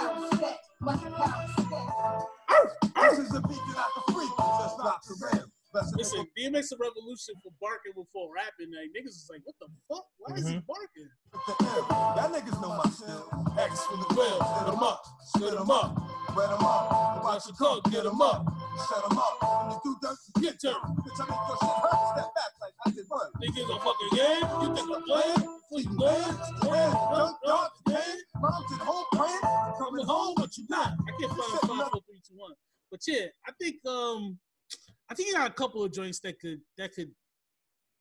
[2.94, 4.30] This is a beat that I can freak.
[4.38, 5.44] Just not the real.
[5.74, 8.70] Listen, Listen, DMX a revolution for barking before rapping.
[8.70, 10.06] Like niggas is like, what the fuck?
[10.18, 11.10] Why is he barking?
[11.34, 13.26] Y'all niggas know my skill.
[13.58, 14.46] X for the Well, real.
[14.54, 15.02] spit 'em up,
[15.34, 15.90] spit 'em up.
[16.36, 17.24] Wet 'em up.
[17.24, 17.84] Watch your cook.
[17.90, 18.46] Get 'em up.
[18.88, 19.34] Set 'em up.
[19.42, 20.82] When you do dirt, Get turned.
[21.02, 22.00] Bitch, I make your shit hurt.
[22.14, 23.30] Step back like I did one.
[23.42, 24.44] Niggas a fucking game.
[24.62, 25.42] You think I'm playing?
[25.70, 28.20] Before you land, jump, jump, game.
[28.42, 29.40] Mom's at home praying.
[29.78, 30.92] Coming home, but you not.
[31.06, 32.52] I can't find five, four, three, two, one.
[32.90, 34.38] But yeah, I think um,
[35.10, 37.10] I think he got a couple of joints that could that could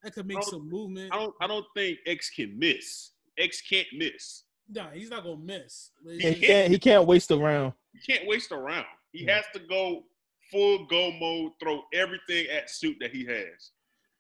[0.04, 1.14] that could make some movement.
[1.14, 3.12] I don't I don't think X can miss.
[3.38, 4.44] X can't miss.
[4.70, 5.92] Nah, he's not gonna miss.
[6.04, 6.72] But He can't.
[6.72, 7.74] He can't waste around.
[7.94, 8.86] He can't waste around.
[9.12, 10.04] He has to go
[10.52, 13.72] full go mode, throw everything at suit that he has.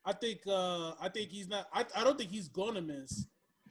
[0.06, 3.26] I think uh I think he's not I, I don't think he's gonna miss,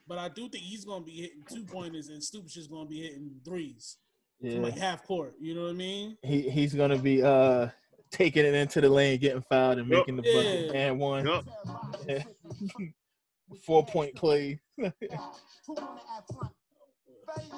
[0.08, 3.02] but I do think he's gonna be hitting two pointers and Stoops is gonna be
[3.02, 3.98] hitting threes.
[4.40, 4.58] Yeah.
[4.58, 5.34] like half court.
[5.40, 6.16] You know what I mean?
[6.22, 7.68] He he's gonna be uh
[8.12, 10.06] taking it into the lane, getting fouled, and Yup.
[10.06, 10.80] making the bucket Yeah.
[10.88, 11.26] and one.
[11.26, 11.44] Yup.
[13.66, 14.60] Four point play.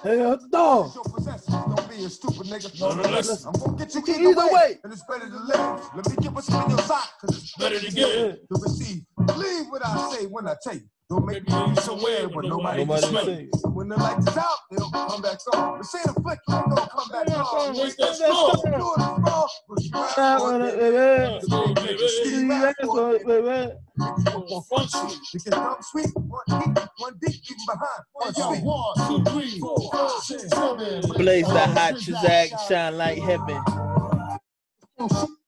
[0.02, 0.92] Hell no.
[0.94, 2.80] Don't be a stupid nigga.
[2.80, 3.48] No, no, listen.
[3.52, 4.78] I'm gonna get you Either either way, way.
[4.84, 5.80] and it's better to live.
[5.96, 8.48] Let me get what's in your sock, cause it's Better to get it.
[8.52, 9.02] to receive.
[9.26, 10.82] Believe what I say when I tell you.
[11.10, 13.48] Don't make me be somewhere where nobody Nobody smell say.
[13.64, 15.76] When the lights is out, they don't come back on.
[15.78, 17.76] But say the flick, you ain't gonna come back on.
[17.76, 18.52] Where's that score?
[18.64, 20.78] Do it wrong, but you rap wanna- on it.
[20.78, 21.74] baby.
[21.74, 22.08] Baby.
[22.08, 23.72] See, that's what- baby.
[24.70, 25.20] Function.
[25.34, 28.64] You can come sweet, one deep, one deep, even behind, one sweet.
[28.64, 31.02] One, two, three, four, five, six, seven.
[31.16, 33.62] Blaze the hot Chazak, shine like heaven.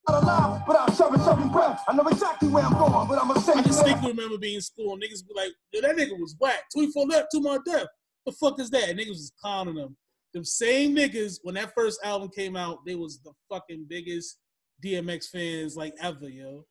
[0.08, 1.82] Not alive, but I'm shoving, shoving breath.
[1.88, 4.60] I know exactly where I'm going, but I'm gonna say I distinctly remember being in
[4.60, 4.92] school.
[4.92, 6.60] and Niggas be like, yo, that nigga was whack.
[6.72, 7.86] 24 left, two more death.
[8.22, 8.96] What the fuck is that?
[8.96, 9.96] Niggas was clowning them.
[10.32, 14.38] Them same niggas, when that first album came out, they was the fucking biggest
[14.84, 16.64] DMX fans like ever, yo.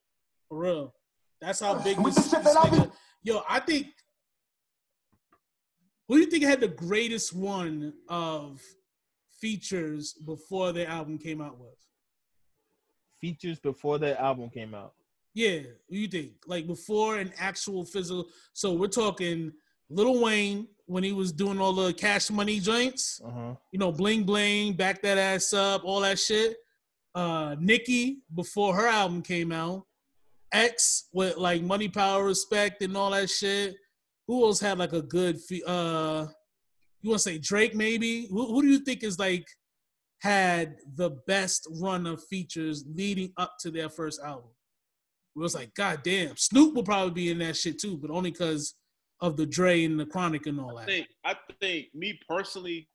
[0.48, 0.94] For real.
[1.42, 2.92] That's how big this, this nigga.
[3.24, 3.88] Yo, I think.
[6.08, 8.62] Who do you think had the greatest one of
[9.42, 11.85] features before their album came out with?
[13.26, 14.94] Features before that album came out.
[15.34, 16.34] Yeah, you think?
[16.46, 18.28] Like before an actual physical.
[18.54, 19.52] So we're talking
[19.90, 23.20] Little Wayne when he was doing all the cash money joints.
[23.26, 23.54] Uh huh.
[23.72, 26.56] You know, bling bling, back that ass up, all that shit.
[27.16, 29.88] Uh, Nicki before her album came out.
[30.54, 33.76] X with like money, power, respect, and all that shit.
[34.28, 35.42] Who else had like a good?
[35.42, 36.28] Fe- uh,
[37.02, 37.74] you want to say Drake?
[37.74, 38.28] Maybe.
[38.28, 39.48] Who, who do you think is like
[40.26, 44.50] had the best run of features leading up to their first album?
[45.36, 48.32] It was like, God damn, Snoop will probably be in that shit too, but only
[48.32, 48.74] because
[49.22, 50.88] of the Dre and the Chronic and all I that.
[50.88, 52.88] think I think me personally,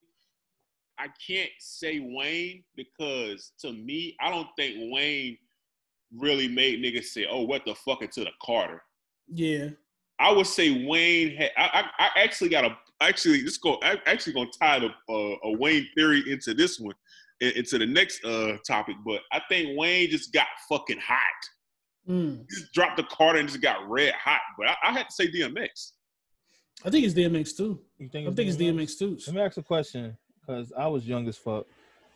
[0.99, 5.37] I can't say Wayne because to me, I don't think Wayne
[6.17, 8.81] really made niggas say, "Oh, what the fuck?" into the Carter.
[9.27, 9.69] Yeah.
[10.19, 11.51] I would say Wayne had.
[11.57, 12.77] I, I, I actually got a.
[13.01, 13.79] Actually, this go.
[13.81, 16.93] I actually gonna tie the uh, a Wayne theory into this one,
[17.41, 18.95] into the next uh topic.
[19.05, 21.19] But I think Wayne just got fucking hot.
[22.09, 22.47] Mm.
[22.49, 24.41] Just dropped the Carter and just got red hot.
[24.57, 25.91] But I, I had to say DMX.
[26.83, 27.79] I think it's DMX too.
[27.99, 29.17] You think I think it's DMX too.
[29.27, 31.65] Let me ask a question because I was young as fuck,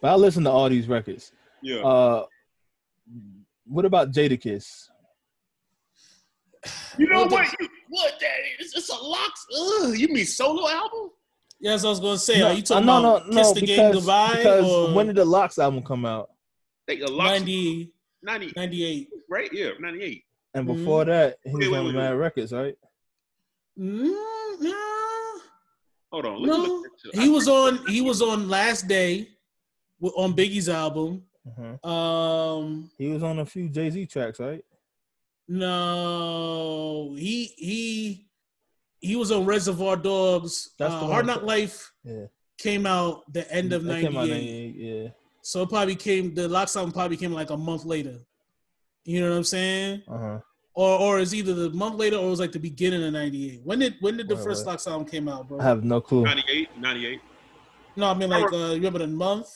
[0.02, 1.32] but I listened to all these records.
[1.62, 1.82] Yeah.
[1.82, 2.26] Uh,
[3.66, 4.90] what about Jadakiss?
[6.98, 7.56] you know Well, what?
[7.60, 8.74] You, what that is?
[8.76, 9.46] It's a LOX.
[9.58, 11.12] Ugh, you mean solo album?
[11.60, 12.40] Yeah, that's what I was gonna say.
[12.40, 14.94] no, Are you talking no, about no, Kiss no, the because, Game Goodbye because or
[14.94, 16.30] when did the LOX album come out?
[16.88, 17.40] I think a LOX.
[17.40, 17.91] 90,
[18.23, 19.10] 90, 98?
[19.30, 19.49] right?
[19.53, 20.23] Yeah, 98.
[20.53, 22.15] And before that, he Wait, was wait, on wait, Mad.
[22.15, 22.76] Records, right?
[23.80, 24.11] Mm,
[24.61, 24.73] nah.
[26.11, 26.41] Hold on.
[26.41, 27.86] Let me No, look he I was on.
[27.88, 29.27] He was on Last Day
[30.02, 31.23] on Biggie's album.
[31.48, 31.90] Uh-huh.
[31.90, 34.64] Um, He was on a few Jay Z tracks, right?
[35.48, 38.27] no, he he
[39.06, 40.72] he was on Reservoir Dogs.
[40.80, 42.26] That's uh, the Hard one- Knock Life Yeah.
[42.57, 44.14] came out the end of That '98.
[44.14, 45.10] 98, Yeah.
[45.41, 46.34] So it probably came.
[46.34, 48.18] The LOX album probably came like a month later.
[49.03, 50.02] You know what I'm saying?
[50.07, 50.40] Uh huh.
[50.73, 53.61] Or or it's either the month later or it was like the beginning of '98.
[53.64, 54.72] When did when did the Wait, first wait.
[54.72, 55.60] LOX album came out, bro?
[55.60, 56.23] I have no clue.
[56.23, 57.22] 98, 98.
[57.95, 59.48] No, I mean like uh, you remember the month?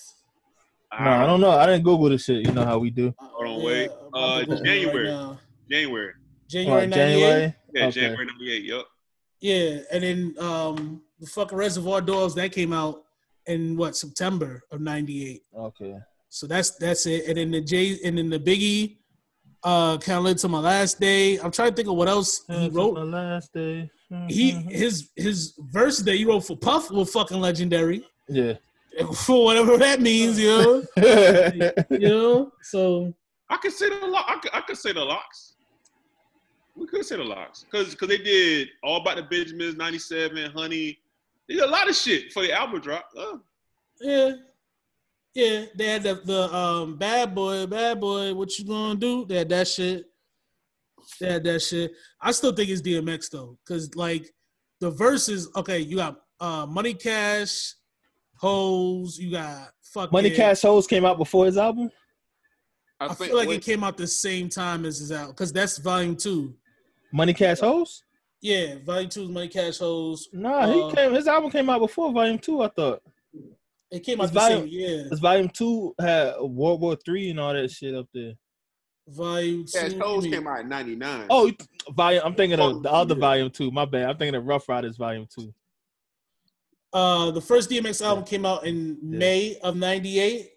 [0.98, 1.52] No, I don't know.
[1.52, 2.46] I didn't Google this shit.
[2.46, 3.14] You know how we do.
[3.20, 3.90] Hold on, Yeah, wait.
[4.14, 5.38] I'm Uh, to Google it January.
[5.70, 6.14] January.
[6.48, 7.20] January What, '98.
[7.20, 7.56] January?
[7.74, 7.92] Yeah, Okay.
[8.02, 8.64] January 98.
[8.64, 8.86] Yup.
[9.42, 13.04] Yeah, and then um the fucking Reservoir Dogs that came out
[13.48, 15.42] in what September of '98.
[15.58, 15.98] Okay.
[16.30, 17.28] So that's that's it.
[17.28, 18.98] And then the J and then the Biggie,
[19.64, 21.38] uh, kind of led to my last day.
[21.40, 22.96] I'm trying to think of what else he Until wrote.
[22.96, 23.90] the last day.
[24.28, 24.72] He Mhm.
[24.72, 28.54] his his verse that he wrote for Puff was fucking legendary yeah.
[29.26, 30.48] for whatever that means, you
[30.98, 31.84] know.
[31.92, 32.52] you know.
[32.64, 33.14] So
[33.50, 34.26] I could say the lock.
[34.28, 35.54] I could, I could say the LOX.
[36.76, 41.00] We could say the LOX because because they did all about the Benjamins, 97, Honey.
[41.48, 43.10] They did a lot of shit for the album drop.
[43.18, 43.42] Oh,
[44.00, 44.34] yeah,
[45.34, 45.66] yeah.
[45.76, 48.34] They had the the um bad boy, bad boy.
[48.34, 49.26] What you gonna do?
[49.26, 50.06] They had that shit.
[51.20, 51.92] They had that shit.
[52.22, 54.30] I still think it's DMX though, because like
[54.80, 55.50] the verses.
[55.56, 57.74] Okay, you got uh Money Cash,
[58.38, 59.18] Hoes.
[59.18, 61.90] You got fucking Money Cash Hoes came out before his album.
[63.00, 66.16] I feel like it came out the same time as his album because that's volume
[66.16, 66.54] two.
[67.12, 68.04] Money Cash Hoes?
[68.42, 70.30] Yeah, volume two is Money Cash Hoes.
[70.34, 71.14] Nah, Uh, he came.
[71.14, 72.62] His album came out before Volume Two.
[72.62, 73.02] I thought.
[73.92, 75.08] It came His out the volume, same year.
[75.10, 78.34] His Volume Two had World War Three and all that shit up there.
[79.08, 80.00] Volume Cash two.
[80.00, 81.26] Hoes came out in 99.
[81.30, 81.52] Oh,
[81.92, 82.22] volume.
[82.24, 83.16] I'm thinking of the other.
[83.16, 83.72] Volume Two.
[83.72, 84.10] My bad.
[84.10, 85.54] I'm thinking of Rough Riders Volume Two.
[86.94, 89.18] Uh, the first DMX album came out in Yeah.
[89.20, 90.52] May of '98,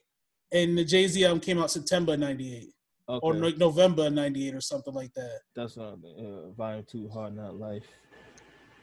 [0.53, 2.69] and the Jay Z album came out September '98.
[3.09, 3.19] Okay.
[3.27, 5.41] or no- November '98 or something like that.
[5.57, 7.85] That's uh, uh, volume two, Hard Knock Life.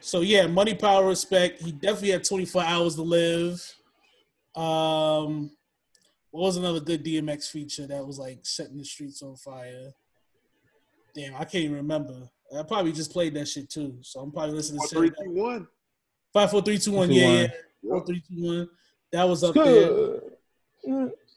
[0.00, 1.62] So yeah, money, power, respect.
[1.62, 3.60] He definitely had 24 hours to live.
[4.54, 5.50] Um,
[6.30, 9.90] what was another good DMX feature that was like setting the streets on fire?
[11.14, 12.28] Damn, I can't even remember.
[12.56, 15.14] I probably just played that shit too, so I'm probably listening Four, to three, it.
[15.24, 15.66] two, one.
[16.32, 17.08] Five, four, three, two, one.
[17.08, 17.36] Two, Yeah, one.
[17.38, 17.48] yeah.
[17.90, 18.68] Four, three, two, one.
[19.12, 20.20] That was up there.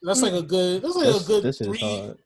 [0.03, 0.09] Good.
[0.09, 0.81] That's like a good.
[0.81, 1.77] That's like This, a good this is three.
[1.79, 2.17] hard.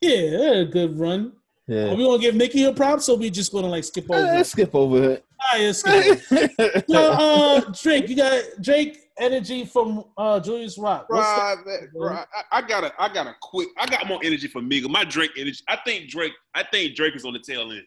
[0.00, 1.32] Yeah, a good run.
[1.66, 1.86] Yeah.
[1.90, 4.34] Are we gonna give Nicki her props, or we just gonna like skip over?
[4.34, 4.44] It?
[4.46, 5.24] skip over it.
[5.40, 6.84] All right, let's skip it.
[6.90, 11.06] So, uh, Drake, you got Drake energy from uh, Julius Rock.
[11.08, 12.26] What's the- Right, man, right.
[12.52, 13.68] I, I got a, I got a quick.
[13.78, 14.90] I got more energy for Miga.
[14.90, 15.60] My Drake energy.
[15.66, 16.32] I think Drake.
[16.54, 17.84] I think Drake is on the tail end.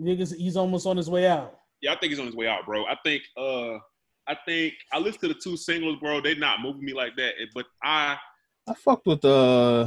[0.00, 1.58] Niggas, he's almost on his way out.
[1.80, 2.84] Yeah, I think he's on his way out, bro.
[2.86, 3.22] I think.
[3.36, 3.78] uh
[4.28, 6.20] I think I listened to the two singles, bro.
[6.20, 7.32] They not moving me like that.
[7.54, 8.16] But I,
[8.68, 9.86] I fucked with uh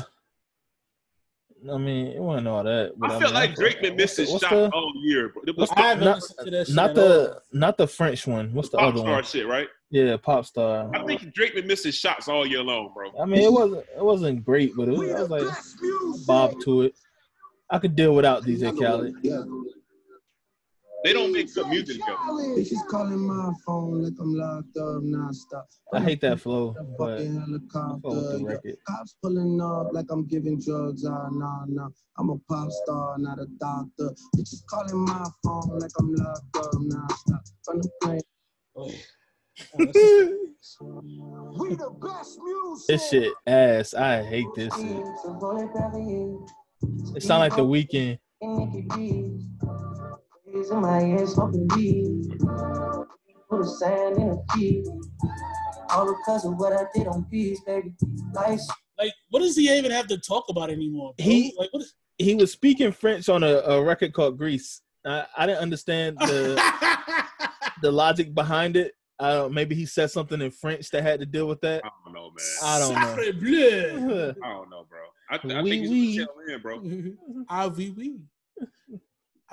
[1.71, 2.91] I mean, it wasn't all that.
[3.01, 5.41] I I feel mean, like Drake been missing shots the- all year, bro.
[5.55, 8.53] What's I haven't not, listened to that shit not the not the French one.
[8.53, 9.23] What's the Pop other star one?
[9.23, 9.67] shit, right?
[9.89, 10.91] Yeah, pop star.
[10.93, 13.11] I think Drake been missing shots all year long, bro.
[13.19, 16.81] I mean, it wasn't it wasn't great, but it was, I was like bob to
[16.83, 16.95] it.
[17.69, 19.15] I could deal without DJ Khaled.
[21.05, 22.17] They don't make good music together.
[22.57, 25.65] Bitches calling my phone like I'm locked up nonstop.
[25.93, 28.37] I hate that flow, but fucking I fuck with helicopter.
[28.39, 28.47] yeah.
[28.47, 28.77] record.
[28.87, 31.05] Cops pulling up like I'm giving drugs.
[31.05, 31.89] Ah, nah, nah.
[32.17, 34.15] I'm a pop star, not a doctor.
[34.35, 37.51] Bitches calling my phone like I'm locked up nonstop.
[37.65, 38.21] From the plane.
[38.75, 38.91] Oh,
[41.59, 42.87] We the best music.
[42.87, 43.93] This shit ass.
[43.93, 45.05] I hate this shit.
[47.15, 48.17] It sound like the Weeknd.
[55.89, 57.93] All because of what I did on peace, baby.
[58.33, 61.13] Life's like, what does he even have to talk about anymore?
[61.17, 61.25] Bro?
[61.25, 61.81] He- like, what?
[61.83, 64.81] Is- He was speaking French on a, a record called Greece.
[65.05, 66.55] I, I didn't understand the
[67.81, 68.93] the logic behind it.
[69.19, 71.83] I don't, maybe he said something in French that had to deal with that.
[71.83, 72.55] I don't know, man.
[72.63, 74.37] I don't know.
[74.43, 74.99] I don't know, bro.
[75.29, 76.23] I, I Oui, think he's oui.
[76.23, 77.45] on the tail end, bro.
[77.49, 78.19] Ah, oui, oui.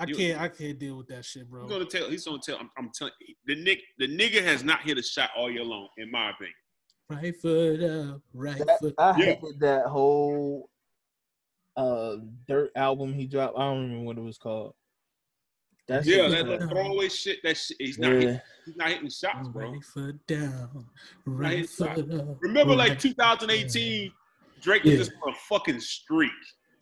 [0.03, 0.41] I You- can't.
[0.41, 1.63] I can't deal with that shit, bro.
[1.63, 2.11] He's gonna tell.
[2.11, 2.59] He's gonna tell.
[2.59, 3.13] I'm, I'm telling
[3.47, 3.81] the Nick.
[3.99, 6.55] The nigga has not hit a shot all year long, in my opinion.
[7.09, 8.95] Right foot up, right That- foot.
[8.99, 9.25] I Yeah.
[9.27, 10.69] hated that whole
[11.77, 12.17] uh
[12.49, 13.57] dirt album he dropped.
[13.57, 14.75] I don't remember what it was called.
[15.89, 17.39] That's Yeah, shit that was little throwaway shit.
[17.45, 17.77] That shit.
[17.79, 18.13] He's not.
[18.13, 18.19] yeah.
[18.19, 19.71] Hitting, he's not hitting shots, bro.
[19.73, 20.87] Right foot down,
[21.27, 21.95] right hit shot.
[21.97, 22.37] foot up.
[22.41, 24.13] Remember, like right- 2018,
[24.61, 24.99] Drake was Yeah.
[24.99, 26.31] just on a fucking streak.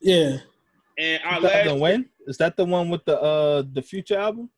[0.00, 0.38] Yeah,
[1.00, 2.08] And our 2000 last when?
[2.26, 4.50] Is that the one with the uh the future album?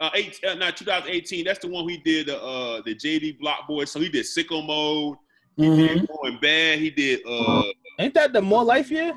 [0.00, 1.44] uh, eight, uh, not 2018.
[1.44, 3.84] That's the one he did the uh the JD Block Boy.
[3.84, 5.16] So he did Sicko Mode.
[5.56, 5.76] He Mhm.
[6.00, 6.78] did Going Bad.
[6.78, 7.64] He did uh
[7.98, 9.12] Ain't that the More Life year?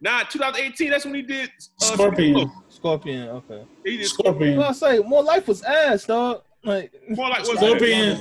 [0.00, 0.90] nah 2018.
[0.90, 1.50] That's when he did
[1.82, 2.34] uh, Scorpion.
[2.34, 3.28] Sicko Scorpion.
[3.28, 3.64] Okay.
[3.84, 4.56] He did Scorpion.
[4.56, 6.40] Well, I say More Life was ass, dog.
[6.64, 8.16] Like More like what's Scorpion.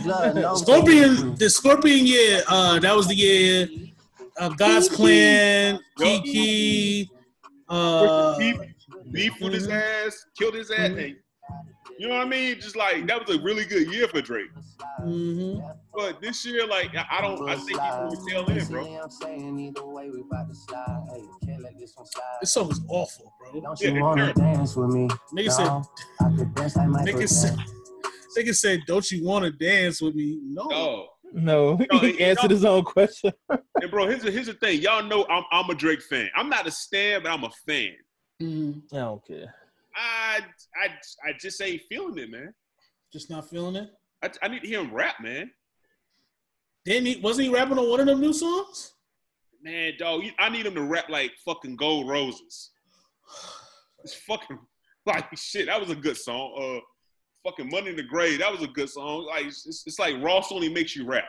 [0.57, 1.35] Scorpion.
[1.35, 2.43] The Scorpion year.
[2.49, 3.69] Uh, that was the year.
[4.37, 7.09] Uh, God's Plan, Kiki.
[7.73, 8.57] Uh, beef,
[9.11, 10.89] beef with his ass, killed his ass.
[10.91, 11.15] and-
[11.99, 12.55] you know what I mean?
[12.59, 14.47] Just like that was a really good year for Drake.
[15.01, 15.61] mhm.
[15.95, 18.83] But this year, like I I don't, I think he's on the tail end, bro.
[22.41, 23.61] This song is awful, bro.
[23.61, 25.07] Don't Yeah, you wanna it's dance with me?
[25.37, 25.83] Nigga said, No,
[26.21, 27.75] I could dance like Michael nigga said, Jackson.
[28.37, 30.39] nigga said, don't you want to dance with me?
[30.43, 30.67] No.
[30.71, 33.31] Oh, no, No, he it- answered his own question.
[33.49, 34.81] and bro, here's the, here's the thing.
[34.81, 36.29] Y'all know I'm I'm a Drake fan.
[36.35, 37.95] I'm not a stan, but I'm a fan.
[38.41, 38.81] Mhm.
[38.93, 39.53] I don't care.
[39.95, 40.39] I
[40.75, 40.87] I
[41.27, 42.53] I just ain't feeling it, man.
[43.11, 43.89] Just not feeling it.
[44.23, 45.51] I, I need to hear him rap, man.
[46.85, 47.15] Didn't he?
[47.21, 48.93] Wasn't he rapping on one of them new songs?
[49.61, 52.71] Man, dog, you, I need him to rap like fucking Gold Roses.
[54.03, 54.59] It's fucking
[55.05, 55.67] like shit.
[55.67, 56.53] That was a good song.
[56.59, 56.81] Uh,
[57.43, 58.39] fucking Money in the Grave.
[58.39, 59.25] That was a good song.
[59.25, 61.25] Like it's, it's like Ross only makes you rap.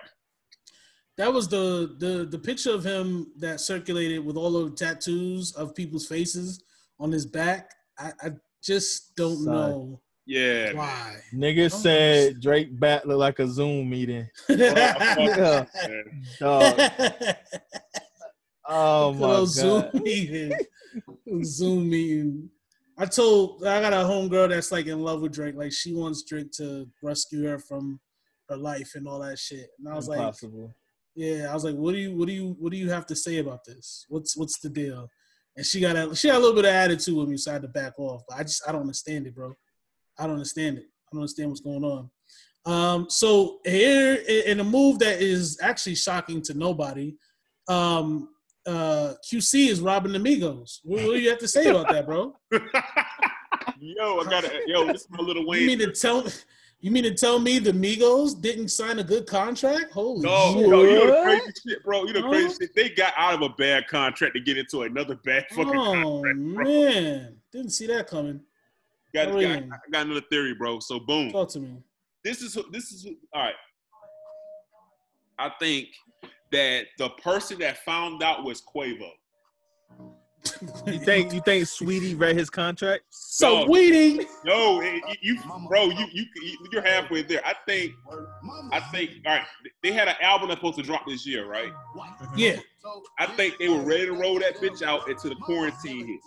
[1.16, 5.52] That was the the the picture of him that circulated with all of the tattoos
[5.52, 6.62] of people's faces
[6.98, 7.70] on his back.
[7.98, 8.30] I, I
[8.62, 9.52] just don't Son.
[9.52, 10.72] know Yeah.
[10.72, 11.16] why.
[11.32, 14.28] Nigga said Drake bat look like a Zoom meeting.
[14.48, 15.66] Yeah.
[16.40, 16.80] Oh, Dog.
[18.66, 20.52] Oh my old Zoom meeting.
[21.44, 22.48] Zoom meeting.
[22.96, 25.56] I told I got a homegirl that's like in love with Drake.
[25.56, 28.00] Like she wants Drake to rescue her from
[28.48, 29.68] her life and all that shit.
[29.78, 30.18] And I was like,
[31.16, 33.16] Yeah, I was like, what do you what do you what do you have to
[33.16, 34.06] say about this?
[34.08, 35.08] What's what's the deal?
[35.56, 37.54] And she got a she had a little bit of attitude with me, so I
[37.54, 38.22] had to back off.
[38.28, 39.52] But I just I don't understand it, bro.
[40.18, 40.84] I don't understand it.
[40.84, 42.10] I don't understand what's going on.
[42.66, 47.14] Um, so here in a move that is actually shocking to nobody,
[47.68, 48.30] um,
[48.66, 50.80] uh, QC is robbing the Migos.
[50.84, 52.36] What, what do you have to say about that, bro?
[53.80, 54.60] Yo, I gotta.
[54.66, 55.62] Yo, this is my little Wayne.
[55.62, 56.26] You mean to tell
[56.80, 59.90] you mean to tell me the Migos didn't sign a good contract?
[59.92, 60.68] Holy No, shit!
[60.68, 62.04] no, you know the crazy shit, bro.
[62.04, 62.74] You know the crazy shit.
[62.74, 66.38] They got out of a bad contract to get into another bad fucking Oh contract.
[66.38, 66.64] Bro.
[66.64, 68.40] man, didn't see that coming.
[69.14, 69.62] Got, Oh, got.
[69.62, 70.80] I got another theory, bro.
[70.80, 71.30] So boom.
[71.32, 71.76] Talk to me.
[72.22, 73.54] This is this is all right.
[75.38, 75.88] I think
[76.54, 79.10] that the person that found out was Quavo.
[80.86, 83.04] You think you think Saweetie read his contract?
[83.10, 83.70] So Dog.
[83.70, 84.26] weeding.
[84.44, 86.26] No, you, you bro, you you
[86.70, 87.40] you're halfway there.
[87.44, 87.92] I think
[88.70, 89.46] I think all right.
[89.82, 91.72] They had an album that's supposed to drop this year, right?
[92.36, 92.58] Yeah.
[93.18, 96.20] I think they were ready to roll that bitch out until the quarantine hit.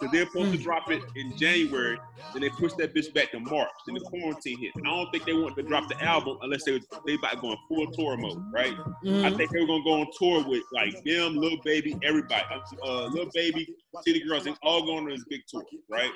[0.00, 1.96] So they're supposed to drop it in January,
[2.32, 3.68] then they pushed that bitch back to March.
[3.86, 4.72] Then the quarantine hit.
[4.84, 7.56] I don't think they wanted to drop the album unless they was they about going
[7.68, 8.76] full tour mode, right?
[8.76, 9.36] I Mhm.
[9.36, 12.42] think they were gonna go on tour with like them, Lil Baby, everybody,
[12.84, 16.12] uh, Lil Baby, City Girls, they all going on this big tour, right?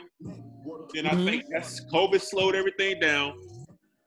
[0.95, 1.25] Then I Mhm.
[1.25, 3.35] think that's COVID slowed everything down.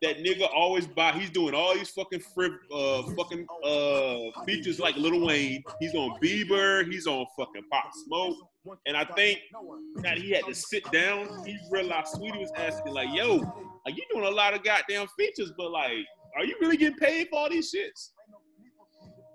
[0.01, 1.11] That nigga always buy.
[1.11, 5.61] He's doing all these fucking friv, uh, fucking uh, features like Lil Wayne.
[5.81, 6.89] He's on Bieber.
[6.89, 8.35] He's on fucking Pop Smoke.
[8.85, 9.39] And I think
[9.97, 11.45] that he had to sit down.
[11.45, 13.37] He realized Saweetie was asking like, "Yo,
[13.85, 16.05] like you doing a lot of goddamn features, but like,
[16.37, 18.11] are you really getting paid for all these shits?"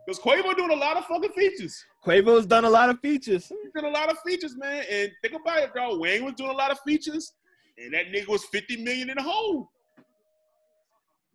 [0.07, 1.83] Because Quavo doing a lot of fucking features.
[2.05, 3.47] Quavo's done a lot of features.
[3.49, 4.85] He's doing a lot of features, man.
[4.91, 5.99] And think about it, dog.
[5.99, 7.33] Wayne was doing a lot of features,
[7.79, 9.71] and that nigga was 50 million in the hole.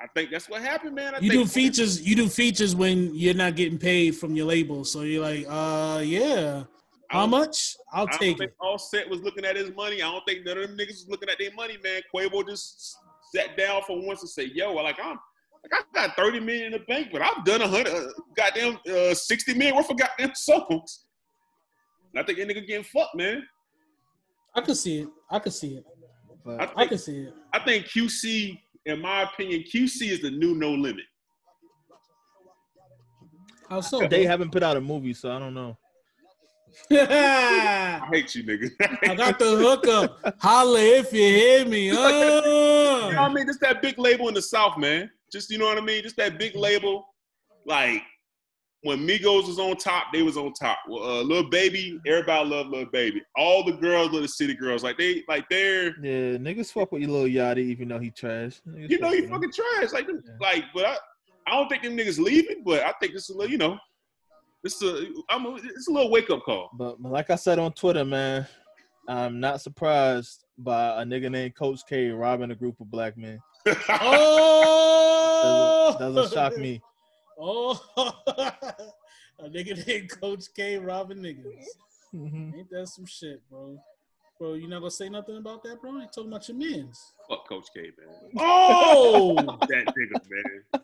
[0.02, 1.14] I think that's what happened, man.
[1.16, 2.02] I You think do features.
[2.02, 4.86] You do features when you're not getting paid from your label.
[4.86, 6.64] So you're like, uh, yeah.
[7.10, 7.76] How much?
[7.92, 8.80] I'll I don't take think it.
[8.80, 10.02] set was looking at his money.
[10.02, 12.02] I don't think none of them niggas was looking at their money, man.
[12.14, 12.98] Quavo just
[13.36, 15.20] sat down for once and say, "Yo, like I'm,
[15.64, 18.78] like I got 30 million in the bank, but I've done a hundred, uh, goddamn,
[18.90, 21.06] uh, 60 million worth of goddamn songs."
[22.14, 23.44] And I think that nigga getting fucked, man.
[24.56, 25.10] I could see it.
[25.30, 25.86] I could see it.
[26.46, 27.34] But I I think, could see it.
[27.54, 28.60] I think QC,
[28.90, 31.06] in my opinion, QC is the new No Limit.
[33.70, 34.08] How so?
[34.08, 35.78] they haven't put out a movie, so I don't know.
[36.92, 38.70] I I hate you, nigga.
[39.08, 40.36] I got the hookup.
[40.40, 41.92] Holla if you hear me.
[41.92, 41.94] Uh.
[41.94, 43.46] You know what I mean?
[43.46, 45.10] Just that big label in the South, man.
[45.32, 46.04] Just you know what I mean?
[46.04, 47.06] Just that big label.
[47.66, 48.02] Like
[48.84, 50.80] when Migos was on top, they was on top.
[50.88, 53.22] Well, uh, little baby, everybody love little baby.
[53.36, 54.84] All the girls the city girls.
[54.84, 58.62] Like they, like they're, Yeah, niggas fuck with your little Yachty, even though he trash.
[58.68, 59.34] Niggas you know, fuck you with him.
[59.36, 59.92] fucking trash.
[59.94, 60.32] Like, Yeah.
[60.40, 60.96] like, but I,
[61.48, 62.64] I don't think them niggas leaving.
[62.66, 63.78] But I think this is a little, you know,
[64.64, 66.70] this is a, I'm, a, it's a little wake up call.
[66.74, 68.48] But, but like I said on Twitter, man,
[69.10, 73.40] I'm not surprised by a nigga named Coach K robbing a group of black men.
[73.90, 76.82] Oh, Doesn't, doesn't shock me.
[77.42, 77.80] Oh,
[79.40, 81.64] a nigga named Coach K robbing niggas.
[82.14, 82.58] Mhm.
[82.58, 83.82] Ain't that some shit, bro?
[84.40, 85.92] Bro, you not gonna say nothing about that, bro?
[85.98, 87.14] You talking about your mans?
[87.30, 88.32] Fuck Coach K, man.
[88.38, 89.36] Oh,
[89.70, 90.82] That nigga, man.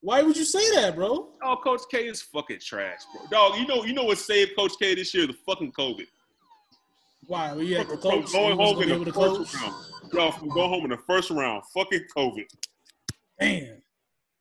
[0.00, 1.30] why would you say that, bro?
[1.42, 3.26] Oh, Coach K is fucking trash, bro.
[3.30, 5.26] Dog, you know, you know what saved Coach K this year?
[5.26, 6.06] The fucking COVID.
[7.26, 7.52] Why?
[7.54, 8.32] Were you at the From coach?
[8.32, 9.54] going home in the able to first coach?
[9.62, 9.74] round.
[10.12, 11.62] Yo, from going home in the first round.
[11.72, 12.44] Fucking COVID.
[13.40, 13.66] Damn.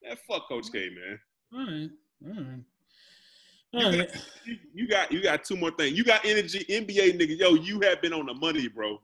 [0.03, 1.19] Man, fuck Coach K, man.
[1.53, 1.89] All right.
[2.25, 2.63] All right.
[3.73, 4.09] All right.
[4.45, 5.97] You, you got you got two more things.
[5.97, 7.37] You got energy, NBA nigga.
[7.37, 9.01] Yo, you have been on the money, bro.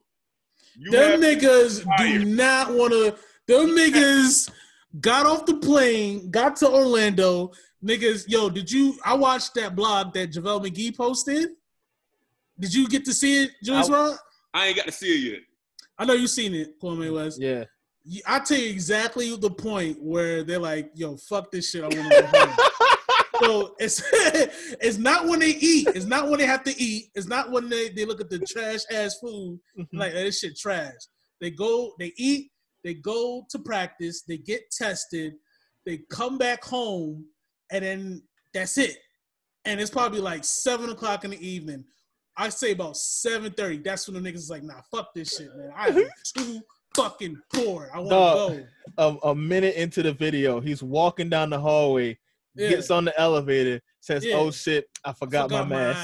[0.78, 3.16] You Them niggas do not want to.
[3.48, 4.52] Them niggas
[5.00, 7.52] got off the plane, got to Orlando.
[7.84, 8.98] Niggas, yo, did you?
[9.06, 11.50] I watched that blog that JaVale McGee posted.
[12.60, 14.18] Did you get to see it, Julius I- Rod?
[14.54, 15.42] I ain't got to see it yet.
[16.00, 17.40] I know you seen it, Kwame West.
[17.40, 17.66] Yeah.
[18.26, 21.84] I tell you exactly the point where they're like, "Yo, fuck this shit.
[21.84, 22.58] I want to go home."
[23.44, 24.02] so it's
[24.82, 25.88] it's not when they eat.
[25.94, 27.10] It's not when they have to eat.
[27.16, 29.98] It's not when they, they look at the trash ass food mm-hmm.
[29.98, 30.94] like this shit trash.
[31.42, 32.52] They go, they eat,
[32.84, 35.34] they go to practice, they get tested,
[35.86, 37.26] they come back home,
[37.72, 38.24] and then
[38.54, 38.98] that's it.
[39.66, 41.84] And it's probably like seven o'clock in the evening.
[42.38, 43.80] I say about seven thirty.
[43.80, 45.72] That's when the niggas is like, "Nah, fuck this shit, man.
[45.76, 46.42] I am mm-hmm.
[46.42, 46.62] too
[46.98, 47.90] fucking poor.
[47.94, 48.66] I want to
[48.98, 52.18] go." A, a minute into the video, he's walking down the hallway,
[52.56, 52.70] Yeah.
[52.70, 54.36] gets on the elevator, says, Yeah.
[54.36, 56.00] "Oh shit, I forgot, my mask."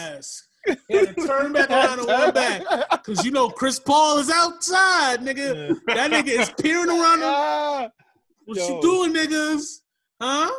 [0.65, 0.79] mask.
[0.87, 2.63] He had turn back around and run back.
[3.03, 5.75] Cause you know Chris Paul is outside, nigga.
[5.87, 7.19] That nigga is peering around.
[7.21, 7.89] Ah,
[8.45, 8.67] what Yo.
[8.75, 9.79] you doing, niggas?
[10.21, 10.49] Huh?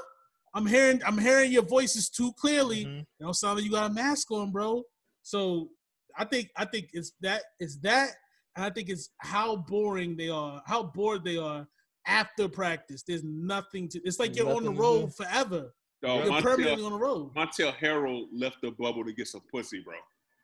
[0.55, 2.85] I'm hearing I'm hearing your voices too clearly.
[2.85, 2.98] Mhm.
[2.98, 4.82] You don't sound like you got a mask on, bro.
[5.23, 5.70] So
[6.19, 8.11] I think I think it's that it's that
[8.57, 11.67] and I think it's how boring they are, how bored they are
[12.07, 13.03] after practice.
[13.07, 15.25] There's nothing to it's like you're on the Nothing to road do.
[15.25, 15.75] forever.
[16.03, 17.35] Dog, You're permanently on the road.
[17.35, 19.95] Montrezl Harrell left the bubble to get some pussy, bro.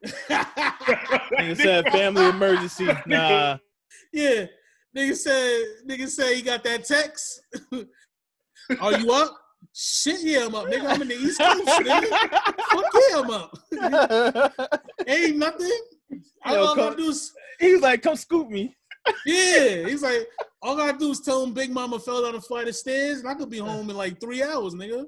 [0.31, 2.89] Nigga said family emergency.
[3.07, 3.59] Nah.
[4.13, 4.47] Yeah.
[4.97, 7.43] Nigga said, nigga said he got that text.
[8.81, 9.37] Are you up?
[9.75, 10.87] Shit, yeah, I'm up, nigga.
[10.89, 12.09] I'm in the East Coast, nigga.
[12.71, 14.89] Fuck yeah, I'm up.
[15.07, 15.71] Ain't nothing.
[16.45, 18.75] All Yo, I gotta do is, he was like, come scoop me.
[19.27, 19.85] yeah.
[19.89, 20.27] He's like,
[20.63, 23.21] all I gotta do is tell him Big Mama fell down a flight of stairs,
[23.21, 25.05] and I could be home in like three hours, nigga.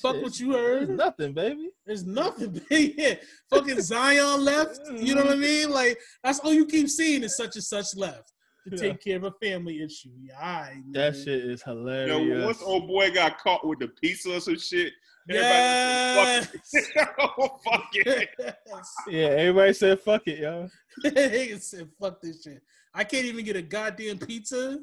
[0.00, 0.22] Fuck Shit.
[0.22, 0.88] what you heard.
[0.88, 1.68] There's nothing, baby.
[1.84, 2.94] There's nothing, big.
[2.96, 3.14] Yeah.
[3.50, 4.80] Fucking Zion left.
[4.94, 5.70] You know what I mean?
[5.70, 8.32] Like that's all you keep seeing is such and such left
[8.66, 8.92] to Yeah.
[8.92, 10.08] take care of a family issue.
[10.22, 12.46] Yeah, all right, That shit is Yo, hilarious.
[12.46, 14.94] once old boy got caught with the pizza or some shit,
[15.28, 16.48] Yes.
[16.48, 17.34] everybody just said, fuck it.
[17.38, 18.28] oh, fuck it.
[19.08, 20.68] Yeah, everybody said fuck it, yo.
[21.04, 22.62] Niggas said, "Fuck this shit."
[22.94, 24.78] I can't even get a goddamn pizza.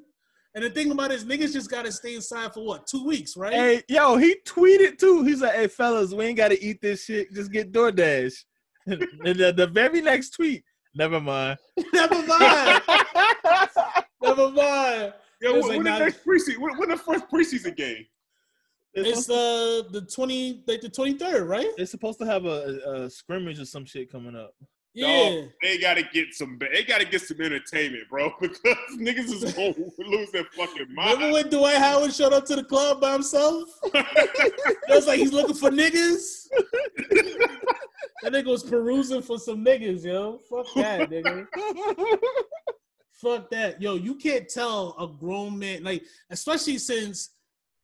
[0.53, 3.38] And the thing about it is, niggas just gotta stay inside for what two weeks,
[3.38, 3.53] right?
[3.53, 5.23] Hey, yo, he tweeted too.
[5.23, 7.31] He's like, "Hey, fellas, we ain't gotta eat this shit.
[7.34, 8.34] Just get DoorDash."
[8.88, 10.63] and the, the very next tweet,
[10.95, 11.57] never mind.
[11.93, 12.81] Never mind.
[14.22, 15.13] Never mind.
[15.41, 16.59] Yo, when, like when the not- next preseason?
[16.59, 18.05] When, when the first preseason game?
[18.93, 21.69] It's uh the twenty, like the twenty third, right?
[21.77, 24.53] They're supposed to have a, a scrimmage or some shit coming up.
[24.93, 25.30] Yeah.
[25.30, 26.59] Dog, they gotta get some.
[26.59, 28.59] They gotta get some entertainment, bro, because
[28.97, 29.73] niggas is gonna
[30.09, 31.13] lose their fucking mind.
[31.13, 33.69] Remember when Dwight Howard showed up to the club by himself?
[33.93, 36.49] it was like he's looking for niggas.
[38.23, 40.39] that nigga was perusing for some niggas, yo.
[40.49, 41.47] Fuck that, nigga.
[43.13, 43.81] Fuck that.
[43.81, 47.30] Yo, you can't tell a grown man, like, especially since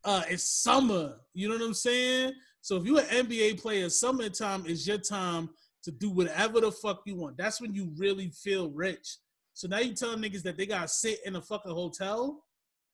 [0.07, 1.17] uh it's summer.
[1.33, 2.33] You know what I'm saying?
[2.61, 5.49] So if you're an NBA player, summertime is your time
[5.83, 7.37] to do whatever the fuck you want.
[7.37, 9.17] That's when you really feel rich.
[9.53, 12.43] So now you telling niggas that they gotta sit in a fucking hotel?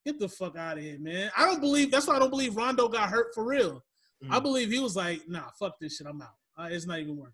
[0.06, 1.32] Get the fuck out of here, man.
[1.38, 3.84] I don't believe that's why I don't believe Rondo got hurt for real.
[4.30, 6.08] I Mm, believe he was like, nah, fuck this shit.
[6.08, 6.30] I'm out.
[6.58, 7.30] Uh, it's not even worth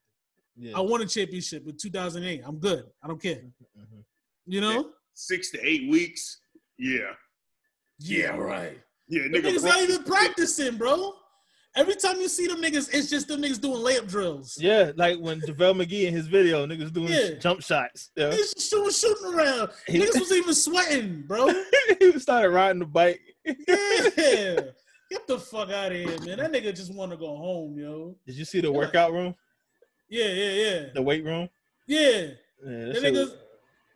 [0.57, 0.67] it.
[0.67, 0.77] yeah.
[0.77, 2.41] I won a championship in 2008.
[2.45, 2.85] I'm good.
[3.03, 3.41] I don't care.
[3.77, 4.03] Mhm.
[4.47, 4.91] You know?
[5.13, 6.39] Six to eight weeks.
[6.77, 7.13] Yeah,
[7.99, 8.81] Yeah, right.
[9.09, 9.41] Yeah, nigga.
[9.43, 11.13] niggas bro- not even practicing, bro.
[11.75, 14.57] Every time you see them niggas, it's just them niggas doing layup drills.
[14.59, 17.35] Yeah, like when JaVale McGee in his video, niggas doing Yeah.
[17.39, 18.09] jump shots.
[18.15, 18.29] Yeah.
[18.29, 19.69] Niggas just shooting, shooting around.
[19.87, 21.47] He- Niggas was even sweating, bro.
[21.99, 23.21] he started riding the bike.
[23.45, 23.55] Yeah.
[25.11, 26.37] Get the fuck out of here, man.
[26.37, 28.15] That nigga just want to go home, yo.
[28.27, 29.33] Did you see the workout room?
[30.09, 30.85] Yeah, yeah, yeah.
[30.93, 31.49] The weight room?
[31.87, 31.99] Yeah.
[31.99, 32.29] Yeah,
[32.63, 33.31] that, That shit, niggas- was,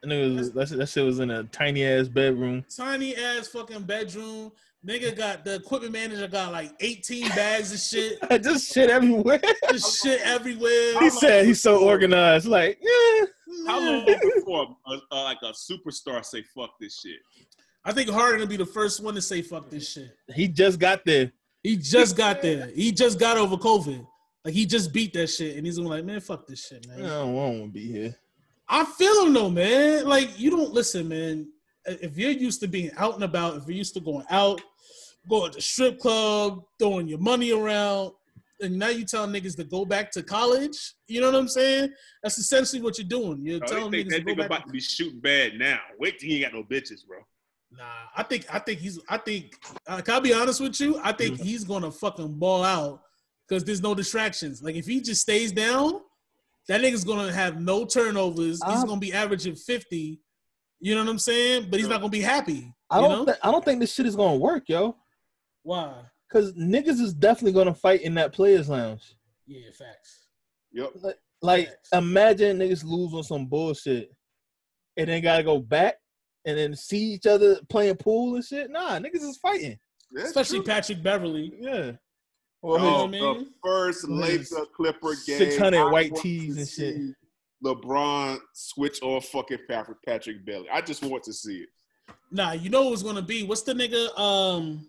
[0.02, 2.66] that, nigga was, that, shit, that shit was in a tiny ass bedroom.
[2.76, 4.52] Tiny ass fucking bedroom.
[4.86, 8.20] Nigga got the equipment manager got like 18 bags of shit.
[8.44, 9.40] Just shit everywhere.
[9.72, 11.00] Just shit everywhere.
[11.00, 12.48] he said he's so organized.
[12.48, 13.26] Like, yeah.
[13.68, 17.20] How long before a, a, like a superstar say fuck this shit?
[17.86, 20.12] I think Harden will be the first one to say fuck this shit.
[20.34, 21.32] He just got there.
[21.62, 22.70] He just got there.
[22.76, 24.06] He just got over COVID.
[24.44, 26.86] Like he just beat that shit, and he's gonna be like, man, fuck this shit,
[26.92, 27.10] I man.
[27.10, 28.16] don't want to be here.
[28.68, 30.06] I feel him though, man.
[30.06, 31.48] Like you don't listen, man.
[31.86, 34.62] If you're used to being out and about, if you're used to going out,
[35.30, 38.12] going to strip club, throwing your money around,
[38.62, 41.92] and now you tell niggas to go back to college, you know what I'm saying?
[42.22, 43.42] That's essentially what you're doing.
[43.42, 44.46] You're telling they think niggas to that go nigga back.
[44.46, 45.80] about to be shooting bad now.
[46.00, 47.20] Wait till he ain't got no bitches, bro.
[47.76, 47.84] Nah,
[48.16, 49.56] I think I think he's I think
[49.88, 51.00] uh, can I be honest with you?
[51.04, 51.44] I think Mm-hmm.
[51.44, 53.02] he's gonna fucking ball out
[53.48, 54.62] because there's no distractions.
[54.62, 56.02] Like if he just stays down,
[56.68, 58.62] that nigga's gonna have no turnovers.
[58.64, 60.20] He's gonna be averaging 50.
[60.82, 61.68] You know what I'm saying?
[61.72, 62.72] But he's not gonna be happy.
[62.92, 63.26] I don't.
[63.26, 63.34] know?
[63.34, 64.96] thi- I don't think this shit is gonna work, yo.
[65.64, 65.94] Why?
[66.32, 69.16] Cause niggas is definitely gonna fight in that players lounge.
[69.46, 70.28] Yeah, facts.
[70.72, 70.94] Yep.
[71.42, 71.90] Like, Facts.
[71.94, 74.10] imagine niggas lose on some bullshit,
[74.98, 75.96] and then gotta go back
[76.46, 78.70] and then see each other playing pool and shit.
[78.72, 79.78] Nah, niggas is fighting.
[80.12, 80.68] That's Especially true.
[80.68, 81.54] Patrick Beverley.
[81.60, 81.94] Yeah.
[82.64, 85.38] Oh, know the first His Laker Clipper game.
[85.38, 87.16] 600 white want tees and shit.
[87.64, 90.68] LeBron switch off fucking Patrick Patrick Belly.
[90.72, 91.70] I just want to see it.
[92.32, 93.44] Nah, you know what it's gonna be.
[93.44, 94.18] What's the nigga?
[94.18, 94.88] Um,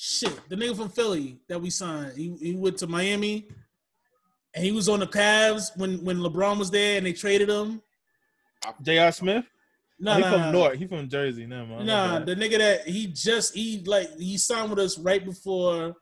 [0.00, 2.16] shit, the nigga from Philly that we signed.
[2.16, 3.46] He, he went to Miami,
[4.54, 7.82] and he was on the Cavs when when LeBron was there, and they traded him.
[8.82, 9.12] J.R.
[9.12, 9.44] Smith.
[9.98, 10.50] Nah, he nah, from nah.
[10.50, 10.78] North.
[10.78, 11.46] He from Jersey.
[11.46, 11.86] Never mind.
[11.86, 15.94] Nah, the nigga that he just he like he signed with us right before,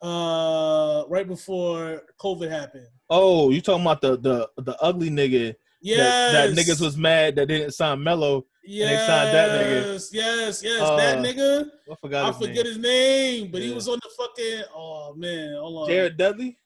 [0.00, 2.86] uh, right before COVID happened.
[3.10, 7.36] Oh, you talking about the the the ugly nigga Yes, that, that niggas was mad
[7.36, 8.46] that didn't sign Melo.
[8.64, 10.08] yes, they that nigga.
[10.12, 11.66] Yes, yes, Uh, that nigga.
[11.90, 12.66] I forgot I forget name.
[12.66, 14.62] his name, but he was on the fucking.
[14.74, 15.88] Oh man, hold on.
[15.88, 16.58] Jared Dudley.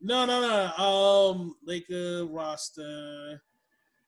[0.00, 0.84] No, no, no.
[0.84, 3.40] Um, Laker roster.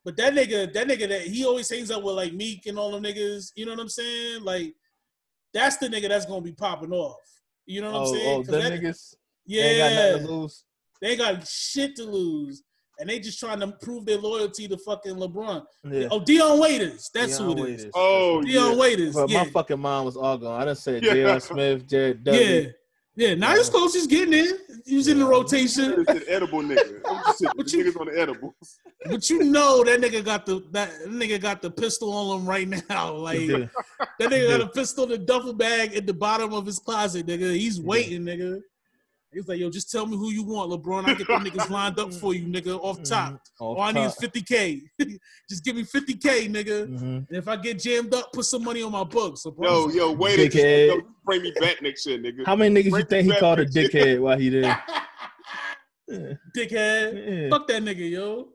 [0.04, 2.90] But that nigga, that nigga that he always hangs out with like Meek and all
[2.92, 3.52] them niggas.
[3.56, 4.42] You know what I'm saying?
[4.42, 4.74] Like,
[5.52, 7.16] that's the nigga that's gonna be popping off.
[7.66, 8.44] You know what Oh, I'm saying?
[8.48, 9.14] oh, them niggas.
[9.46, 10.64] They ain't got nothing to lose.
[11.00, 12.62] they got shit to lose,
[12.98, 15.62] and they just trying to prove their loyalty to fucking LeBron.
[15.90, 16.08] Yeah.
[16.10, 17.76] Oh, Dion Waiters, that's Dion who it is.
[17.84, 17.92] Waiters.
[17.94, 18.76] Oh Dion yeah.
[18.76, 20.60] Waiters, But yeah, my fucking mind was all gone.
[20.60, 21.14] I done said Yeah.
[21.14, 21.40] J.R.
[21.40, 22.74] Smith, Jared yeah, Dudley.
[23.16, 23.34] yeah.
[23.34, 23.94] Now his close.
[23.94, 24.58] is getting in.
[24.86, 25.92] He was in the rotation.
[26.00, 27.00] It's an edible nigga.
[27.06, 28.54] I'm just saying, But you- niggas on the edibles.
[29.04, 32.68] But you know that nigga got the that nigga got the pistol on him right
[32.88, 33.12] now.
[33.16, 33.70] Like He that
[34.18, 37.54] nigga got a pistol in the duffel bag at the bottom of his closet, nigga.
[37.54, 38.58] He's waiting, nigga.
[39.38, 41.04] He's like, yo, just tell me who you want, LeBron.
[41.08, 43.34] I get the niggas lined up for you, nigga, off top.
[43.34, 43.64] Mm-hmm.
[43.64, 44.82] Off All I need is 50K.
[45.48, 46.88] just give me 50K, nigga.
[46.88, 47.00] Mhm.
[47.00, 49.44] And if I get jammed up, put some money on my books.
[49.46, 51.02] LeBron's Yo, yo, wait a Dickhead.
[51.24, 52.44] bring me back next year, nigga.
[52.46, 53.92] How many niggas you think he called a that shit.
[53.92, 54.82] dickhead while he there?
[56.10, 57.42] Dickhead.
[57.42, 57.48] Yeah.
[57.50, 58.48] Fuck that nigga, yo.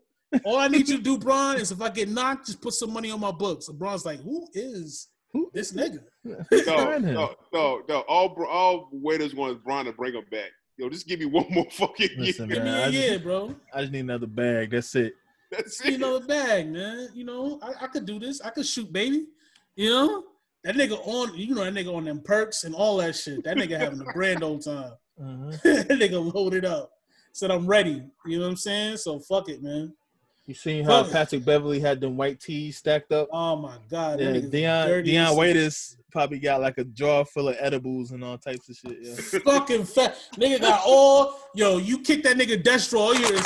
[0.43, 2.91] All I need you to do, Bron, is if I get knocked, just put some
[2.91, 3.69] money on my books.
[3.69, 5.99] LeBron's like, who is Who- this nigga?
[6.23, 7.35] No, no, no,
[7.87, 7.99] no.
[8.07, 10.49] All all waiters want Bron to bring him back.
[10.77, 12.55] Yo, just give me one more fucking Listen, year.
[12.55, 13.55] Give me man, a I just- year, bro.
[13.73, 14.71] I just need another bag.
[14.71, 15.13] That's it.
[15.51, 16.07] That's Give me it.
[16.07, 17.09] another bag, man.
[17.13, 18.41] You know, I, I could do this.
[18.41, 19.25] I could shoot, baby.
[19.75, 20.23] You know?
[20.63, 23.43] That nigga on, you know, that nigga on them perks and all that shit.
[23.43, 24.93] That nigga having a grand old time.
[25.21, 25.61] Mhm.
[25.63, 26.91] that nigga loaded up.
[27.33, 28.01] Said I'm ready.
[28.25, 28.97] You know what I'm saying?
[28.97, 29.93] So fuck it, man.
[30.45, 31.03] You seen how.
[31.05, 33.29] Patrick Beverley had them white tees stacked up?
[33.31, 34.19] Oh my god.
[34.19, 38.11] Yeah, nigga's Dion dirty Dion as- Waiters probably got like a jar full of edibles
[38.11, 38.97] and all types of shit.
[39.01, 39.15] Yeah.
[39.39, 40.17] fucking fat.
[40.35, 41.77] Nigga got all yo.
[41.77, 42.99] You kick that nigga Destro.
[42.99, 43.27] All you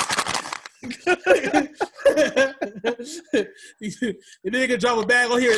[4.42, 5.30] the nigga drop a bag.
[5.30, 5.58] All here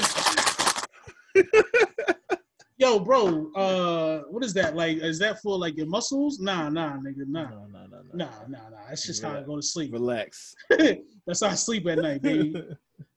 [2.79, 3.51] yo, bro.
[3.53, 4.97] Uh, what is that like?
[4.97, 6.39] Is that for like your muscles?
[6.39, 8.25] Nah, nah, nigga, nah, No, no, no, no.
[8.25, 8.77] nah, nah, nah.
[8.87, 9.93] That's just how I go to sleep.
[9.93, 10.55] Relax.
[10.69, 12.63] That's how I sleep at night, baby.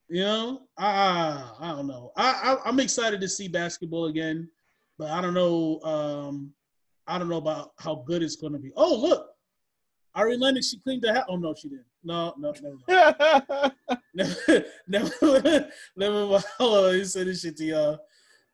[0.09, 2.13] You know, I I, I don't know.
[2.17, 4.51] I, I I'm excited to see basketball again,
[4.99, 5.81] but I don't know.
[5.83, 6.53] Um,
[7.07, 8.73] I don't know about how good it's going to be.
[8.77, 9.29] Oh look,
[10.15, 11.25] Ari Lennox, she cleaned the house.
[11.29, 11.87] Oh no, she didn't.
[12.05, 12.77] No, no, never
[13.57, 13.73] mind.
[14.15, 16.45] never, never, never mind.
[16.59, 17.99] Hold on, let me this shit to y'all.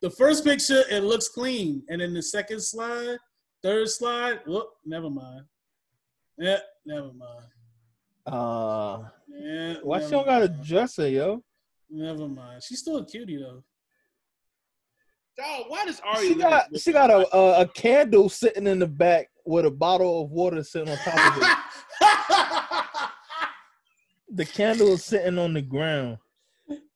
[0.00, 3.18] The first picture, it looks clean, and then the second slide,
[3.62, 5.42] third slide, whoop, never mind.
[6.38, 7.46] Yeah, never mind.
[8.26, 11.42] uh, Yeah, why she don't got a dresser, yo?
[11.90, 12.62] Never mind.
[12.62, 13.64] She's still a cutie though.
[15.36, 18.78] Dog, why does Ari She got look she got a, a a candle sitting in
[18.78, 21.48] the back with a bottle of water sitting on top of it.
[24.30, 26.18] The candle is sitting on the ground.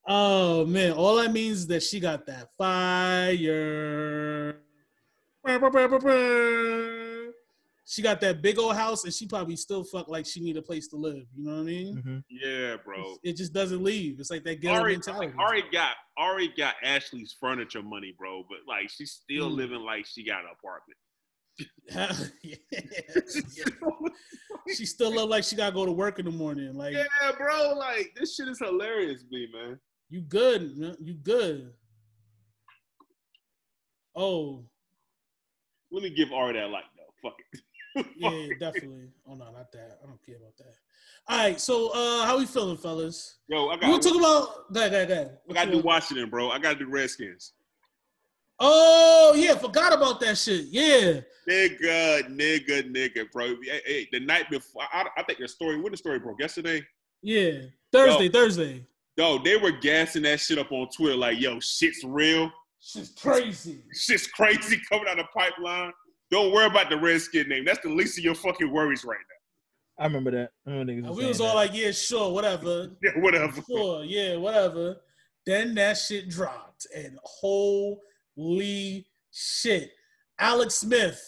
[0.06, 4.56] Oh man, all that means is that she got that fire.
[7.84, 10.62] She got that big old house, and she probably still fuck like she need a
[10.62, 11.26] place to live.
[11.36, 11.96] You know what I mean?
[12.02, 12.24] Mhm.
[12.30, 13.16] Yeah, bro.
[13.22, 14.18] It just doesn't leave.
[14.20, 15.34] It's like that ghetto Ari, mentality.
[15.38, 19.56] Ari got Ari got Ashley's furniture money, bro, but like she's still Mm.
[19.56, 20.96] living like she got an apartment.
[24.74, 26.72] she still look like she gotta go to work in the morning.
[26.74, 27.04] Like Yeah,
[27.36, 27.74] bro.
[27.76, 29.78] Like this shit is hilarious, B man.
[30.12, 30.96] You good.
[31.00, 31.72] You good.
[34.14, 34.62] Oh,
[35.90, 37.28] Let me give Ari that like though.
[37.30, 38.06] Fuck it.
[38.16, 39.08] yeah, definitely.
[39.26, 39.98] Oh no, not that.
[40.02, 40.74] I don't care about that.
[41.28, 43.38] All right, so uh how we feeling, fellas?
[43.48, 43.90] Yo, I got.
[43.90, 45.38] We talk about go ahead, go ahead, go ahead.
[45.48, 46.50] I gotta do Washington, bro.
[46.50, 47.52] I gotta do Redskins.
[48.60, 50.66] Oh yeah, forgot about that shit.
[50.66, 51.20] Yeah.
[51.48, 53.56] Nigga, nigga, nigga, bro.
[53.62, 56.82] Hey, hey, the night before, I, I think the story, when the story broke yesterday,
[57.22, 57.62] Yeah.
[57.90, 58.86] Thursday, Thursday.
[59.16, 62.50] Yo, they were gassing that shit up on Twitter like, yo, shit's real.
[62.80, 63.82] Shit's crazy.
[63.94, 65.92] Shit's crazy coming out of the pipeline.
[66.30, 67.64] Don't worry about the Redskin name.
[67.64, 70.04] That's the least of your fucking worries right now.
[70.04, 70.50] I remember that.
[70.66, 71.68] I remember niggas And we was saying all that.
[71.68, 72.90] like, yeah, sure, whatever.
[73.02, 73.62] Yeah, whatever.
[73.68, 74.96] Sure, yeah, whatever.
[75.44, 79.90] Then that shit dropped, and holy shit,
[80.38, 81.20] Alex Smith,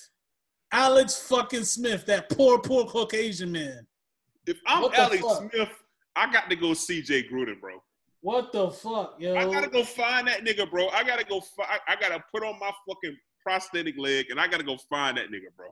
[0.73, 3.87] Alex fucking Smith, that poor, poor Caucasian man.
[4.47, 5.51] If I'm Alex fuck?
[5.53, 5.69] Smith,
[6.17, 7.83] I got to go CJ Gruden, bro.
[8.21, 9.37] What the fuck, yo?
[9.37, 10.89] I gotta go find that nigga, bro.
[10.89, 11.41] I gotta go.
[11.43, 15.27] Fi- I, gotta put on my fucking prosthetic leg, and I gotta go find that
[15.27, 15.67] nigga, bro.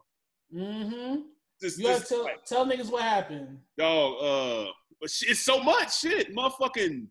[0.55, 1.21] Mm-hmm.
[1.63, 3.59] This, You gotta tell like, tell niggas what happened.
[3.79, 4.23] dog.
[4.23, 4.71] Uh,
[5.01, 6.35] but shit, it's so much shit.
[6.37, 7.07] Motherfucking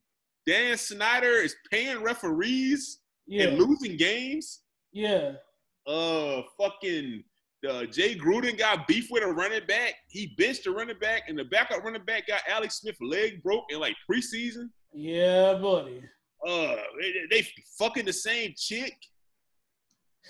[0.45, 4.59] Dan Snyder is paying referees Yeah, and losing games.
[4.91, 5.31] yeah.
[5.87, 7.23] Uh, fucking.
[7.67, 9.93] Uh, Jay Gruden got beef with a running back.
[10.07, 13.65] He benched a running back, and the backup running back got Alex Smith leg broke
[13.69, 14.69] in like preseason.
[14.93, 16.01] Yeah, buddy.
[16.45, 17.47] Uh, they, they
[17.77, 18.95] fucking the same chick.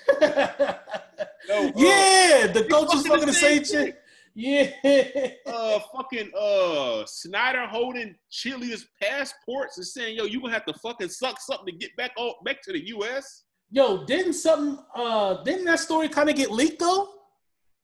[0.22, 3.98] Yo, uh, yeah, the coach is fucking fucking the same same chick.
[4.34, 4.72] Yeah.
[5.46, 11.10] uh fucking uh Snyder holding Chile's passports and saying, yo, you gonna have to fucking
[11.10, 13.44] suck something to get back on back to the US.
[13.72, 17.10] Yo, didn't something uh didn't that story kind of get leaked though?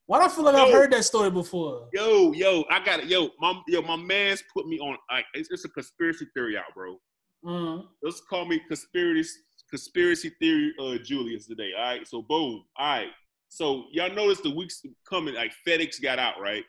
[0.08, 1.90] Why do I feel like I've heard that story before?
[1.94, 3.08] Yo, yo, I got it.
[3.08, 4.98] Yo, my yo, my man's put me on.
[5.12, 6.98] Like, it's, it's a conspiracy theory out, bro.
[7.46, 9.40] Uh, Let's call me conspiracy
[9.70, 11.72] conspiracy theory uh Julius today.
[11.78, 12.08] All right.
[12.08, 12.64] So boom.
[12.78, 13.10] All right.
[13.50, 16.64] So y'all notice the weeks coming, like FedEx got out, right?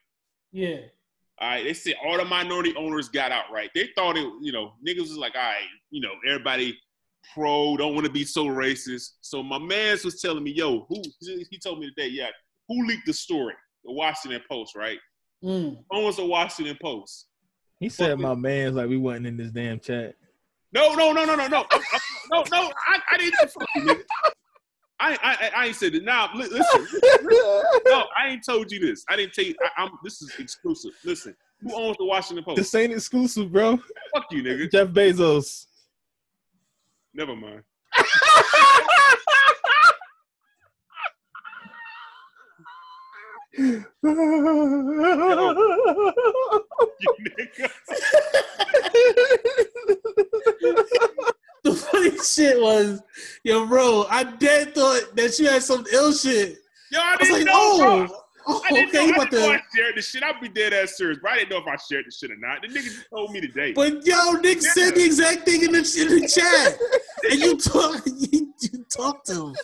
[0.52, 0.78] yeah.
[1.40, 1.62] All right.
[1.62, 3.70] They said all the minority owners got out, right?
[3.72, 6.76] They thought it, you know, niggas was like, all right, you know, everybody
[7.32, 9.10] pro, don't want to be so racist.
[9.20, 12.30] So my man's was telling me, yo, who he told me today, yeah,
[12.68, 13.54] who leaked the story?
[13.84, 14.98] The Washington Post, right?
[15.42, 15.78] Mm.
[15.92, 17.26] Owns the Washington Post.
[17.80, 20.14] He said my man's like we wasn't in this damn chat.
[20.72, 22.00] No, no, no, no, no, no, I'm- I'm-
[22.30, 22.72] no, no.
[22.86, 23.34] I, I didn't.
[23.36, 24.02] Fuck you, nigga.
[25.00, 26.04] I, I, I ain't said it.
[26.04, 26.86] Now, li- listen.
[27.86, 29.04] No, I ain't told you this.
[29.08, 29.54] I didn't tell you.
[29.62, 29.90] I, I'm.
[30.04, 30.90] This is exclusive.
[31.04, 31.34] Listen.
[31.62, 32.56] Who owns the Washington Post?
[32.56, 33.78] This ain't exclusive, bro.
[34.14, 34.70] Fuck you, nigga.
[34.70, 35.66] Jeff Bezos.
[37.14, 37.62] Never mind.
[43.47, 43.47] You nigga.
[51.64, 53.02] The funny shit was,
[53.42, 56.58] yo, bro, I dead thought that you had some ill shit.
[56.92, 58.16] Yo, I I was didn't like, know, oh, bro.
[58.46, 59.58] oh, I didn't okay, know, you I about didn't know to.
[59.58, 60.22] I shared this shit.
[60.22, 62.36] I'd be dead ass serious, but I didn't know if I shared this shit or
[62.36, 62.62] not.
[62.62, 63.72] The nigga just told me today.
[63.72, 66.78] But yo, Nick said the exact thing in the, in the chat,
[67.30, 69.56] and you talk, you, you talked to him,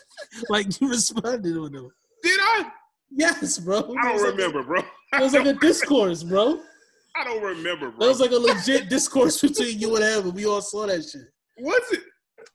[0.49, 1.91] like you responded to him.
[2.25, 2.71] Did I?
[3.19, 3.77] Yes, bro.
[3.79, 4.81] I don't was like a- remember, bro.
[4.81, 6.61] It was like a discourse, bro.
[7.17, 8.09] I don't remember, It bro.
[8.09, 11.23] was like a legit discourse between you and him, we all saw that shit.
[11.59, 12.01] Was it?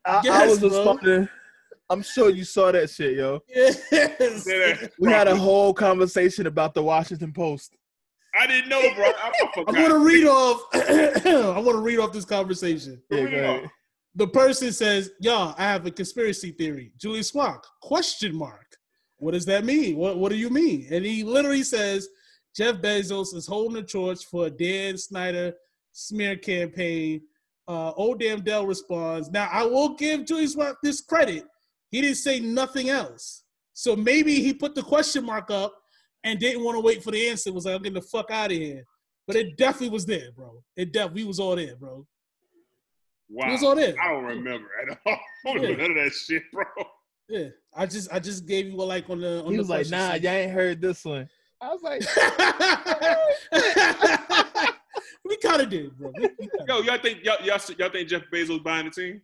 [0.05, 1.29] I, yes, I was responding.
[1.89, 3.39] I'm sure you saw that shit, yo.
[3.47, 4.45] Yes.
[4.99, 7.75] We had a whole conversation about the Washington Post.
[8.39, 9.05] I didn't know, bro.
[9.05, 10.61] I, I I'm gonna read off.
[10.73, 13.01] I want to read off this conversation.
[13.09, 13.63] Yeah, Read go it ahead.
[13.65, 13.71] off.
[14.15, 18.68] The person says, "Y'all, I have a conspiracy theory." Julie Swank question mark.
[19.19, 19.97] What does that mean?
[19.97, 20.87] What What do you mean?
[20.91, 22.07] And he literally says,
[22.55, 25.53] Jeff Bezos is holding the torch for a Dan Snyder
[25.91, 27.21] smear campaign.
[27.67, 29.29] Uh, old damn Dell responds.
[29.29, 31.43] Now I will give Julie Swank this credit.
[31.91, 33.43] He didn't say nothing else.
[33.73, 35.73] So maybe he put the question mark up
[36.23, 37.53] and didn't want to wait for the answer.
[37.53, 38.83] Was like, I'm getting the fuck out of here.
[39.27, 40.63] But it definitely was there, bro.
[40.75, 42.05] It definitely was all there, bro.
[43.29, 43.47] Wow.
[43.47, 43.93] It was all there.
[44.01, 45.13] I don't remember at all.
[45.13, 45.19] I
[45.53, 45.69] don't Yeah.
[45.69, 46.63] remember none of that shit, bro.
[47.29, 49.39] Yeah, I just I just gave you a like on the.
[49.43, 51.29] On He the was like, nah, y'all ain't heard this one.
[51.61, 52.01] I was like,
[55.25, 56.11] we kind of did, bro.
[56.17, 59.21] We- we Yo, y'all think y'all, y'all y'all think Jeff Bezos buying the team?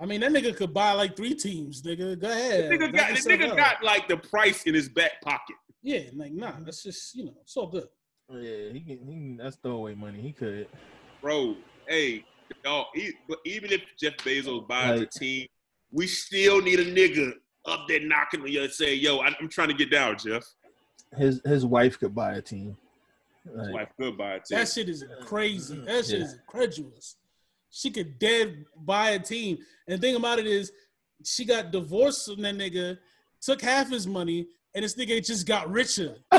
[0.00, 2.18] I mean, that nigga could buy like three teams, nigga.
[2.20, 2.70] Go ahead.
[2.70, 3.56] nigga got the nigga out.
[3.56, 5.56] got like the price in his back pocket.
[5.82, 7.86] Yeah, like nah, that's just you know, it's all good.
[8.30, 10.20] Oh, yeah, he can, he can, that's throwaway money.
[10.20, 10.66] He could.
[11.20, 11.56] Bro,
[11.86, 12.24] hey,
[12.64, 15.46] y'all, e- but even if Jeff Bezos oh, buys Like- the team,
[15.94, 17.32] we still need a nigga
[17.66, 20.42] up there knocking on you and say, yo, I, I'm trying to get down, Jeff.
[21.16, 22.76] His his wife could buy a team.
[23.44, 24.58] His wife could buy a team.
[24.58, 25.76] That shit is crazy.
[25.76, 25.84] Mm-hmm.
[25.86, 26.24] That shit Yeah.
[26.26, 27.16] is incredulous.
[27.70, 29.58] She could dead buy a team.
[29.86, 30.72] And the thing about it is,
[31.24, 32.98] she got divorced from that nigga,
[33.40, 36.16] took half his money, and this nigga just got richer.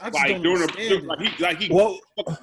[0.00, 1.98] I, I just like don't doing understand a, like he like he well,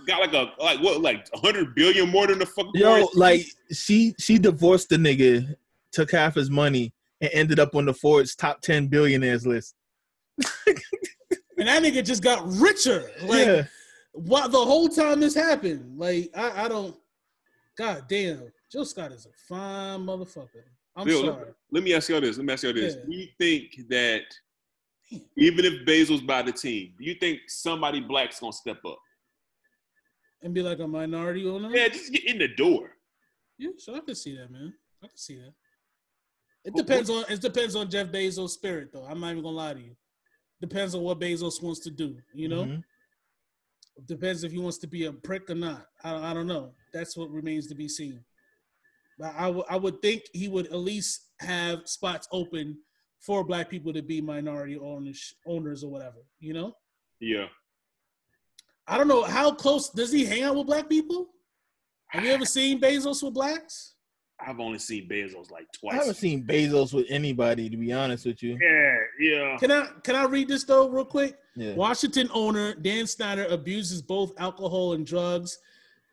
[0.08, 2.68] got like a like what like a hundred billion more than the fuck.
[2.74, 3.16] yo, boys?
[3.16, 5.56] like she she divorced the nigga,
[5.92, 9.76] took half his money, and ended up on the Forbes top ten billionaires list.
[11.62, 13.12] And that nigga just got richer.
[13.22, 13.64] Like yeah,
[14.14, 15.96] what the whole time this happened.
[15.96, 16.96] Like I, I don't.
[17.78, 20.64] God damn, Jill Scott is a fine motherfucker.
[20.96, 21.52] I'm Bill, sorry.
[21.72, 22.38] Let me ask y'all this.
[22.38, 22.96] Let me ask y'all this.
[22.96, 23.06] Yeah.
[23.06, 24.32] Do you think that Damn.
[25.38, 29.00] Even if Bezos by the team, do you think somebody black's gonna step up?
[30.42, 31.70] And be like a minority owner.
[31.76, 32.92] Yeah, just get in the door.
[33.58, 34.74] Yeah, so I can see that, man.
[35.04, 35.54] I can see that.
[36.64, 39.06] It depends on it depends on Jeff Bezos' spirit, though.
[39.06, 39.96] I'm not even gonna lie to you.
[40.62, 42.18] Depends on what Bezos wants to do.
[42.34, 42.84] You know, Mhm.
[44.06, 45.88] depends if he wants to be a prick or not.
[46.04, 46.74] I, I don't know.
[46.94, 48.24] That's what remains to be seen.
[49.18, 52.80] But I I would think he would at least have spots open
[53.22, 56.18] for black people to be minority owners owners or whatever.
[56.40, 56.76] You know,
[57.20, 57.46] Yeah.
[58.88, 61.30] I don't know how close does he hang out with black people.
[62.08, 63.96] Have you ever seen Bezos with blacks?
[64.46, 65.94] I've only seen Bezos like twice.
[65.94, 68.58] I haven't seen Bezos with anybody to be honest with you.
[68.60, 69.58] Yeah, yeah.
[69.58, 71.38] Can I can I read this though real quick?
[71.56, 75.60] Yeah, Washington owner Dan Snyder abuses both alcohol and drugs.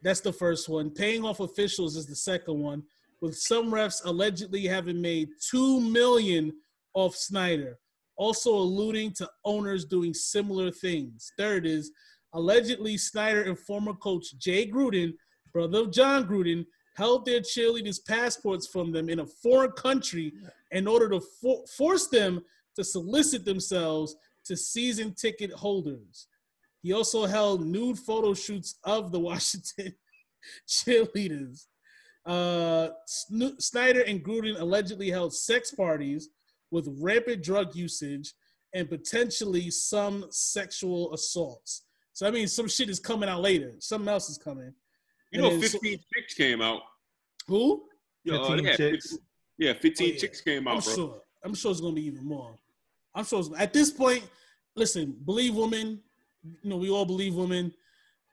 [0.02, 0.90] That's the first one.
[0.90, 2.82] Paying off officials is the second one,
[3.22, 6.52] with some refs allegedly having made two million
[6.98, 7.78] off Snyder.
[8.16, 11.32] Also alluding to owners doing similar things.
[11.38, 11.92] Third is
[12.32, 15.14] allegedly Snyder and former coach Jay Gruden,
[15.52, 16.66] brother of Jon Gruden,
[16.96, 20.32] held their cheerleaders' passports from them in a foreign country
[20.72, 22.42] in order to for- force them
[22.74, 26.26] to solicit themselves to season ticket holders.
[26.82, 29.94] He also held nude photo shoots of the Washington
[30.68, 31.66] cheerleaders.
[32.26, 36.28] Uh, Snyder and Gruden allegedly held sex parties
[36.70, 38.34] with rampant drug usage
[38.74, 41.84] and potentially some sexual assaults.
[42.12, 43.74] So I mean, some shit is coming out later.
[43.78, 44.72] Something else is coming.
[45.32, 46.82] You And know, then so- 15 chicks came out.
[47.46, 47.84] who?
[48.24, 49.10] Yo, uh, 15 they had chicks.
[49.10, 49.18] 15
[49.58, 50.18] yeah, 15 Oh, yeah.
[50.20, 50.94] chicks came I'm out, bro.
[50.94, 51.22] sure.
[51.44, 52.56] I'm sure it's gonna be even more.
[53.14, 54.24] I'm sure it's, at this point.
[54.76, 56.00] Listen, believe women.
[56.62, 57.72] You know, we all believe women.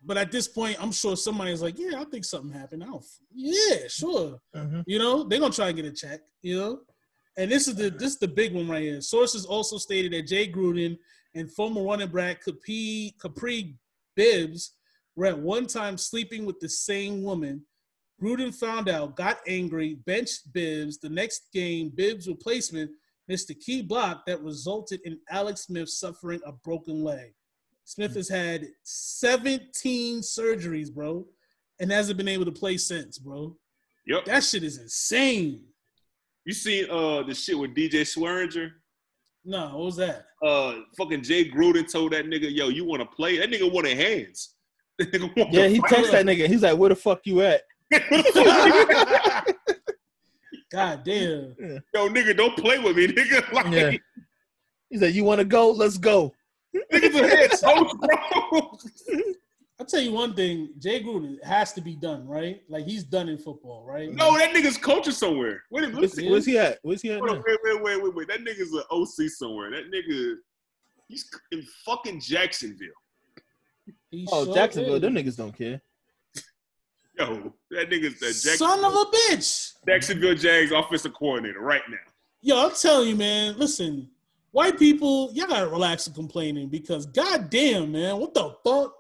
[0.03, 3.03] But at this point, I'm sure somebody's like, "Yeah, I think something happened." I don't.
[3.33, 4.39] Yeah, sure.
[4.55, 4.83] Mhm.
[4.85, 6.21] You know, they're gonna try and get a check.
[6.43, 6.81] You know,
[7.37, 9.01] and this is the this is the big one right here.
[9.01, 10.97] Sources also stated that Jay Gruden
[11.33, 13.75] and former running back Kapri Kapri
[14.15, 14.73] Bibbs
[15.15, 17.65] were at one time sleeping with the same woman.
[18.21, 20.97] Gruden found out, got angry, benched Bibbs.
[20.99, 22.91] The next game, Bibbs' replacement
[23.27, 27.33] missed a key block that resulted in Alex Smith suffering a broken leg.
[27.83, 31.25] Smith has had 17 surgeries, bro,
[31.79, 33.55] and hasn't been able to play since, bro.
[34.07, 34.25] Yep.
[34.25, 35.63] That shit is insane.
[36.45, 38.71] You seen uh the shit with DJ Swearinger?
[39.43, 40.25] No, what was that?
[40.43, 43.97] Uh, fucking Jay Gruden told that nigga, "Yo, you want to play?" That nigga wanted
[43.97, 44.55] hands.
[44.99, 45.91] That want Yeah, he fight.
[45.91, 46.47] texted that nigga.
[46.47, 47.61] He's like, "Where the fuck you at?"
[50.71, 51.55] God damn.
[51.93, 53.51] Yo, nigga, don't play with me, nigga.
[53.53, 53.91] Like, Yeah.
[54.89, 55.71] He's like, "You want to go?
[55.71, 56.33] Let's go."
[56.93, 58.77] niggas a head coach, bro.
[59.79, 62.61] I'll tell you one thing, Jay Gruden has to be done, right?
[62.69, 64.09] Like he's done in football, right?
[64.13, 65.63] No, that nigga's coaching somewhere.
[65.69, 65.93] Wait.
[65.93, 66.31] Where's, Yeah.
[66.31, 66.79] where's he at?
[66.81, 67.43] Where's he at Hold now?
[67.45, 68.27] wait, wait, wait, wait, wait.
[68.29, 69.71] That nigga's an OC somewhere.
[69.71, 70.35] That nigga,
[71.09, 72.87] he's in fucking Jacksonville.
[74.11, 74.95] He Oh, sure Jacksonville.
[74.95, 75.01] is.
[75.01, 75.81] Them niggas don't care.
[77.19, 79.73] Yo, that nigga's the Jackson, Son of a bitch.
[79.87, 81.97] Jacksonville Jags offensive coordinator right now.
[82.41, 83.57] Yo, I'm telling you, man.
[83.57, 84.09] Listen,
[84.51, 88.93] white people, y'all gotta relax and complaining because goddamn, man, what the fuck?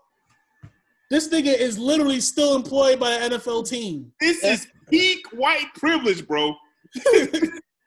[1.11, 4.11] This nigga is literally still employed by an NFL team.
[4.19, 6.55] This is peak white privilege, bro.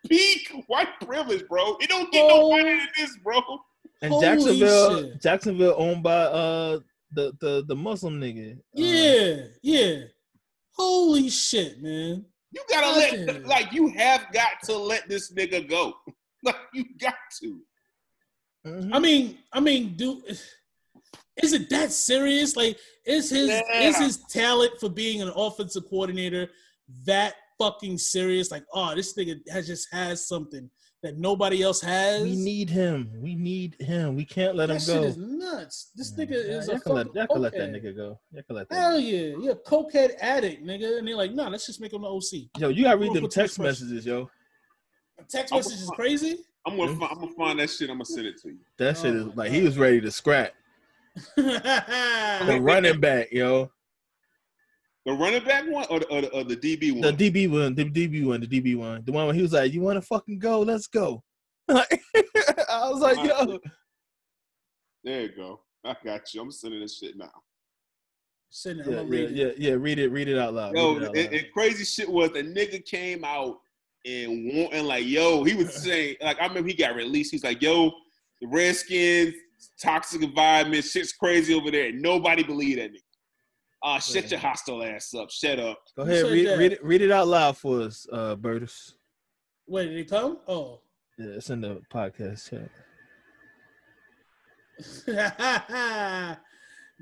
[0.08, 1.76] peak white privilege, bro.
[1.80, 2.56] It don't get no Oh.
[2.56, 3.40] better than this, bro.
[4.02, 5.20] And Holy Jacksonville, shit.
[5.22, 6.78] Jacksonville owned by uh
[7.12, 8.56] the the the Muslim nigga.
[8.56, 10.04] Uh, Yeah, yeah.
[10.76, 12.24] Holy shit, man.
[12.52, 13.42] You gotta let, Goddamn.
[13.44, 15.94] like, you have got to let this nigga go.
[16.44, 17.60] Like, you got to.
[18.64, 18.90] mhm.
[18.94, 20.22] I mean, I mean, do
[21.42, 22.56] is it that serious?
[22.56, 23.62] Like, is his Yeah.
[23.80, 26.48] is his talent for being an offensive coordinator
[27.04, 28.50] that fucking serious?
[28.50, 30.70] Like, oh, this nigga has just has something
[31.02, 32.22] that nobody else has.
[32.24, 33.08] we need him.
[33.22, 34.16] We need him.
[34.16, 35.02] We can't let that him shit go.
[35.04, 35.92] is nuts.
[35.94, 38.20] This nigga Yeah, is y'all a can let, fucking y'all can let that nigga go.
[38.32, 38.74] Y'all can let that.
[38.76, 40.98] Hell yeah, yeah, cokehead addict, nigga.
[40.98, 42.48] And they're like, nah, let's just make him the OC.
[42.58, 44.28] Yo, you gotta read We'll them put text messages, yo.
[45.28, 46.38] Text I'm- message is crazy.
[46.66, 46.98] I'm gonna, hmm?
[46.98, 47.88] find, I'm gonna find that shit.
[47.88, 48.58] I'm gonna send it to you.
[48.78, 49.56] That oh shit Oh is like God.
[49.56, 50.52] he was ready to scrap
[51.36, 53.70] the the running back, yo.
[55.06, 57.16] The running back one or the, or the, or the DB one?
[57.16, 59.72] The DB one, the DB one, the DB one, the one where he was like,
[59.72, 60.60] "You want to fucking go?
[60.60, 61.22] Let's go."
[61.66, 62.02] Like,
[62.70, 63.58] I was like, "Yo,
[65.04, 65.60] there you go.
[65.84, 66.42] I got you.
[66.42, 67.30] I'm sending this shit now.
[68.50, 69.58] Send it, I'm yeah, gonna yeah, read it.
[69.58, 70.74] yeah, yeah." Read it, read it out loud.
[70.74, 71.34] Yo, read it out and, loud.
[71.34, 73.58] and crazy shit was the nigga came out
[74.04, 77.30] and wanting like, yo, he was saying like I remember he got released.
[77.30, 77.92] He's like, yo,
[78.40, 79.34] the Redskins,
[79.80, 81.92] toxic environment, shit's crazy over there.
[81.92, 83.02] Nobody believe that nigga.
[83.82, 85.30] Ah, shut your hostile ass up.
[85.30, 85.78] Shut up.
[85.96, 86.58] Go ahead, read, that?
[86.58, 88.94] read it, read it out loud for us, uh, Bertus.
[89.66, 90.38] Wait, did it come?
[90.48, 90.80] Oh.
[91.16, 92.70] Yeah, it's in the podcast chat.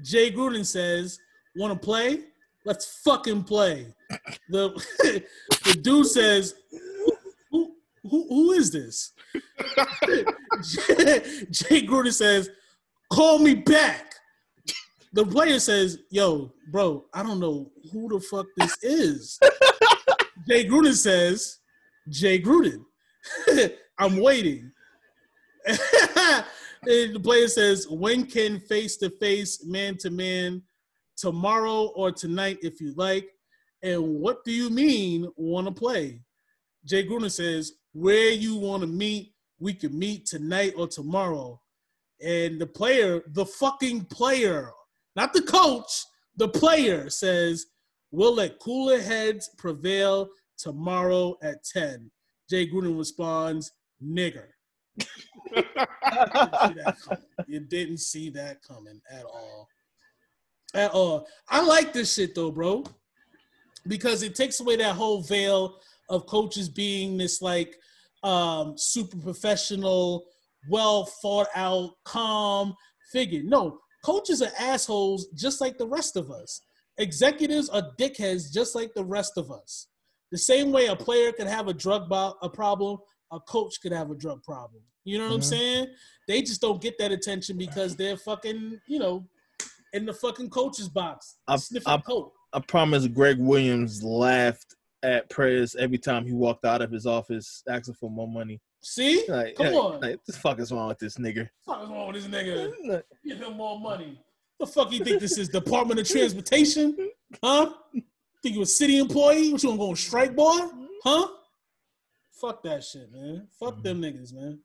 [0.03, 1.19] Jay Gruden says,
[1.55, 2.21] "Want to play?
[2.65, 3.95] Let's fucking play."
[4.49, 4.71] The
[5.65, 6.55] the dude says,
[8.09, 9.13] "Who who, is this?"
[11.51, 12.51] Jay Gruden says,
[13.13, 14.15] "Call me back."
[15.13, 19.39] The player says, "Yo, bro, I don't know who the fuck this is."
[20.49, 21.59] Jay Gruden says,
[22.09, 22.85] "Jay Gruden,
[23.99, 24.73] I'm waiting."
[26.87, 30.63] The player says, when can face to face, man to man,
[31.17, 33.29] tomorrow or tonight if you like?
[33.83, 36.21] And what do you mean want to play?
[36.85, 41.59] Jay Gruden says, where you want to meet, we can meet tonight or tomorrow.
[42.23, 44.71] And the player, the fucking player,
[45.15, 46.05] not the coach,
[46.37, 47.67] the player says,
[48.11, 50.29] we'll let cooler heads prevail
[50.59, 52.11] tomorrow at 10.
[52.51, 53.73] Jay Gruden responds,
[54.05, 54.49] nigger.
[57.47, 59.69] You didn't see that coming at all.
[60.75, 61.27] At all.
[61.49, 62.85] I like this shit though, bro,
[63.87, 67.77] because it takes away that whole veil of coaches being this like
[68.23, 70.25] um, super professional,
[70.69, 72.75] well thought out, calm
[73.13, 73.43] figure.
[73.45, 76.61] No, coaches are assholes just like the rest of us.
[76.99, 79.89] Executives are dickheads just like the rest of us.
[80.33, 82.99] The same way a player could have a drug bo- a problem,
[83.33, 84.83] a coach could have a drug problem.
[85.05, 85.45] You know what I'm Mhm.
[85.45, 85.87] saying?
[86.27, 89.29] They just don't get that attention because they're fucking, you know,
[89.93, 92.33] in the fucking coach's box, I- sniffing I- coke.
[92.53, 94.75] I promise Greg Williams laughed
[95.07, 98.61] at Prez every time he walked out of his office asking for more money.
[98.83, 99.25] See?
[99.29, 99.93] Like, Come like, on.
[100.01, 101.49] like, what the fuck is wrong with this nigga?
[101.65, 103.03] What is wrong with this nigga?
[103.25, 104.21] Give him more money.
[104.59, 105.49] The fuck you think this is?
[105.49, 106.97] Department of Transportation?
[107.43, 107.73] Huh?
[108.43, 109.53] Think you a city employee?
[109.53, 110.59] What you gonna go on strike, boy?
[111.05, 111.29] Huh?
[112.41, 113.49] Fuck that shit, man.
[113.59, 114.61] Fuck them niggas, man.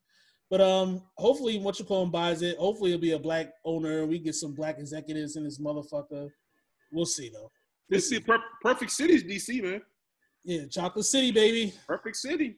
[0.50, 2.58] But um, hopefully, what you call him buys it.
[2.58, 4.06] Hopefully, it'll be a black owner.
[4.06, 6.30] We get some black executives in this motherfucker.
[6.92, 7.50] We'll see though.
[7.90, 9.82] This is per- perfect cities, DC man.
[10.44, 11.74] Yeah, Chocolate City, baby.
[11.88, 12.58] Perfect city.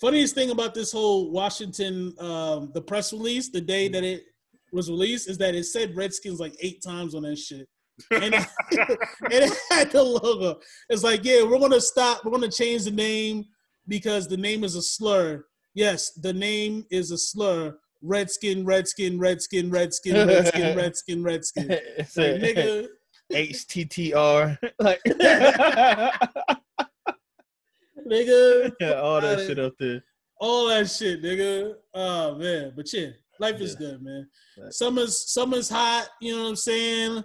[0.00, 4.22] Funniest thing about this whole Washington, um, the press release, the day that it
[4.72, 7.68] was released, is that it said Redskins like eight times on that shit.
[8.10, 8.98] and, it, and
[9.32, 10.58] it had the logo.
[10.88, 12.24] It's like, yeah, we're gonna stop.
[12.24, 13.44] We're gonna change the name
[13.88, 15.44] because the name is a slur.
[15.74, 17.76] Yes, the name is a slur.
[18.02, 21.68] Redskin, Redskin, Redskin, Redskin, Redskin, Redskin, Redskin.
[21.68, 22.86] Like, nigga,
[23.30, 24.58] HTTR.
[24.78, 25.02] like,
[28.06, 30.02] nigga, yeah, all that shit up there.
[30.40, 31.74] all that shit, nigga.
[31.94, 33.08] Oh man, but yeah,
[33.38, 34.28] life is good, man.
[34.60, 34.72] Right.
[34.72, 36.08] Summer's summer's hot.
[36.20, 37.24] You know what I'm saying?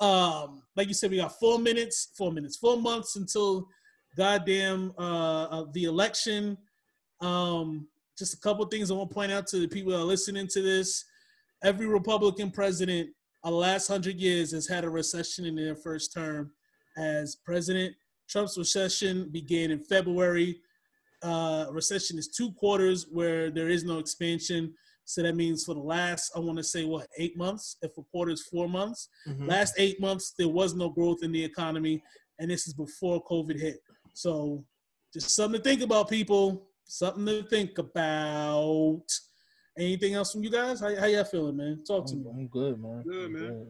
[0.00, 3.68] Um, like you said, we got four minutes, four minutes, four months until
[4.16, 6.56] goddamn uh, uh the election.
[7.20, 7.86] Um,
[8.18, 10.46] just a couple things I want to point out to the people that are listening
[10.48, 11.04] to this.
[11.62, 13.10] Every Republican president,
[13.44, 16.52] uh, last hundred years, has had a recession in their first term
[16.96, 17.94] as president.
[18.30, 20.60] Trump's recession began in February
[21.22, 24.72] uh, recession is two quarters where there is no expansion.
[25.04, 27.76] So that means for the last, I want to say, what, eight months?
[27.82, 29.46] If a quarter is four months, Mhm.
[29.46, 32.02] last eight months, there was no growth in the economy.
[32.38, 33.82] And this is before COVID hit.
[34.14, 34.64] So
[35.12, 36.70] just something to think about, people.
[36.84, 39.04] Something to think about.
[39.78, 40.80] Anything else from you guys?
[40.80, 41.84] How, how y'all feeling, man?
[41.84, 42.30] Talk to I'm, me.
[42.30, 43.02] I'm good, man.
[43.02, 43.68] Good, I'm man.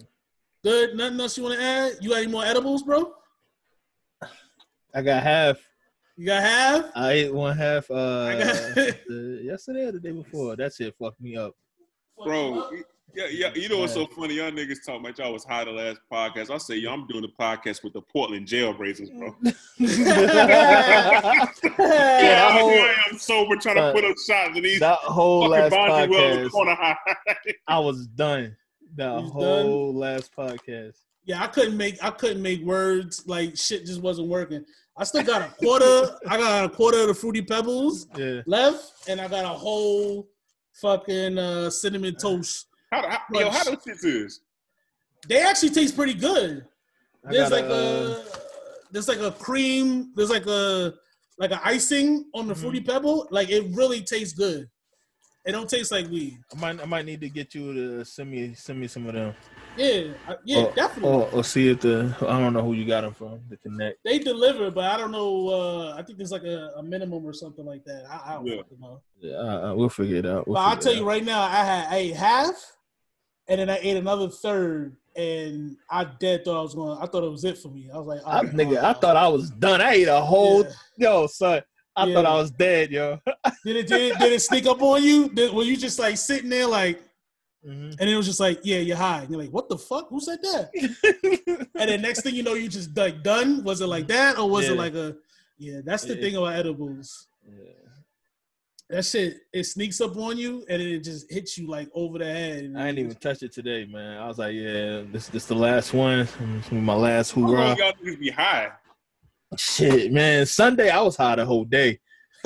[0.63, 0.95] Good.
[0.97, 1.99] Nothing else you want to add?
[2.01, 3.13] You got any more edibles, bro?
[4.95, 5.59] I got half.
[6.17, 6.85] You got half?
[6.95, 10.57] I ate one half uh got- the, yesterday or the day before.
[10.57, 11.55] That shit fucked me up.
[12.23, 12.71] Bro,
[13.15, 13.55] yeah, yeah.
[13.55, 14.35] You know what's so funny?
[14.35, 16.51] Y'all niggas talking about y'all was high the last podcast.
[16.51, 19.35] I say, yo, I'm doing the podcast with the Portland jailbreakers, bro.
[19.43, 19.53] yeah,
[21.79, 25.49] that whole, I am sober trying to uh, put up shots in these that whole
[25.49, 26.97] last podcast.
[27.67, 28.57] I was done.
[28.97, 30.99] That He's whole last podcast.
[31.25, 34.65] Yeah, I couldn't make I couldn't make words like shit just wasn't working.
[34.97, 36.17] I still got a quarter.
[36.29, 38.43] I got a quarter of the fruity pebbles Yeah.
[38.47, 40.29] left, and I got a whole
[40.81, 42.67] fucking uh, cinnamon toast.
[42.91, 44.41] How, how, yo, how those shits is?
[45.29, 46.67] They actually taste pretty good.
[47.27, 47.75] I There's got like a,
[48.17, 48.25] a
[48.91, 50.13] there's like a cream.
[50.17, 50.95] There's like a
[51.39, 52.59] like a icing on the Mhm.
[52.61, 53.29] fruity pebble.
[53.31, 54.69] Like it really tastes good.
[55.47, 56.39] It don't taste like weed.
[56.55, 59.15] I might I might need to get you to send me send me some of
[59.15, 59.35] them.
[59.77, 60.13] Yeah,
[60.45, 61.11] yeah, or, definitely.
[61.11, 63.41] Or, or see if the I don't know who you got them from.
[63.49, 63.99] The connect.
[64.05, 65.49] They deliver, but I don't know.
[65.49, 68.05] Uh, I think there's like a, a minimum or something like that.
[68.11, 68.63] I, I don't Yeah.
[68.81, 69.01] know.
[69.21, 70.47] Yeah, uh, uh, we'll figure it out.
[70.47, 72.77] We'll But I'll tell it you right now, I had I ate half,
[73.49, 76.99] and then I ate another third, and I dead thought I was going.
[77.01, 77.91] I thought it was it for me.
[77.93, 78.85] I was like, I, oh, nigga, no.
[78.89, 79.81] I thought I was done.
[79.81, 80.71] I ate a whole Yeah.
[80.97, 81.63] yo, son.
[81.97, 82.15] I Yeah.
[82.15, 83.19] thought I was dead, yo.
[83.65, 85.29] Did it did it, did it sneak up on you?
[85.29, 87.03] Did, were you just like sitting there like,
[87.67, 87.95] Mhm.
[88.01, 89.21] and it was just like, yeah, you're high.
[89.21, 90.09] And you're like, what the fuck?
[90.09, 90.71] Who said that?
[91.75, 93.63] And then next thing you know, you just like done.
[93.65, 95.15] Was it like that, or was it like a?
[95.59, 96.21] Yeah, that's the Yeah.
[96.23, 97.29] thing about edibles.
[97.47, 97.73] Yeah.
[98.89, 102.25] That shit, it sneaks up on you, and it just hits you like over the
[102.25, 102.73] head.
[102.77, 104.19] I ain't you even touched it today, man.
[104.19, 106.27] I was like, yeah, this this the last one.
[106.41, 107.77] This my last How long hoorah.
[107.77, 108.73] y'all niggas be high?
[109.59, 110.45] Shit, man.
[110.47, 112.01] Sunday I was high the whole day.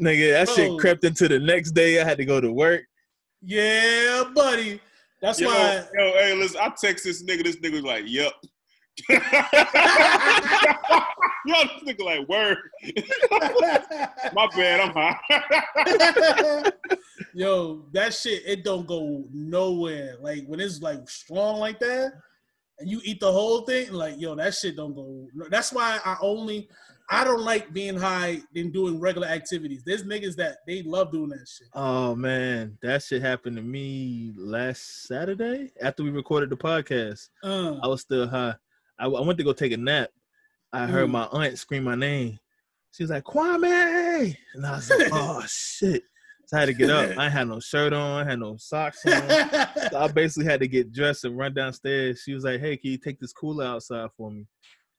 [0.00, 0.54] Nigga, that Bro.
[0.54, 2.00] shit crept into the next day.
[2.00, 2.82] I had to go to work.
[3.42, 4.80] Yeah, buddy.
[5.22, 5.84] That's Yo, why.
[5.94, 7.44] yo, hey, listen, I text this nigga.
[7.44, 8.32] This nigga was like, "Yep."
[9.08, 9.16] yo,
[11.62, 12.58] this nigga like, "Word."
[14.34, 16.70] My bad, I'm high.
[17.34, 20.16] Yo, that shit, it don't go nowhere.
[20.20, 22.12] Like when it's like strong like that,
[22.78, 25.26] and you eat the whole thing, like yo, that shit don't go.
[25.50, 26.68] That's why I only,
[27.10, 29.82] I don't like being high than doing regular activities.
[29.84, 31.68] There's niggas that they love doing that shit.
[31.74, 37.28] Oh man, that shit happened to me last Saturday after we recorded the podcast.
[37.44, 38.54] I Uh, was still high.
[38.98, 40.08] I, I went to go take a nap.
[40.72, 41.12] I heard Mm.
[41.12, 42.38] my aunt scream my name.
[42.92, 44.36] She was like, Kwame.
[44.54, 46.02] And I was like, oh shit.
[46.46, 47.16] So I had to get up.
[47.18, 49.12] I had no shirt on, I had no socks on.
[49.90, 52.22] So I basically had to get dressed and run downstairs.
[52.24, 54.46] She was like, Hey, can you take this cooler outside for me?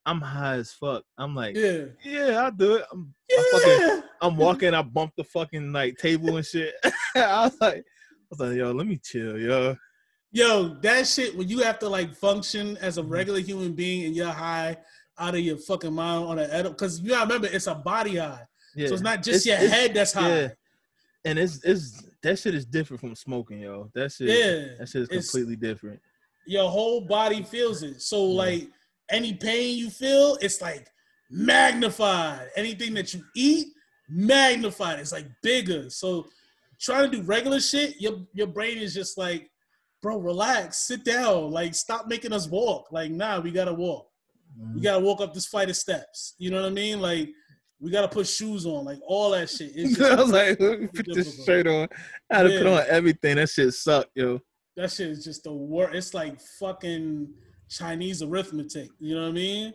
[0.06, 1.03] I'm high as fuck.
[1.18, 2.86] I'm like, yeah, yeah, I'll do it.
[2.91, 3.38] I'm, yeah.
[3.40, 6.73] I fucking, I'm walking, I bumped the fucking like table and shit.
[7.15, 7.84] I was like, I
[8.30, 9.76] was like, yo, let me chill, yo.
[10.32, 13.11] Yo, that shit when you have to like function as a Mm-hmm.
[13.11, 14.76] regular human being and you're high
[15.18, 18.18] out of your fucking mind on an edible because you gotta remember it's a body
[18.18, 18.41] high.
[18.76, 18.88] Yeah.
[18.88, 20.30] So it's not just It's- your it's- head that's high.
[20.41, 20.48] Yeah.
[21.23, 23.90] And it's it's that shit is different from smoking, yo.
[23.95, 25.99] That shit, Yeah, that shit is it's- completely different.
[26.45, 28.02] Your whole body feels it.
[28.02, 28.68] So like
[29.11, 30.88] any pain you feel, it's like
[31.30, 32.49] magnified.
[32.56, 33.68] Anything that you eat,
[34.10, 34.99] magnified.
[34.99, 35.90] It's like bigger.
[35.90, 36.27] So
[36.80, 39.49] trying to do regular shit, your your brain is just like,
[40.02, 42.88] bro, relax, sit down, like stop making us walk.
[42.91, 44.07] Like, nah, we gotta walk.
[44.60, 44.76] Mm-hmm.
[44.76, 46.36] We gotta walk up this flight of steps.
[46.38, 47.02] You know what I mean?
[47.02, 47.30] Like,
[47.80, 49.72] we gotta put shoes on, like all that shit.
[49.76, 51.88] It's I was like, let me put this shirt on.
[52.32, 53.38] I had to put on everything.
[53.38, 54.40] That shit sucked, yo.
[54.76, 55.95] that shit is just the worst.
[55.95, 57.34] It's like fucking
[57.70, 58.90] Chinese arithmetic.
[59.00, 59.74] You know what I mean?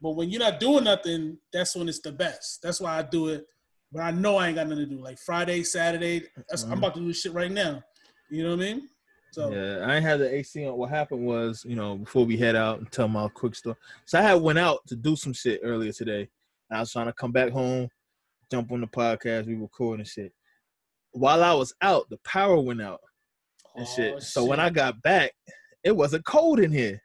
[0.00, 2.60] But when you're not doing nothing, that's when it's the best.
[2.62, 3.46] That's why I do it.
[3.92, 5.02] But I know I ain't got nothing to do.
[5.02, 7.82] Like Friday, Saturday, that's, I'm about to do this shit right now.
[8.30, 8.88] You know what I mean?
[9.32, 10.76] So Yeah, I ain't had the AC on.
[10.76, 13.76] What happened was, you know, before we head out and tell my quick story.
[14.06, 16.28] So I had went out to do some shit earlier today.
[16.70, 17.88] I was trying to come back home,
[18.50, 20.32] jump on the podcast, we recording shit.
[21.12, 23.00] While I was out, the power went out
[23.76, 24.14] and oh, shit.
[24.16, 24.60] Oh, So when.
[24.60, 25.32] I got back,
[25.84, 27.02] it wasn't cold in here.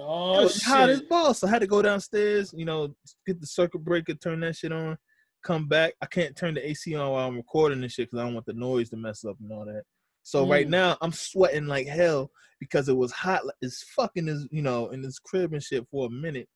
[0.00, 1.38] Oh, it was hot as balls.
[1.38, 2.94] So I had to go downstairs, you know,
[3.26, 4.96] get the circuit breaker, turn that shit on,
[5.44, 5.94] come back.
[6.02, 8.46] I can't turn the AC on while I'm recording this shit because I don't want
[8.46, 9.82] the noise to mess up and all that.
[10.22, 10.70] So right Mm.
[10.70, 15.02] now I'm sweating like hell because it was hot as fucking as you know in
[15.02, 16.48] this crib and shit for a minute,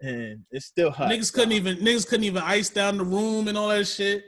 [0.00, 1.10] and it's still hot.
[1.10, 4.24] Niggas couldn't even niggas couldn't even ice down the room and all that shit.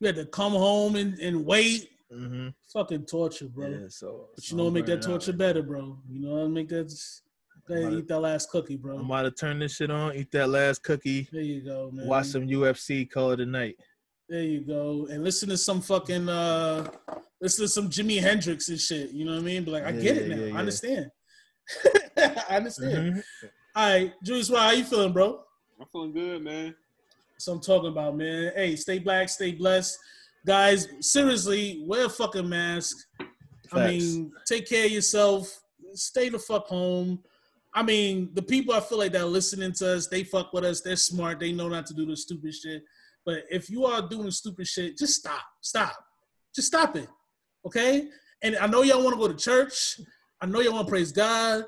[0.00, 1.88] You had to come home and, and wait.
[2.12, 2.48] Mm-hmm.
[2.72, 3.68] Fucking torture, bro.
[3.68, 5.98] Yeah, so But you know make that torture right better, bro.
[6.08, 7.22] You know what make that just
[7.68, 8.98] go ahead eat that last cookie, bro.
[8.98, 12.06] I'm about to turn this shit on, eat that last cookie, There you go, man.
[12.06, 13.76] watch some UFC, call it a night.
[14.28, 15.06] There you go.
[15.10, 16.90] And listen to some fucking uh
[17.40, 19.10] listen to some Jimi Hendrix and shit.
[19.12, 19.64] You know what I mean?
[19.64, 20.36] But like I Yeah, get it now.
[20.36, 20.54] yeah, yeah.
[20.56, 21.10] I understand.
[22.16, 23.14] I understand.
[23.16, 23.22] Mhm.
[23.76, 25.42] All right, Julius, how you feeling, bro?
[25.80, 26.74] I'm feeling good, man.
[27.32, 28.52] That's what I'm talking about, man.
[28.56, 29.98] Hey, stay black, stay blessed.
[30.46, 32.96] Guys, seriously, wear a fucking mask.
[33.72, 35.60] I mean, take care of yourself.
[35.92, 37.22] Stay the fuck home.
[37.76, 40.64] I mean, the people I feel like that are listening to us, they fuck with
[40.64, 40.80] us.
[40.80, 41.38] They're smart.
[41.38, 42.82] They know not to do the stupid shit.
[43.26, 45.42] But if you are doing stupid shit, just stop.
[45.60, 45.94] Stop.
[46.54, 47.08] Just stop it.
[47.66, 48.08] Okay?
[48.42, 50.00] And I know y'all want to go to church.
[50.40, 51.64] I know y'all want to praise God.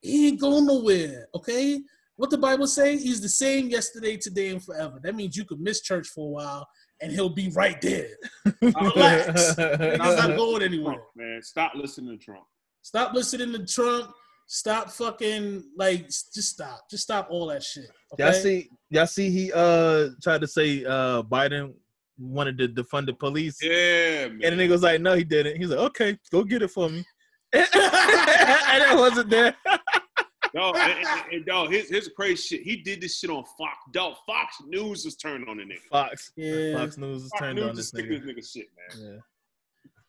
[0.00, 1.28] He ain't going nowhere.
[1.32, 1.80] Okay?
[2.16, 2.96] What the Bible say?
[2.96, 4.98] He's the same yesterday, today, and forever.
[5.00, 6.68] That means you could miss church for a while
[7.00, 8.08] and he'll be right there.
[8.62, 9.48] Relax.
[9.50, 9.56] He's
[9.98, 10.94] not going anywhere.
[10.94, 11.40] Trump, man.
[11.40, 12.44] Stop listening to Trump.
[12.82, 14.12] Stop listening to Trump.
[14.54, 16.82] Stop fucking like just stop.
[16.90, 17.86] Just stop all that shit.
[18.12, 18.22] Okay?
[18.24, 21.72] Y'all see, y'all see, he uh tried to say uh Biden
[22.18, 24.40] wanted to defund the police, Yeah, man.
[24.44, 26.90] and the nigga was like, "No, he didn't." He's like, "Okay, go get it for
[26.90, 27.02] me,"
[27.54, 29.56] and it wasn't there.
[30.54, 32.62] Dog, and, and, and dog, his his crazy shit.
[32.62, 33.78] He did this shit on Fox.
[33.90, 35.78] Dog, Fox News was turned on the nigga.
[35.90, 36.76] Fox, Yeah.
[36.76, 38.22] Fox News is Fox turned News on is this nigga.
[38.26, 39.12] this nigga shit, man.
[39.14, 39.20] Yeah.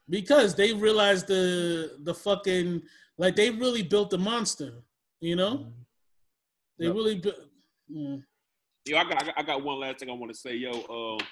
[0.10, 2.82] because they realized the the fucking
[3.18, 4.73] like they really built the monster.
[5.22, 5.72] You know,
[6.77, 6.95] they Yep.
[6.95, 7.35] really built.
[7.91, 8.23] Mm.
[8.85, 10.56] Yo, I got, I got one last thing I want to say.
[10.56, 11.26] Yo, um,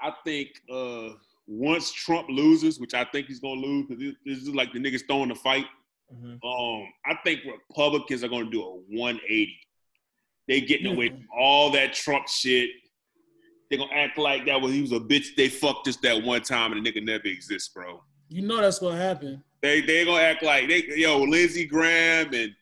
[0.00, 1.10] I think uh,
[1.46, 5.06] once Trump loses, which I think he's gonna lose, because this is like the niggas
[5.06, 5.66] throwing the fight.
[6.12, 6.38] Mhm.
[6.42, 9.54] Um, I think Republicans are gonna do a 180.
[10.48, 12.70] They getting away from all that Trump shit.
[13.68, 15.36] They're gonna act like that was he was a bitch.
[15.36, 18.02] They fucked us that one time, and the nigga never exists, bro.
[18.28, 19.44] You know that's gonna happen.
[19.62, 22.52] They they gonna act like they yo Lindsey Graham and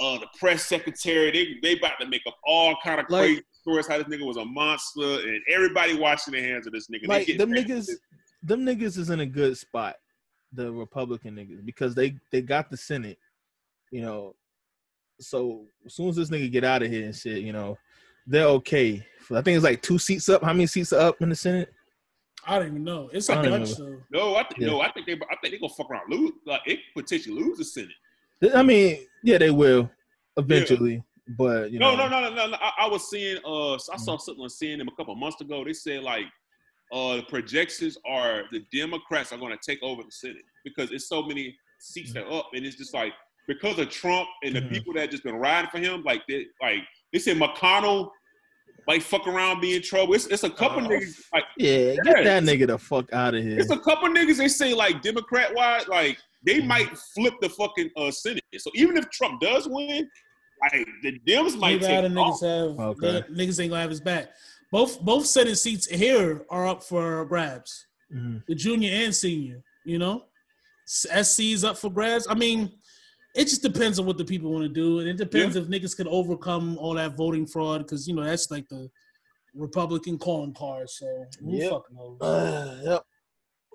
[0.00, 1.30] uh the press secretary.
[1.30, 4.24] They they about to make up all kind of Like- crazy stories how this nigga
[4.24, 7.08] was a monster and everybody washing their hands of this nigga.
[7.08, 7.90] Like them niggas,
[8.42, 9.96] them niggas is in a good spot,
[10.52, 13.18] the Republican niggas, because they they got the Senate,
[13.90, 14.36] you know.
[15.18, 17.76] So as soon as this nigga get out of here and shit, you know,
[18.26, 19.04] they're okay.
[19.32, 20.44] I think it's like two seats up.
[20.44, 21.72] How many seats are up in the Senate?
[22.46, 23.10] I don't even know.
[23.12, 24.04] It's I a don't bunch remember.
[24.10, 24.68] No, I think Yeah.
[24.68, 27.34] no, I think they I think they gonna fuck around lose like it could potentially
[27.34, 27.90] lose the Senate.
[28.54, 29.90] I mean, yeah, they will
[30.36, 32.56] eventually, but you No, know, no, no, no, no.
[32.60, 35.64] I, I was seeing uh I saw something on CNN a couple months ago.
[35.64, 36.26] They said like
[36.92, 41.22] uh the projections are the Democrats are gonna take over the Senate because it's so
[41.22, 43.12] many seats that are up and it's just like
[43.48, 44.70] because of Trump and the Mhm.
[44.70, 48.10] people that just been riding for him, like they like they said McConnell
[48.86, 50.14] might fuck around, be in trouble.
[50.14, 50.88] It's, it's a couple Oh.
[50.88, 53.58] niggas like Yeah, get that nigga the fuck out of here.
[53.58, 56.68] it's a couple niggas they say like Democrat wise, like they Mm-hmm.
[56.68, 58.44] might flip the fucking uh, Senate.
[58.58, 60.08] So even if Trump does win,
[60.72, 62.40] like the Dems might take of the off.
[62.40, 63.24] niggas have Okay.
[63.28, 64.30] they- niggas ain't gonna have his back.
[64.72, 67.86] Both both Senate seats here are up for grabs.
[68.14, 68.42] Mhm.
[68.46, 70.24] The junior and senior, you know,
[70.86, 72.26] SC is up for grabs.
[72.28, 72.72] I mean,
[73.36, 75.96] it just depends on what the people want to do, and it depends if niggas
[75.96, 78.88] can overcome all that voting fraud because you know that's like the
[79.54, 80.88] Republican calling card.
[80.90, 81.06] So
[81.40, 81.70] who Yep.
[81.70, 82.20] fuck knows?
[82.20, 83.02] Uh, yep.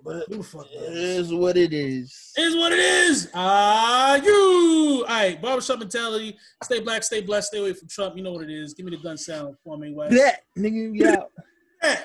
[0.03, 0.97] But Who fuck it knows?
[0.97, 2.33] is what it is.
[2.35, 3.29] is what it is.
[3.35, 5.05] Ah, you.
[5.07, 6.35] All right, barbershop mentality.
[6.63, 8.17] Stay black, stay blessed, stay away from Trump.
[8.17, 8.73] You know what it is.
[8.73, 10.15] Give me the gun sound, Kwame West.
[10.15, 11.23] That nigga, yeah.
[11.83, 11.99] Yeah.